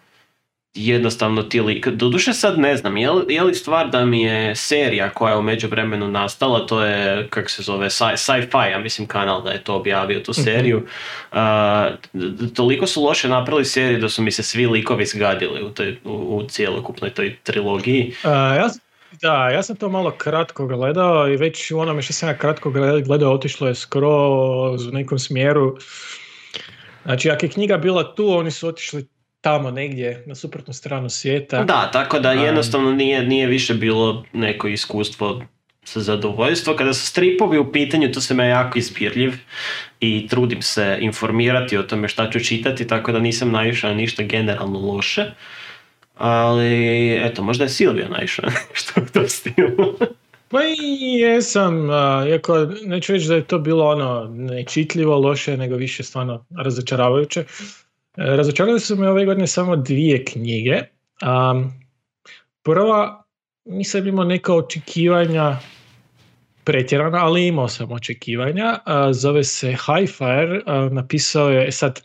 jednostavno 0.74 1.44
ti 1.44 1.62
lik, 1.62 1.88
doduše 1.88 2.34
sad 2.34 2.60
ne 2.60 2.78
znam, 2.78 2.98
je 2.98 3.12
li, 3.12 3.34
je 3.34 3.44
li 3.44 3.56
stvar 3.56 3.90
da 3.90 4.06
mi 4.06 4.22
je 4.22 4.56
serija 4.56 5.10
koja 5.10 5.32
je 5.32 5.38
u 5.38 5.42
međuvremenu 5.42 6.08
nastala, 6.08 6.66
to 6.66 6.84
je, 6.84 7.28
kako 7.30 7.50
se 7.50 7.62
zove, 7.62 7.90
sci- 7.90 8.18
sci-fi, 8.18 8.72
ja 8.72 8.80
mislim 8.80 9.08
kanal 9.08 9.44
da 9.44 9.52
je 9.52 9.64
to 9.64 9.76
objavio 9.76 10.20
tu 10.20 10.34
seriju, 10.34 10.86
a, 11.32 11.90
d- 12.14 12.30
d- 12.30 12.54
toliko 12.54 12.88
su 12.88 13.04
loše 13.04 13.30
napravili 13.30 13.66
seriju 13.66 14.00
da 14.00 14.10
su 14.10 14.22
mi 14.22 14.32
se 14.32 14.44
svi 14.44 14.66
likovi 14.68 15.06
zgadili 15.06 15.64
u, 15.64 15.70
toj, 15.70 15.98
u, 16.04 16.12
u 16.12 16.44
cjelokupnoj 16.50 17.10
toj 17.10 17.36
trilogiji. 17.44 18.14
A, 18.24 18.30
ja, 18.56 18.70
sam- 18.70 18.82
da, 19.22 19.50
ja 19.50 19.64
sam 19.64 19.76
to 19.76 19.90
malo 19.90 20.12
kratko 20.12 20.68
gledao 20.68 21.28
i 21.28 21.38
već 21.38 21.72
u 21.72 21.80
onome 21.80 22.02
što 22.02 22.14
sam 22.14 22.30
ja 22.30 22.38
kratko 22.38 22.70
gleda- 22.70 23.06
gledao 23.06 23.34
otišlo 23.34 23.68
je 23.68 23.76
skroz 23.76 24.88
u 24.88 24.92
nekom 24.92 25.20
smjeru. 25.20 25.78
Znači, 27.04 27.30
ako 27.30 27.46
je 27.46 27.50
knjiga 27.50 27.78
bila 27.78 28.16
tu, 28.16 28.30
oni 28.30 28.52
su 28.52 28.68
otišli 28.68 29.08
tamo 29.42 29.72
negdje 29.72 30.24
na 30.26 30.36
suprotnu 30.36 30.74
stranu 30.74 31.10
svijeta. 31.10 31.64
Da, 31.64 31.90
tako 31.94 32.20
da 32.20 32.32
jednostavno 32.32 32.92
nije, 32.92 33.24
nije 33.24 33.48
više 33.48 33.74
bilo 33.74 34.26
neko 34.34 34.68
iskustvo 34.68 35.42
sa 35.84 36.00
zadovoljstvo. 36.00 36.76
Kada 36.76 36.94
su 36.94 37.06
stripovi 37.06 37.58
u 37.58 37.72
pitanju, 37.72 38.12
to 38.12 38.22
sam 38.22 38.40
ja 38.40 38.46
jako 38.46 38.80
izbirljiv 38.80 39.34
i 40.00 40.28
trudim 40.28 40.62
se 40.62 40.98
informirati 41.02 41.78
o 41.78 41.84
tome 41.84 42.08
šta 42.08 42.30
ću 42.30 42.40
čitati, 42.40 42.88
tako 42.88 43.12
da 43.12 43.20
nisam 43.20 43.52
naišao 43.52 43.90
na 43.90 43.96
ništa 43.96 44.24
generalno 44.24 44.80
loše. 44.80 45.26
Ali, 46.18 47.14
eto, 47.14 47.44
možda 47.44 47.64
je 47.64 47.70
Silvio 47.70 48.10
naišao 48.10 48.46
na 48.46 48.56
nešto 48.70 49.02
u 49.02 49.06
tom 49.14 49.28
stilu. 49.28 49.98
Pa 50.52 50.64
i 50.64 51.20
jesam, 51.20 51.90
iako 52.30 52.68
neću 52.86 53.14
reći 53.14 53.28
da 53.28 53.36
je 53.36 53.44
to 53.44 53.60
bilo 53.60 53.88
ono 53.88 54.28
nečitljivo, 54.30 55.20
loše, 55.20 55.58
nego 55.58 55.76
više 55.76 56.04
stvarno 56.04 56.46
razočaravajuće. 56.58 57.44
E, 58.18 58.36
Razočarale 58.36 58.80
su 58.80 58.96
me 58.96 59.10
ove 59.10 59.26
godine 59.26 59.48
samo 59.48 59.76
dvije 59.76 60.26
knjige. 60.26 60.82
Am, 61.22 61.80
prva, 62.64 63.24
nisam 63.66 64.08
imao 64.08 64.26
neka 64.26 64.54
očekivanja 64.54 65.60
pretjerana, 66.64 67.18
ali 67.26 67.48
imao 67.48 67.68
sam 67.68 67.92
očekivanja. 67.92 68.80
A, 68.86 69.14
Zove 69.14 69.44
se 69.44 69.68
Highfire, 69.68 70.62
a, 70.66 70.90
napisao 70.92 71.50
je, 71.50 71.68
e 71.68 71.72
sad, 71.72 72.02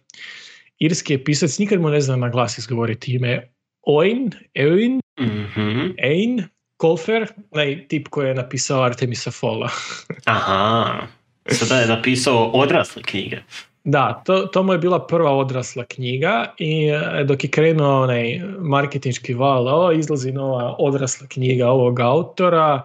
irski 0.79 1.13
je 1.13 1.25
pisac, 1.25 1.59
nikad 1.59 1.81
mu 1.81 1.89
ne 1.89 2.01
znam 2.01 2.21
na 2.21 2.29
glas 2.29 2.59
izgovoriti 2.59 3.15
ime, 3.15 3.49
Oin, 3.83 4.31
Eoin, 4.55 5.03
Mhm. 5.21 5.95
Ein 5.99 6.49
Kolfer, 6.77 7.27
onaj 7.51 7.89
tip 7.89 8.09
koji 8.09 8.29
je 8.29 8.35
napisao 8.35 8.83
Artemisa 8.83 9.31
Fola. 9.31 9.71
Aha. 10.25 11.07
Sada 11.47 11.81
je 11.81 11.87
napisao 11.87 12.51
odrasle 12.51 13.03
knjige. 13.03 13.39
Da, 13.85 14.23
to, 14.27 14.47
to 14.47 14.63
mu 14.63 14.73
je 14.73 14.79
bila 14.79 15.07
prva 15.07 15.31
odrasla 15.31 15.85
knjiga 15.85 16.55
i 16.59 16.87
e, 16.87 17.25
dok 17.25 17.45
je 17.45 17.51
krenuo 17.51 18.03
onaj 18.03 18.41
marketinški 18.59 19.35
val, 19.35 19.69
o, 19.69 19.93
izlazi 19.93 20.33
nova 20.33 20.77
odrasla 20.79 21.27
knjiga 21.27 21.69
ovog 21.69 22.01
autora, 22.01 22.83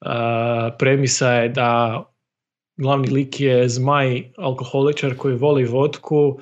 a, 0.00 0.70
premisa 0.78 1.32
je 1.32 1.48
da 1.48 2.04
glavni 2.76 3.08
lik 3.08 3.40
je 3.40 3.68
zmaj 3.68 4.22
alkoholičar 4.36 5.16
koji 5.16 5.34
voli 5.34 5.64
vodku, 5.64 6.38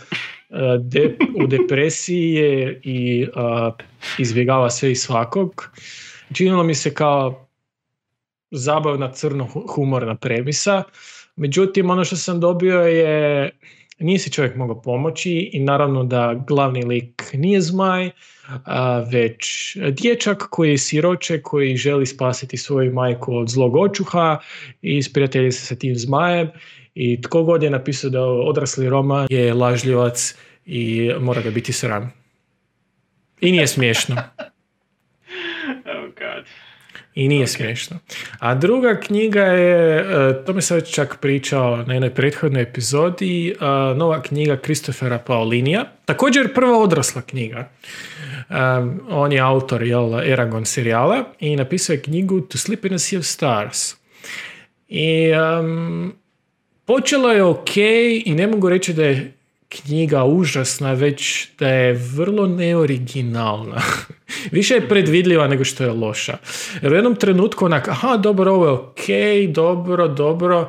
e, 0.50 0.78
de- 0.78 1.16
u 1.44 1.46
depresiji 1.46 2.34
je 2.34 2.80
i 2.84 3.26
izbjegava 4.18 4.70
sve 4.70 4.92
i 4.92 4.96
svakog. 4.96 5.70
Činilo 6.34 6.62
mi 6.62 6.74
se 6.74 6.94
kao 6.94 7.48
zabavna 8.50 9.12
crno 9.12 9.44
hu- 9.54 9.74
humorna 9.74 10.14
premisa. 10.16 10.82
Međutim, 11.36 11.90
ono 11.90 12.04
što 12.04 12.16
sam 12.16 12.40
dobio 12.40 12.80
je 12.80 13.50
nije 13.98 14.18
si 14.18 14.32
čovjek 14.32 14.56
mogao 14.56 14.82
pomoći 14.82 15.50
i 15.52 15.60
naravno 15.60 16.04
da 16.04 16.44
glavni 16.46 16.82
lik 16.84 17.30
nije 17.32 17.60
zmaj, 17.60 18.10
a, 18.64 18.98
već 18.98 19.76
dječak 19.90 20.46
koji 20.50 20.70
je 20.70 20.78
siroče, 20.78 21.42
koji 21.42 21.76
želi 21.76 22.06
spasiti 22.06 22.56
svoju 22.56 22.92
majku 22.92 23.36
od 23.36 23.48
zlog 23.48 23.76
očuha 23.76 24.38
i 24.82 25.02
sprijatelji 25.02 25.52
se 25.52 25.66
sa 25.66 25.74
tim 25.74 25.94
zmajem 25.96 26.48
i 26.94 27.20
tko 27.22 27.42
god 27.42 27.62
je 27.62 27.70
napisao 27.70 28.10
da 28.10 28.24
odrasli 28.24 28.88
roman 28.88 29.26
je 29.30 29.54
lažljivac 29.54 30.34
i 30.66 31.10
mora 31.20 31.42
ga 31.42 31.50
biti 31.50 31.72
sram. 31.72 32.12
I 33.40 33.52
nije 33.52 33.66
smiješno. 33.66 34.16
I 37.18 37.28
nije 37.28 37.46
smiješno. 37.46 37.98
A 38.38 38.54
druga 38.54 39.00
knjiga 39.00 39.42
je, 39.42 39.98
e, 40.00 40.44
to 40.44 40.52
mi 40.52 40.62
sam 40.62 40.76
već 40.76 40.94
čak 40.94 41.18
pričao 41.20 41.76
na 41.76 41.94
jednoj 41.94 42.14
prethodnoj 42.14 42.62
epizodi, 42.62 43.50
e, 43.50 43.54
nova 43.94 44.22
knjiga 44.22 44.56
Kristofera 44.56 45.18
Paulinija. 45.18 45.84
Također 46.04 46.54
prva 46.54 46.78
odrasla 46.78 47.22
knjiga. 47.22 47.68
Um, 48.50 49.00
on 49.10 49.32
je 49.32 49.40
autor 49.40 49.82
jel, 49.82 50.20
Eragon 50.20 50.64
serijala 50.64 51.24
i 51.40 51.56
napisao 51.56 51.94
je 51.94 52.02
knjigu 52.02 52.40
To 52.40 52.58
Sleep 52.58 52.84
in 52.84 52.94
a 52.94 52.98
Sea 52.98 53.18
of 53.18 53.24
Stars. 53.24 53.94
I 54.88 55.30
um, 55.60 56.14
počelo 56.84 57.32
je 57.32 57.42
ok 57.42 57.76
i 58.24 58.34
ne 58.34 58.46
mogu 58.46 58.68
reći 58.68 58.92
da 58.92 59.04
je 59.04 59.32
knjiga 59.68 60.24
užasna, 60.24 60.92
već 60.92 61.48
da 61.58 61.68
je 61.68 61.92
vrlo 61.92 62.46
neoriginalna. 62.46 63.82
Više 64.52 64.74
je 64.74 64.88
predvidljiva 64.88 65.48
nego 65.48 65.64
što 65.64 65.84
je 65.84 65.90
loša. 65.90 66.36
Jer 66.82 66.92
u 66.92 66.96
jednom 66.96 67.16
trenutku 67.16 67.64
onak, 67.64 67.88
aha, 67.88 68.16
dobro, 68.16 68.52
ovo 68.52 68.66
je 68.66 68.72
ok, 68.72 69.54
dobro, 69.54 70.08
dobro. 70.08 70.68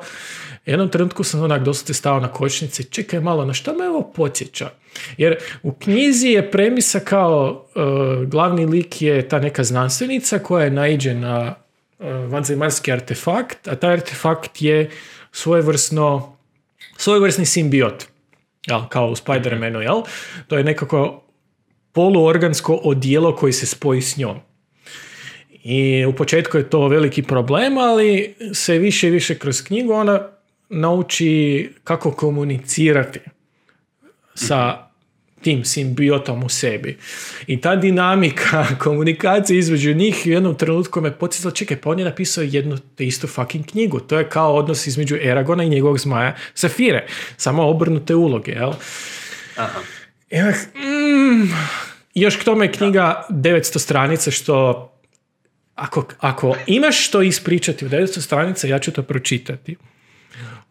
U 0.66 0.70
jednom 0.70 0.90
trenutku 0.90 1.24
sam 1.24 1.44
onak 1.44 1.64
dosta 1.64 1.94
stao 1.94 2.20
na 2.20 2.28
kočnici, 2.28 2.84
čekaj 2.84 3.20
malo, 3.20 3.46
na 3.46 3.54
šta 3.54 3.74
me 3.74 3.90
ovo 3.90 4.12
podsjeća? 4.16 4.70
Jer 5.18 5.38
u 5.64 5.72
knjizi 5.72 6.28
je 6.28 6.52
premisa 6.52 7.00
kao 7.00 7.66
uh, 7.76 8.28
glavni 8.28 8.66
lik 8.66 9.02
je 9.02 9.28
ta 9.28 9.40
neka 9.40 9.64
znanstvenica 9.64 10.40
koja 10.40 10.64
je 10.64 10.72
naiđe 10.72 11.14
na 11.14 11.56
uh, 12.00 12.06
vanzemaljski 12.08 12.92
artefakt, 12.92 13.68
a 13.68 13.76
taj 13.76 13.94
artefakt 13.94 14.62
je 14.62 14.90
svojevrsno 15.32 16.36
svojevrsni 16.98 17.46
simbiot. 17.46 18.06
Jel, 18.68 18.88
kao 18.90 19.08
u 19.08 19.16
Spider-Manu, 19.16 19.80
jel? 19.80 20.02
To 20.48 20.58
je 20.58 20.64
nekako 20.64 21.24
poluorgansko 21.92 22.74
odijelo 22.74 23.36
koji 23.36 23.54
se 23.54 23.66
spoji 23.66 24.02
s 24.02 24.18
njom. 24.18 24.38
I 25.64 26.06
u 26.06 26.16
početku 26.16 26.58
je 26.58 26.70
to 26.70 26.88
veliki 26.88 27.24
problem, 27.24 27.78
ali 27.78 28.36
se 28.54 28.78
više 28.78 29.08
i 29.08 29.12
više 29.12 29.40
kroz 29.40 29.62
knjigu 29.62 29.94
ona 29.94 30.28
nauči 30.70 31.70
kako 31.84 32.12
komunicirati 32.12 33.20
sa 34.36 34.89
tim 35.42 35.66
simbiotom 35.66 36.44
u 36.44 36.50
sebi. 36.50 36.98
I 37.48 37.62
ta 37.62 37.76
dinamika 37.76 38.66
komunikacije 38.84 39.60
između 39.60 39.94
njih 39.94 40.24
u 40.26 40.30
jednom 40.30 40.56
trenutku 40.56 41.02
me 41.02 41.12
podsjetila, 41.12 41.52
čekaj, 41.52 41.78
pa 41.78 41.90
on 41.90 42.00
je 42.00 42.06
napisao 42.06 42.44
jednu 42.44 42.78
te 42.96 43.06
istu 43.06 43.28
fucking 43.28 43.66
knjigu. 43.66 44.00
To 44.00 44.18
je 44.18 44.30
kao 44.30 44.56
odnos 44.56 44.88
između 44.88 45.18
Eragona 45.22 45.64
i 45.64 45.70
njegovog 45.70 46.00
zmaja 46.00 46.36
Safire. 46.54 47.08
Samo 47.38 47.70
obrnute 47.70 48.16
uloge, 48.16 48.52
jel? 48.52 48.74
Aha. 49.58 49.80
I 50.30 50.40
onak, 50.40 50.56
mm, 50.76 51.54
još 52.14 52.36
k 52.36 52.44
tome 52.44 52.66
je 52.66 52.72
knjiga 52.72 53.26
900 53.30 53.80
stranica 53.80 54.32
što 54.32 54.86
ako, 55.76 56.06
ako 56.20 56.56
imaš 56.68 57.08
što 57.08 57.22
ispričati 57.22 57.86
u 57.86 57.90
900 57.90 58.22
stranica, 58.22 58.68
ja 58.68 58.80
ću 58.80 58.92
to 58.92 59.04
pročitati. 59.04 59.76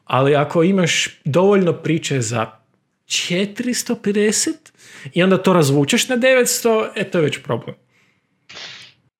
Ali 0.04 0.36
ako 0.36 0.62
imaš 0.62 1.20
dovoljno 1.24 1.72
priče 1.72 2.20
za 2.20 2.57
450 3.08 4.52
i 5.14 5.22
onda 5.22 5.38
to 5.42 5.52
razvučeš 5.52 6.08
na 6.08 6.16
900, 6.16 6.88
e 6.96 7.10
to 7.10 7.18
je 7.18 7.24
već 7.24 7.38
problem. 7.42 7.76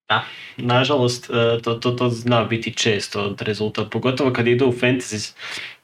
Da, 0.09 0.25
nažalost, 0.57 1.31
e, 1.31 1.63
to, 1.63 1.75
to, 1.75 1.91
to 1.91 2.09
zna 2.09 2.45
biti 2.45 2.75
često 2.75 3.37
rezultat, 3.41 3.91
pogotovo 3.91 4.33
kad 4.33 4.47
idu 4.47 4.67
u 4.67 4.73
fantasy. 4.73 5.33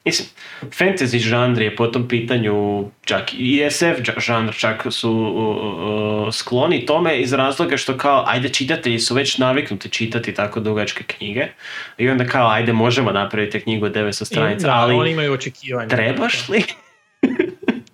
Mislim, 0.05 0.27
fantasy 0.61 1.19
žanr 1.19 1.61
je 1.61 1.75
po 1.75 1.87
tom 1.87 2.07
pitanju, 2.07 2.85
čak 3.05 3.33
i 3.33 3.67
SF 3.69 4.01
dža- 4.01 4.19
žanr 4.19 4.53
čak 4.53 4.85
su 4.89 5.11
uh, 5.11 6.27
uh, 6.27 6.33
skloni 6.33 6.85
tome 6.85 7.21
iz 7.21 7.33
razloga 7.33 7.77
što 7.77 7.97
kao, 7.97 8.23
ajde 8.27 8.49
čitatelji 8.49 8.99
su 8.99 9.15
već 9.15 9.37
naviknuti 9.37 9.89
čitati 9.89 10.33
tako 10.33 10.59
dugačke 10.59 11.03
knjige 11.03 11.47
i 11.97 12.09
onda 12.09 12.25
kao, 12.25 12.49
ajde 12.49 12.73
možemo 12.73 13.11
napraviti 13.11 13.59
knjigu 13.59 13.85
od 13.85 13.95
900 13.95 14.25
stranica, 14.25 14.67
da, 14.67 14.73
ali 14.73 14.93
oni 14.93 15.11
imaju 15.11 15.33
očekivanja. 15.33 15.89
trebaš 15.89 16.49
li? 16.49 16.63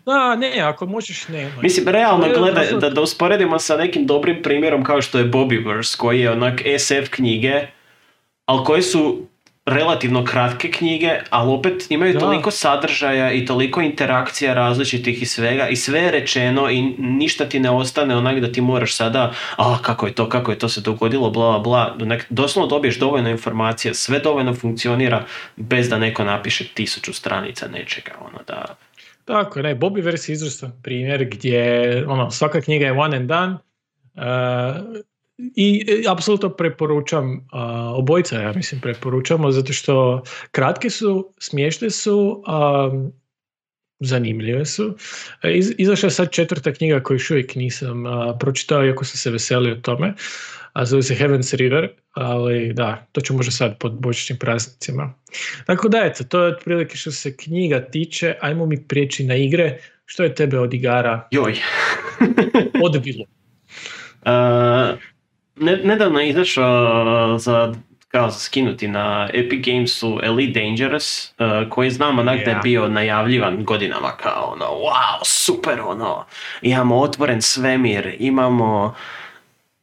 Da, 0.06 0.36
ne, 0.36 0.60
ako 0.62 0.86
možeš, 0.86 1.28
ne. 1.28 1.52
Mislim, 1.62 1.88
realno 1.88 2.28
gledaj, 2.38 2.68
da, 2.80 2.90
da 2.90 3.02
usporedimo 3.02 3.60
sa 3.60 3.78
nekim 3.78 4.06
dobrim 4.06 4.42
primjerom 4.44 4.84
kao 4.84 5.02
što 5.02 5.18
je 5.18 5.26
Bobbyverse, 5.26 5.98
koji 5.98 6.20
je 6.20 6.32
onak 6.32 6.62
SF 6.80 7.10
knjige, 7.10 7.68
ali 8.46 8.66
koje 8.66 8.82
su 8.82 9.28
relativno 9.66 10.26
kratke 10.26 10.72
knjige, 10.72 11.20
ali 11.30 11.52
opet 11.52 11.92
imaju 11.92 12.14
Da. 12.14 12.20
toliko 12.20 12.52
sadržaja 12.52 13.32
i 13.32 13.46
toliko 13.46 13.82
interakcija 13.82 14.54
različitih 14.54 15.22
i 15.22 15.26
svega 15.26 15.68
i 15.68 15.76
sve 15.76 16.00
je 16.00 16.12
rečeno 16.12 16.70
i 16.70 16.82
ništa 16.98 17.46
ti 17.46 17.60
ne 17.60 17.70
ostane 17.70 18.16
onak 18.16 18.40
da 18.40 18.52
ti 18.52 18.62
moraš 18.62 18.96
sada 18.96 19.34
a 19.56 19.78
kako 19.82 20.08
je 20.08 20.14
to, 20.14 20.30
kako 20.30 20.52
je 20.52 20.60
to 20.60 20.70
se 20.70 20.82
dogodilo, 20.82 21.30
bla 21.30 21.60
bla 21.60 21.96
bla. 21.98 22.18
Doslovno 22.30 22.68
dobiješ 22.68 23.00
dovoljno 23.00 23.30
informacija, 23.30 23.94
sve 23.94 24.20
dovoljno 24.20 24.54
funkcionira 24.54 25.26
bez 25.56 25.90
da 25.90 25.98
neko 25.98 26.24
napiše 26.24 26.68
tisuću 26.68 27.14
stranica 27.14 27.68
nečega, 27.68 28.12
ono 28.20 28.40
da... 28.48 28.66
Tako 29.32 29.60
je, 29.60 29.64
ne, 29.64 29.76
Bobbyverse 29.76 30.32
je 30.32 30.34
izvrstan 30.34 30.72
primjer 30.84 31.26
gdje 31.26 32.06
ono, 32.08 32.32
svaka 32.32 32.62
knjiga 32.62 32.86
je 32.86 32.92
one 32.92 33.18
and 33.18 33.28
done 33.28 33.54
uh, 33.54 35.02
i 35.56 35.86
e, 35.88 36.10
apsolutno 36.10 36.50
preporučam, 36.50 37.32
uh, 37.34 37.40
obojica 38.00 38.42
ja 38.42 38.54
mislim 38.54 38.82
preporučamo 38.82 39.52
zato 39.52 39.74
što 39.74 40.24
kratke 40.52 40.90
su, 40.90 41.34
smiješne 41.40 41.90
su, 41.90 42.44
um, 42.48 43.12
zanimljive 44.02 44.66
su. 44.66 44.98
E, 45.44 45.54
Iz, 45.54 45.74
izašla 45.78 46.08
je 46.08 46.12
sad 46.12 46.32
četvrta 46.32 46.74
knjiga 46.74 47.04
koju 47.04 47.16
još 47.16 47.32
uvijek 47.32 47.56
nisam 47.56 48.04
pročitao 48.40 48.86
iako 48.86 49.06
sam 49.06 49.18
se 49.18 49.32
veselio 49.32 49.76
tome, 49.76 50.14
a 50.74 50.86
zove 50.86 51.04
se 51.04 51.16
Heaven's 51.16 51.56
River, 51.56 51.90
ali 52.12 52.74
da, 52.74 53.06
to 53.12 53.22
ću 53.22 53.34
možda 53.34 53.52
sad 53.52 53.78
pod 53.80 53.92
božićnim 53.92 54.40
praznicima. 54.40 55.14
Tako 55.66 55.90
da, 55.90 55.98
eto, 56.06 56.24
to 56.24 56.44
je 56.44 56.54
otprilike 56.54 56.98
što 56.98 57.12
se 57.12 57.38
knjiga 57.38 57.80
tiče. 57.80 58.36
Ajmo 58.42 58.66
mi 58.66 58.88
prijeći 58.88 59.24
na 59.24 59.36
igre. 59.36 59.78
Što 60.06 60.24
je 60.24 60.36
tebe 60.36 60.60
od 60.60 60.74
igara 60.74 61.28
Joj. 61.32 61.56
odbilo? 62.84 63.26
Uh, 64.22 64.28
ne, 65.56 65.78
nedavno 65.84 66.20
je 66.20 66.30
izašao 66.30 67.38
za 67.38 67.74
kao 68.12 68.32
skinuti 68.32 68.88
na 68.88 69.30
Epic 69.34 69.66
Gamesu 69.66 70.20
Elite 70.24 70.60
Dangerous, 70.60 71.34
uh, 71.40 71.70
koji 71.70 71.90
znam 71.90 72.20
onak 72.20 72.46
da 72.46 72.52
je 72.52 72.60
bio 72.64 72.88
najavljivan 72.88 73.64
godinama 73.64 74.12
kao 74.12 74.52
ono, 74.54 74.66
wow, 74.66 75.20
super 75.24 75.82
ono, 75.82 76.26
imamo 76.62 77.00
otvoren 77.00 77.42
svemir, 77.42 78.16
imamo 78.20 78.96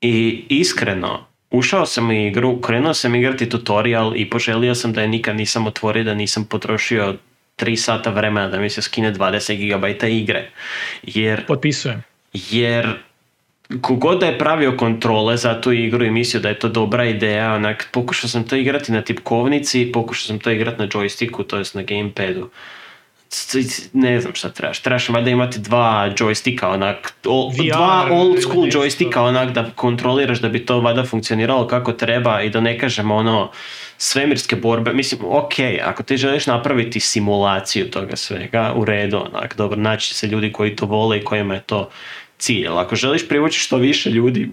I 0.01 0.45
iskreno, 0.49 1.27
ušao 1.51 1.87
sam 1.87 2.09
u 2.09 2.13
igru, 2.13 2.61
krenuo 2.61 2.95
sam 2.95 3.15
igrati 3.15 3.49
tutorial 3.49 4.17
i 4.17 4.31
poželio 4.31 4.75
sam 4.75 4.93
da 4.93 5.01
je 5.03 5.09
nikad 5.09 5.37
nisam 5.37 5.67
otvorio, 5.67 6.05
da 6.05 6.15
nisam 6.15 6.45
potrošio 6.45 7.17
3 7.59 7.77
sata 7.77 8.11
vremena 8.11 8.49
da 8.49 8.61
mi 8.61 8.71
se 8.71 8.83
skine 8.83 9.13
20 9.13 9.57
GB 9.57 10.05
igre. 10.05 10.51
Jer 11.03 11.47
Potpisujem. 11.47 12.03
jer 12.33 12.97
kogod 13.81 14.21
da 14.21 14.27
je 14.27 14.39
pravio 14.39 14.77
kontrole 14.77 15.37
za 15.37 15.61
tu 15.61 15.73
igru 15.73 16.05
i 16.05 16.11
mislio 16.11 16.41
da 16.41 16.49
je 16.49 16.59
to 16.59 16.69
dobra 16.69 17.05
ideja, 17.05 17.53
onak, 17.55 17.89
pokušao 17.93 18.29
sam 18.29 18.45
to 18.45 18.57
igrati 18.57 18.93
na 18.93 19.03
tipkovnici, 19.03 19.91
pokušao 19.93 20.27
sam 20.27 20.39
to 20.39 20.51
igrati 20.51 20.79
na 20.83 20.89
joysticku, 20.89 21.47
to 21.47 21.57
jest 21.57 21.75
na 21.75 21.83
gamepadu. 21.83 22.51
Ne 23.93 24.21
znam 24.21 24.35
šta 24.35 24.49
trebaš, 24.49 24.81
trebaš 24.81 25.09
valjda 25.09 25.31
imati 25.31 25.59
dva 25.59 26.11
joysticka, 26.19 26.67
onak, 26.67 27.13
o- 27.27 27.51
VR 27.51 27.73
dva 27.75 28.09
old 28.11 28.43
school 28.43 28.65
nešto. 28.65 28.81
joysticka, 28.81 29.21
onak, 29.21 29.53
da 29.53 29.71
kontroliraš 29.75 30.39
da 30.39 30.49
bi 30.49 30.67
to 30.67 30.81
valjda 30.81 31.05
funkcioniralo 31.05 31.67
kako 31.67 31.93
treba 31.93 32.43
i 32.43 32.51
da 32.51 32.61
ne 32.61 32.79
kažemo 32.79 33.17
ono, 33.17 33.51
svemirske 33.99 34.57
borbe, 34.57 34.93
mislim, 34.93 35.21
ok, 35.25 35.53
ako 35.85 36.03
ti 36.03 36.17
želiš 36.17 36.47
napraviti 36.47 37.01
simulaciju 37.01 37.91
toga 37.91 38.17
svega, 38.17 38.73
u 38.77 38.85
redu, 38.85 39.17
onak, 39.19 39.57
dobro, 39.57 39.77
naći 39.77 40.15
se 40.15 40.27
ljudi 40.27 40.53
koji 40.53 40.77
to 40.77 40.87
vole 40.87 41.19
i 41.19 41.25
kojima 41.25 41.55
je 41.55 41.61
to 41.61 41.91
cilj, 42.39 42.67
ali 42.69 42.79
ako 42.79 42.97
želiš 42.97 43.29
privući 43.29 43.61
što 43.61 43.77
više 43.77 44.11
ljudi, 44.11 44.51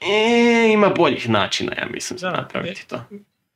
e, 0.00 0.72
ima 0.72 0.88
boljih 0.88 1.28
načina, 1.28 1.72
ja 1.78 1.86
mislim, 1.92 2.18
za 2.18 2.30
napraviti 2.30 2.88
to. 2.88 3.04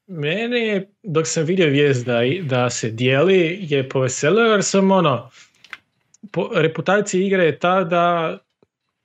Mene 0.07 0.59
je, 0.59 0.90
dok 1.03 1.26
sam 1.26 1.44
vidio 1.44 1.66
vijest 1.66 2.07
da, 2.07 2.20
da 2.42 2.70
se 2.70 2.90
dijeli, 2.90 3.59
je 3.61 3.88
poveselio 3.88 4.44
jer 4.44 4.64
sam 4.64 4.90
ono, 4.90 5.30
po, 6.32 6.51
reputacija 6.55 7.26
igre 7.26 7.44
je 7.44 7.59
ta 7.59 7.84
da 7.84 8.38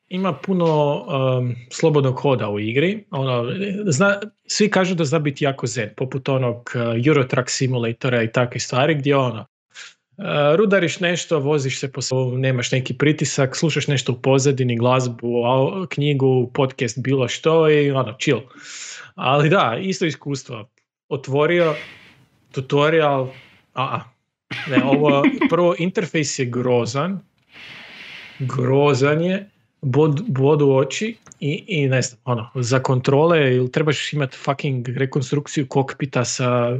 ima 0.09 0.33
puno 0.33 0.95
um, 0.95 1.55
slobodnog 1.71 2.15
hoda 2.19 2.49
u 2.49 2.59
igri. 2.59 3.03
Ono, 3.11 3.51
zna, 3.85 4.19
svi 4.47 4.69
kažu 4.69 4.95
da 4.95 5.05
zna 5.05 5.19
biti 5.19 5.43
jako 5.43 5.67
zen, 5.67 5.89
poput 5.97 6.29
onog 6.29 6.71
uh, 6.75 7.07
Eurotrack 7.07 7.49
simulatora 7.49 8.23
i 8.23 8.31
takve 8.31 8.59
stvari 8.59 8.95
gdje 8.95 9.15
ono, 9.15 9.45
rudariš 10.55 10.99
nešto, 10.99 11.39
voziš 11.39 11.79
se 11.79 11.91
po 11.91 12.01
svojom, 12.01 12.41
nemaš 12.41 12.71
neki 12.71 12.93
pritisak, 12.93 13.55
slušaš 13.55 13.87
nešto 13.87 14.11
u 14.11 14.21
pozadini, 14.21 14.77
glazbu, 14.77 15.43
knjigu, 15.89 16.51
podcast, 16.53 16.99
bilo 16.99 17.27
što 17.27 17.69
i 17.69 17.91
ono, 17.91 18.15
chill. 18.19 18.41
Ali 19.15 19.49
da, 19.49 19.77
isto 19.81 20.05
iskustvo. 20.05 20.69
Otvorio 21.09 21.75
tutorial, 22.51 23.27
a 23.73 23.99
ne, 24.69 24.83
ovo, 24.83 25.23
prvo 25.49 25.75
interfejs 25.79 26.39
je 26.39 26.45
grozan, 26.45 27.19
grozan 28.39 29.21
je, 29.21 29.49
bod, 29.85 30.21
bod 30.27 30.61
u 30.61 30.71
oči 30.71 31.17
i, 31.39 31.63
i 31.67 31.87
ne 31.87 32.01
znam, 32.01 32.19
ono, 32.25 32.49
za 32.55 32.79
kontrole 32.79 33.55
ili 33.55 33.71
trebaš 33.71 34.13
imati 34.13 34.37
fucking 34.37 34.87
rekonstrukciju 34.87 35.67
kokpita 35.67 36.25
sa 36.25 36.77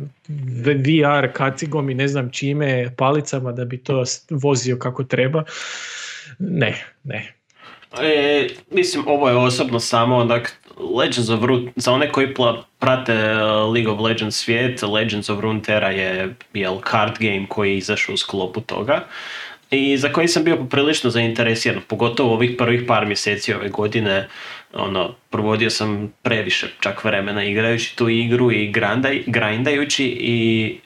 VR 0.86 1.32
kacigom 1.34 1.89
i 1.89 1.93
ne 1.93 2.08
znam 2.08 2.32
čime, 2.32 2.91
palicama 2.97 3.51
da 3.51 3.66
bi 3.66 3.78
to 3.78 4.03
vozio 4.30 4.78
kako 4.78 5.03
treba. 5.03 5.43
Ne, 6.39 6.86
ne. 7.03 7.34
E, 8.01 8.47
mislim, 8.72 9.03
ovo 9.08 9.30
je 9.30 9.36
osobno 9.36 9.80
samo 9.80 10.16
onak 10.16 10.62
Legends 10.95 11.30
of 11.30 11.43
Runeterra, 11.43 11.74
za 11.76 11.91
one 11.91 12.12
koji 12.12 12.34
pla- 12.34 12.64
prate 12.80 13.14
uh, 13.14 13.74
League 13.74 13.91
of 13.91 13.99
Legends 13.99 14.36
svijet, 14.36 14.82
Legends 14.82 15.30
of 15.30 15.39
Runeterra 15.39 15.89
je 15.89 16.36
jel, 16.53 16.78
card 16.91 17.14
game 17.20 17.45
koji 17.49 17.72
je 17.72 17.78
izašao 17.78 18.14
u 18.14 18.18
sklopu 18.18 18.62
toga 18.62 19.08
i 19.76 19.97
za 19.97 20.09
koji 20.13 20.28
sam 20.28 20.43
bio 20.43 20.57
poprilično 20.57 21.09
zainteresiran, 21.09 21.82
pogotovo 21.88 22.34
ovih 22.34 22.51
prvih 22.57 22.84
par 22.88 23.05
mjeseci 23.05 23.53
ove 23.53 23.69
godine, 23.69 24.28
ono, 24.73 25.15
provodio 25.30 25.69
sam 25.69 26.13
previše 26.21 26.67
čak 26.80 27.03
vremena 27.03 27.43
igrajući 27.43 27.95
tu 27.95 28.09
igru 28.09 28.51
i 28.51 28.71
grandaj, 28.71 29.23
grindajući 29.28 30.05
i 30.05 30.78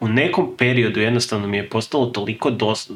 u 0.00 0.08
nekom 0.08 0.54
periodu 0.58 1.00
jednostavno 1.00 1.46
mi 1.46 1.56
je 1.56 1.68
postalo 1.68 2.06
toliko 2.06 2.50
dosta, 2.50 2.94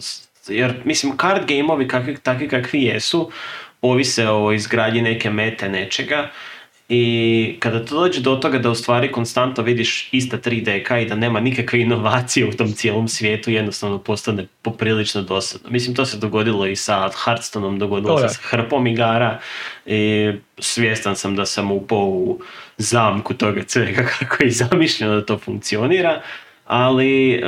jer 0.48 0.74
mislim 0.84 1.16
card 1.20 1.42
gameovi 1.48 1.88
kakvi, 1.88 2.16
takvi 2.22 2.48
kakvi 2.48 2.82
jesu, 2.82 3.30
ovise 3.82 4.28
o 4.28 4.53
izgradnji 4.53 5.03
neke 5.03 5.30
mete 5.30 5.68
nečega 5.68 6.30
i 6.95 7.57
kada 7.59 7.84
to 7.84 7.95
dođe 7.95 8.20
do 8.20 8.36
toga 8.36 8.59
da 8.59 8.70
u 8.70 8.74
stvari 8.74 9.12
konstantno 9.12 9.62
vidiš 9.62 10.09
ista 10.12 10.38
3D 10.38 11.03
i 11.03 11.09
da 11.09 11.14
nema 11.14 11.40
nikakve 11.40 11.80
inovacije 11.80 12.47
u 12.47 12.53
tom 12.53 12.72
cijelom 12.72 13.09
svijetu, 13.09 13.51
jednostavno 13.51 13.99
postane 13.99 14.47
poprilično 14.62 15.22
dosadno. 15.22 15.70
Mislim, 15.70 15.97
to 15.97 16.07
se 16.07 16.18
dogodilo 16.18 16.66
i 16.66 16.76
sa 16.76 17.11
Hearthstoneom, 17.24 17.78
dogodilo 17.78 18.18
se 18.18 18.28
sa 18.28 18.40
hrpom 18.43 18.86
igara 18.86 19.38
i 19.86 20.32
svjestan 20.59 21.16
sam 21.16 21.36
da 21.36 21.47
sam 21.47 21.72
upao 21.72 22.07
u 22.07 22.40
zamku 22.76 23.34
toga 23.34 23.62
svega 23.66 24.07
kako 24.18 24.45
je 24.45 24.51
zamišljeno 24.51 25.14
da 25.14 25.26
to 25.26 25.38
funkcionira, 25.38 26.22
ali 26.66 27.32
e, 27.32 27.40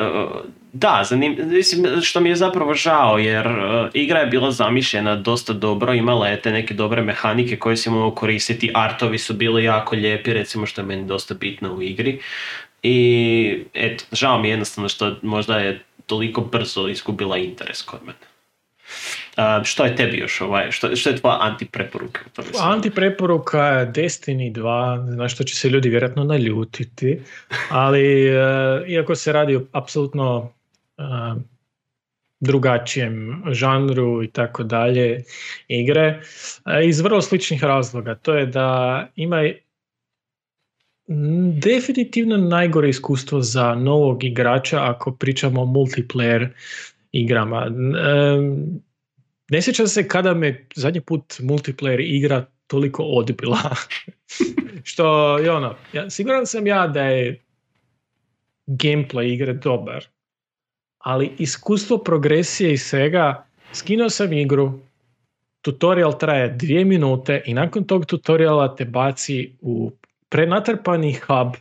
da, 0.74 1.02
zanim, 1.08 1.36
mislim, 1.44 2.00
što 2.02 2.20
mi 2.20 2.28
je 2.28 2.36
zapravo 2.36 2.74
žao, 2.74 3.18
jer 3.18 3.46
e, 3.46 3.88
igra 3.94 4.18
je 4.18 4.26
bila 4.26 4.50
zamišljena 4.50 5.16
dosta 5.16 5.52
dobro, 5.52 5.92
imala 5.94 6.28
je 6.28 6.40
te 6.40 6.50
neke 6.50 6.74
dobre 6.74 7.02
mehanike 7.02 7.56
koje 7.56 7.76
si 7.76 7.90
mogao 7.90 8.10
koristiti, 8.10 8.72
artovi 8.74 9.18
su 9.18 9.34
bili 9.34 9.64
jako 9.64 9.96
lijepi, 9.96 10.32
recimo 10.32 10.66
što 10.66 10.80
je 10.80 10.86
meni 10.86 11.06
dosta 11.06 11.34
bitno 11.34 11.74
u 11.74 11.82
igri. 11.82 12.20
I 12.82 13.64
eto, 13.74 14.04
žao 14.12 14.38
mi 14.38 14.48
je 14.48 14.52
jednostavno 14.52 14.88
što 14.88 15.16
možda 15.22 15.58
je 15.58 15.80
toliko 16.06 16.40
brzo 16.40 16.88
izgubila 16.88 17.36
interes 17.36 17.82
kod 17.82 18.00
mene. 18.02 18.18
A, 19.36 19.64
što 19.64 19.84
je 19.84 19.96
tebi 19.96 20.18
još 20.18 20.40
ovaj, 20.40 20.70
što, 20.70 20.96
što 20.96 21.10
je 21.10 21.16
tvoja 21.16 21.38
antipreporuka? 21.40 22.20
Antipreporuka 22.60 23.92
Destiny 23.94 24.52
2, 24.52 25.16
na 25.16 25.28
što 25.28 25.44
će 25.44 25.54
se 25.54 25.68
ljudi 25.68 25.88
vjerojatno 25.88 26.24
naljutiti, 26.24 27.20
ali 27.70 28.26
e, 28.26 28.34
iako 28.86 29.14
se 29.14 29.32
radi 29.32 29.60
apsolutno 29.72 30.52
drugačijem 32.40 33.42
žanru 33.52 34.22
i 34.22 34.30
tako 34.30 34.62
dalje 34.62 35.24
igre, 35.68 36.20
iz 36.84 37.00
vrlo 37.00 37.20
sličnih 37.20 37.64
razloga. 37.64 38.14
To 38.14 38.34
je 38.34 38.46
da 38.46 39.08
ima 39.16 39.42
definitivno 41.62 42.36
najgore 42.36 42.88
iskustvo 42.88 43.40
za 43.40 43.74
novog 43.74 44.24
igrača 44.24 44.80
ako 44.82 45.16
pričamo 45.16 45.62
o 45.62 45.66
multiplayer 45.66 46.48
igrama. 47.12 47.70
Ne 49.50 49.62
sjećam 49.62 49.86
se 49.86 50.08
kada 50.08 50.34
me 50.34 50.66
zadnji 50.74 51.00
put 51.00 51.24
multiplayer 51.40 52.00
igra 52.00 52.46
toliko 52.66 53.02
odbila. 53.02 53.58
Što 54.90 55.38
je 55.38 55.50
ono, 55.50 55.74
ja, 55.92 56.10
siguran 56.10 56.46
sam 56.46 56.66
ja 56.66 56.86
da 56.86 57.02
je 57.02 57.44
gameplay 58.66 59.32
igre 59.32 59.52
dobar, 59.52 60.04
ali 61.04 61.32
iskustvo 61.38 61.98
progresije 61.98 62.72
i 62.72 62.78
svega, 62.78 63.46
skinuo 63.72 64.08
sam 64.10 64.32
igru, 64.32 64.80
tutorial 65.60 66.18
traje 66.18 66.48
dvije 66.48 66.84
minute 66.84 67.42
i 67.46 67.54
nakon 67.54 67.84
tog 67.84 68.06
tutoriala 68.06 68.76
te 68.76 68.84
baci 68.84 69.52
u 69.60 69.92
prenatrpani 70.28 71.12
hub 71.12 71.54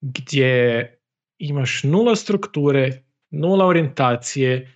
gdje 0.00 0.82
imaš 1.38 1.82
nula 1.82 2.16
strukture, 2.16 3.02
nula 3.30 3.66
orijentacije, 3.66 4.74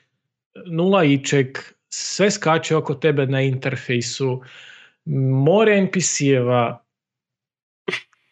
nula 0.66 1.04
ičeg, 1.04 1.58
sve 1.88 2.30
skače 2.30 2.76
oko 2.76 2.94
tebe 2.94 3.26
na 3.26 3.40
interfejsu, 3.42 4.40
more 5.44 5.80
NPC-eva, 5.80 6.78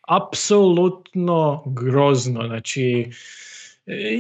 apsolutno 0.08 1.62
grozno. 1.66 2.46
Znači, 2.46 3.10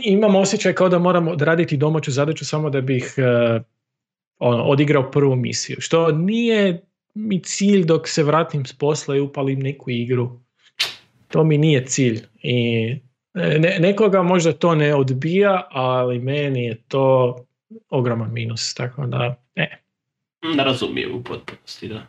imam 0.04 0.36
osjećaj 0.36 0.72
kao 0.72 0.88
da 0.88 0.98
moram 0.98 1.28
odraditi 1.28 1.76
domaću 1.76 2.10
zadaću 2.10 2.44
samo 2.44 2.70
da 2.70 2.80
bih 2.80 3.14
e, 3.16 3.60
ono, 4.38 4.64
odigrao 4.64 5.10
prvu 5.10 5.36
misiju. 5.36 5.76
Što 5.80 6.12
nije 6.12 6.82
mi 7.14 7.42
cilj 7.42 7.84
dok 7.84 8.08
se 8.08 8.22
vratim 8.22 8.66
s 8.66 8.72
posla 8.72 9.16
i 9.16 9.20
upalim 9.20 9.60
neku 9.60 9.90
igru. 9.90 10.40
To 11.28 11.44
mi 11.44 11.58
nije 11.58 11.84
cilj. 11.86 12.20
I 12.42 12.88
e, 13.34 13.58
ne, 13.58 13.76
nekoga 13.80 14.22
možda 14.22 14.52
to 14.52 14.74
ne 14.74 14.94
odbija, 14.94 15.68
ali 15.70 16.18
meni 16.18 16.64
je 16.64 16.82
to 16.88 17.36
ogroman 17.90 18.32
minus. 18.32 18.74
Tako 18.74 19.06
da. 19.06 19.42
Ne 20.56 20.64
razumijem 20.64 21.14
u 21.14 21.22
potpunosti, 21.22 21.88
da. 21.88 22.06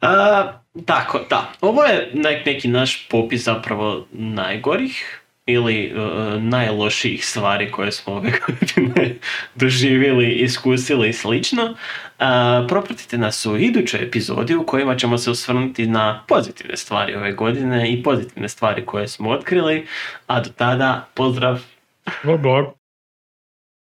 A, 0.00 0.52
tako, 0.86 1.20
da. 1.30 1.52
Ovo 1.60 1.82
je 1.82 2.10
nek, 2.14 2.46
neki 2.46 2.68
naš 2.68 3.08
popis 3.08 3.44
zapravo 3.44 4.06
najgorih 4.12 5.25
ili 5.46 5.92
uh, 5.94 6.42
najlošijih 6.42 7.26
stvari 7.26 7.70
koje 7.70 7.92
smo 7.92 8.12
ove 8.14 8.32
godine 8.46 9.16
doživjeli, 9.54 10.32
iskusili 10.32 11.08
i 11.08 11.12
slično. 11.12 11.74
A, 12.18 12.64
propratite 12.68 13.18
nas 13.18 13.46
u 13.46 13.56
idućoj 13.56 14.02
epizodi 14.02 14.54
u 14.54 14.66
kojima 14.66 14.96
ćemo 14.96 15.18
se 15.18 15.30
osvrnuti 15.30 15.86
na 15.86 16.24
pozitivne 16.28 16.76
stvari 16.76 17.14
ove 17.14 17.32
godine 17.32 17.92
i 17.92 18.02
pozitivne 18.02 18.48
stvari 18.48 18.86
koje 18.86 19.08
smo 19.08 19.30
otkrili. 19.30 19.86
A 20.26 20.40
do 20.40 20.50
tada, 20.56 21.08
pozdrav! 21.14 21.60
Bog, 22.22 22.40
bog. 22.40 22.75